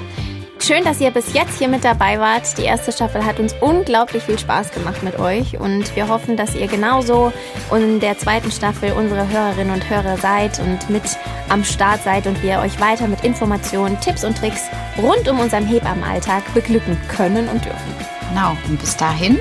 Schön, 0.66 0.86
dass 0.86 1.02
ihr 1.02 1.12
bis 1.12 1.34
jetzt 1.34 1.58
hier 1.58 1.68
mit 1.68 1.84
dabei 1.84 2.22
wart. 2.22 2.58
Die 2.58 2.64
erste 2.64 2.94
Staffel 2.94 3.26
hat 3.26 3.38
uns 3.38 3.54
unglaublich 3.60 4.24
viel 4.24 4.40
Spaß 4.40 4.72
gemacht 4.72 5.04
mit 5.04 5.20
euch 5.20 5.60
und 5.60 5.94
wir 5.94 6.08
hoffen, 6.08 6.38
dass 6.38 6.56
ihr 6.56 6.68
genauso 6.68 7.34
in 7.76 8.00
der 8.00 8.18
zweiten 8.18 8.50
Staffel 8.50 8.94
unsere 8.94 9.28
Hörerinnen 9.28 9.74
und 9.74 9.90
Hörer 9.90 10.16
seid 10.16 10.60
und 10.60 10.90
mit 10.90 11.04
am 11.50 11.66
Start 11.66 12.02
seid 12.04 12.28
und 12.28 12.42
wir 12.42 12.60
euch 12.60 12.80
weiter 12.80 13.10
mit 13.10 13.26
Informationen, 13.26 14.00
Tipps 14.00 14.24
und 14.24 14.38
Tricks 14.38 14.62
rund 15.02 15.28
um 15.28 15.42
unseren 15.42 15.66
Hebammenalltag 15.66 16.44
beglücken 16.54 16.98
können 17.10 17.50
und 17.50 17.66
dürfen. 17.66 17.96
Genau, 18.30 18.56
und 18.70 18.80
bis 18.80 18.96
dahin, 18.96 19.40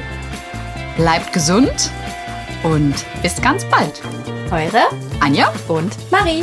bleibt 0.97 1.33
gesund 1.33 1.93
und 2.65 2.95
bis 3.23 3.41
ganz 3.41 3.65
bald. 3.67 4.03
Eure 4.51 4.89
Anja? 5.21 5.53
und 5.69 5.93
Marie. 6.11 6.43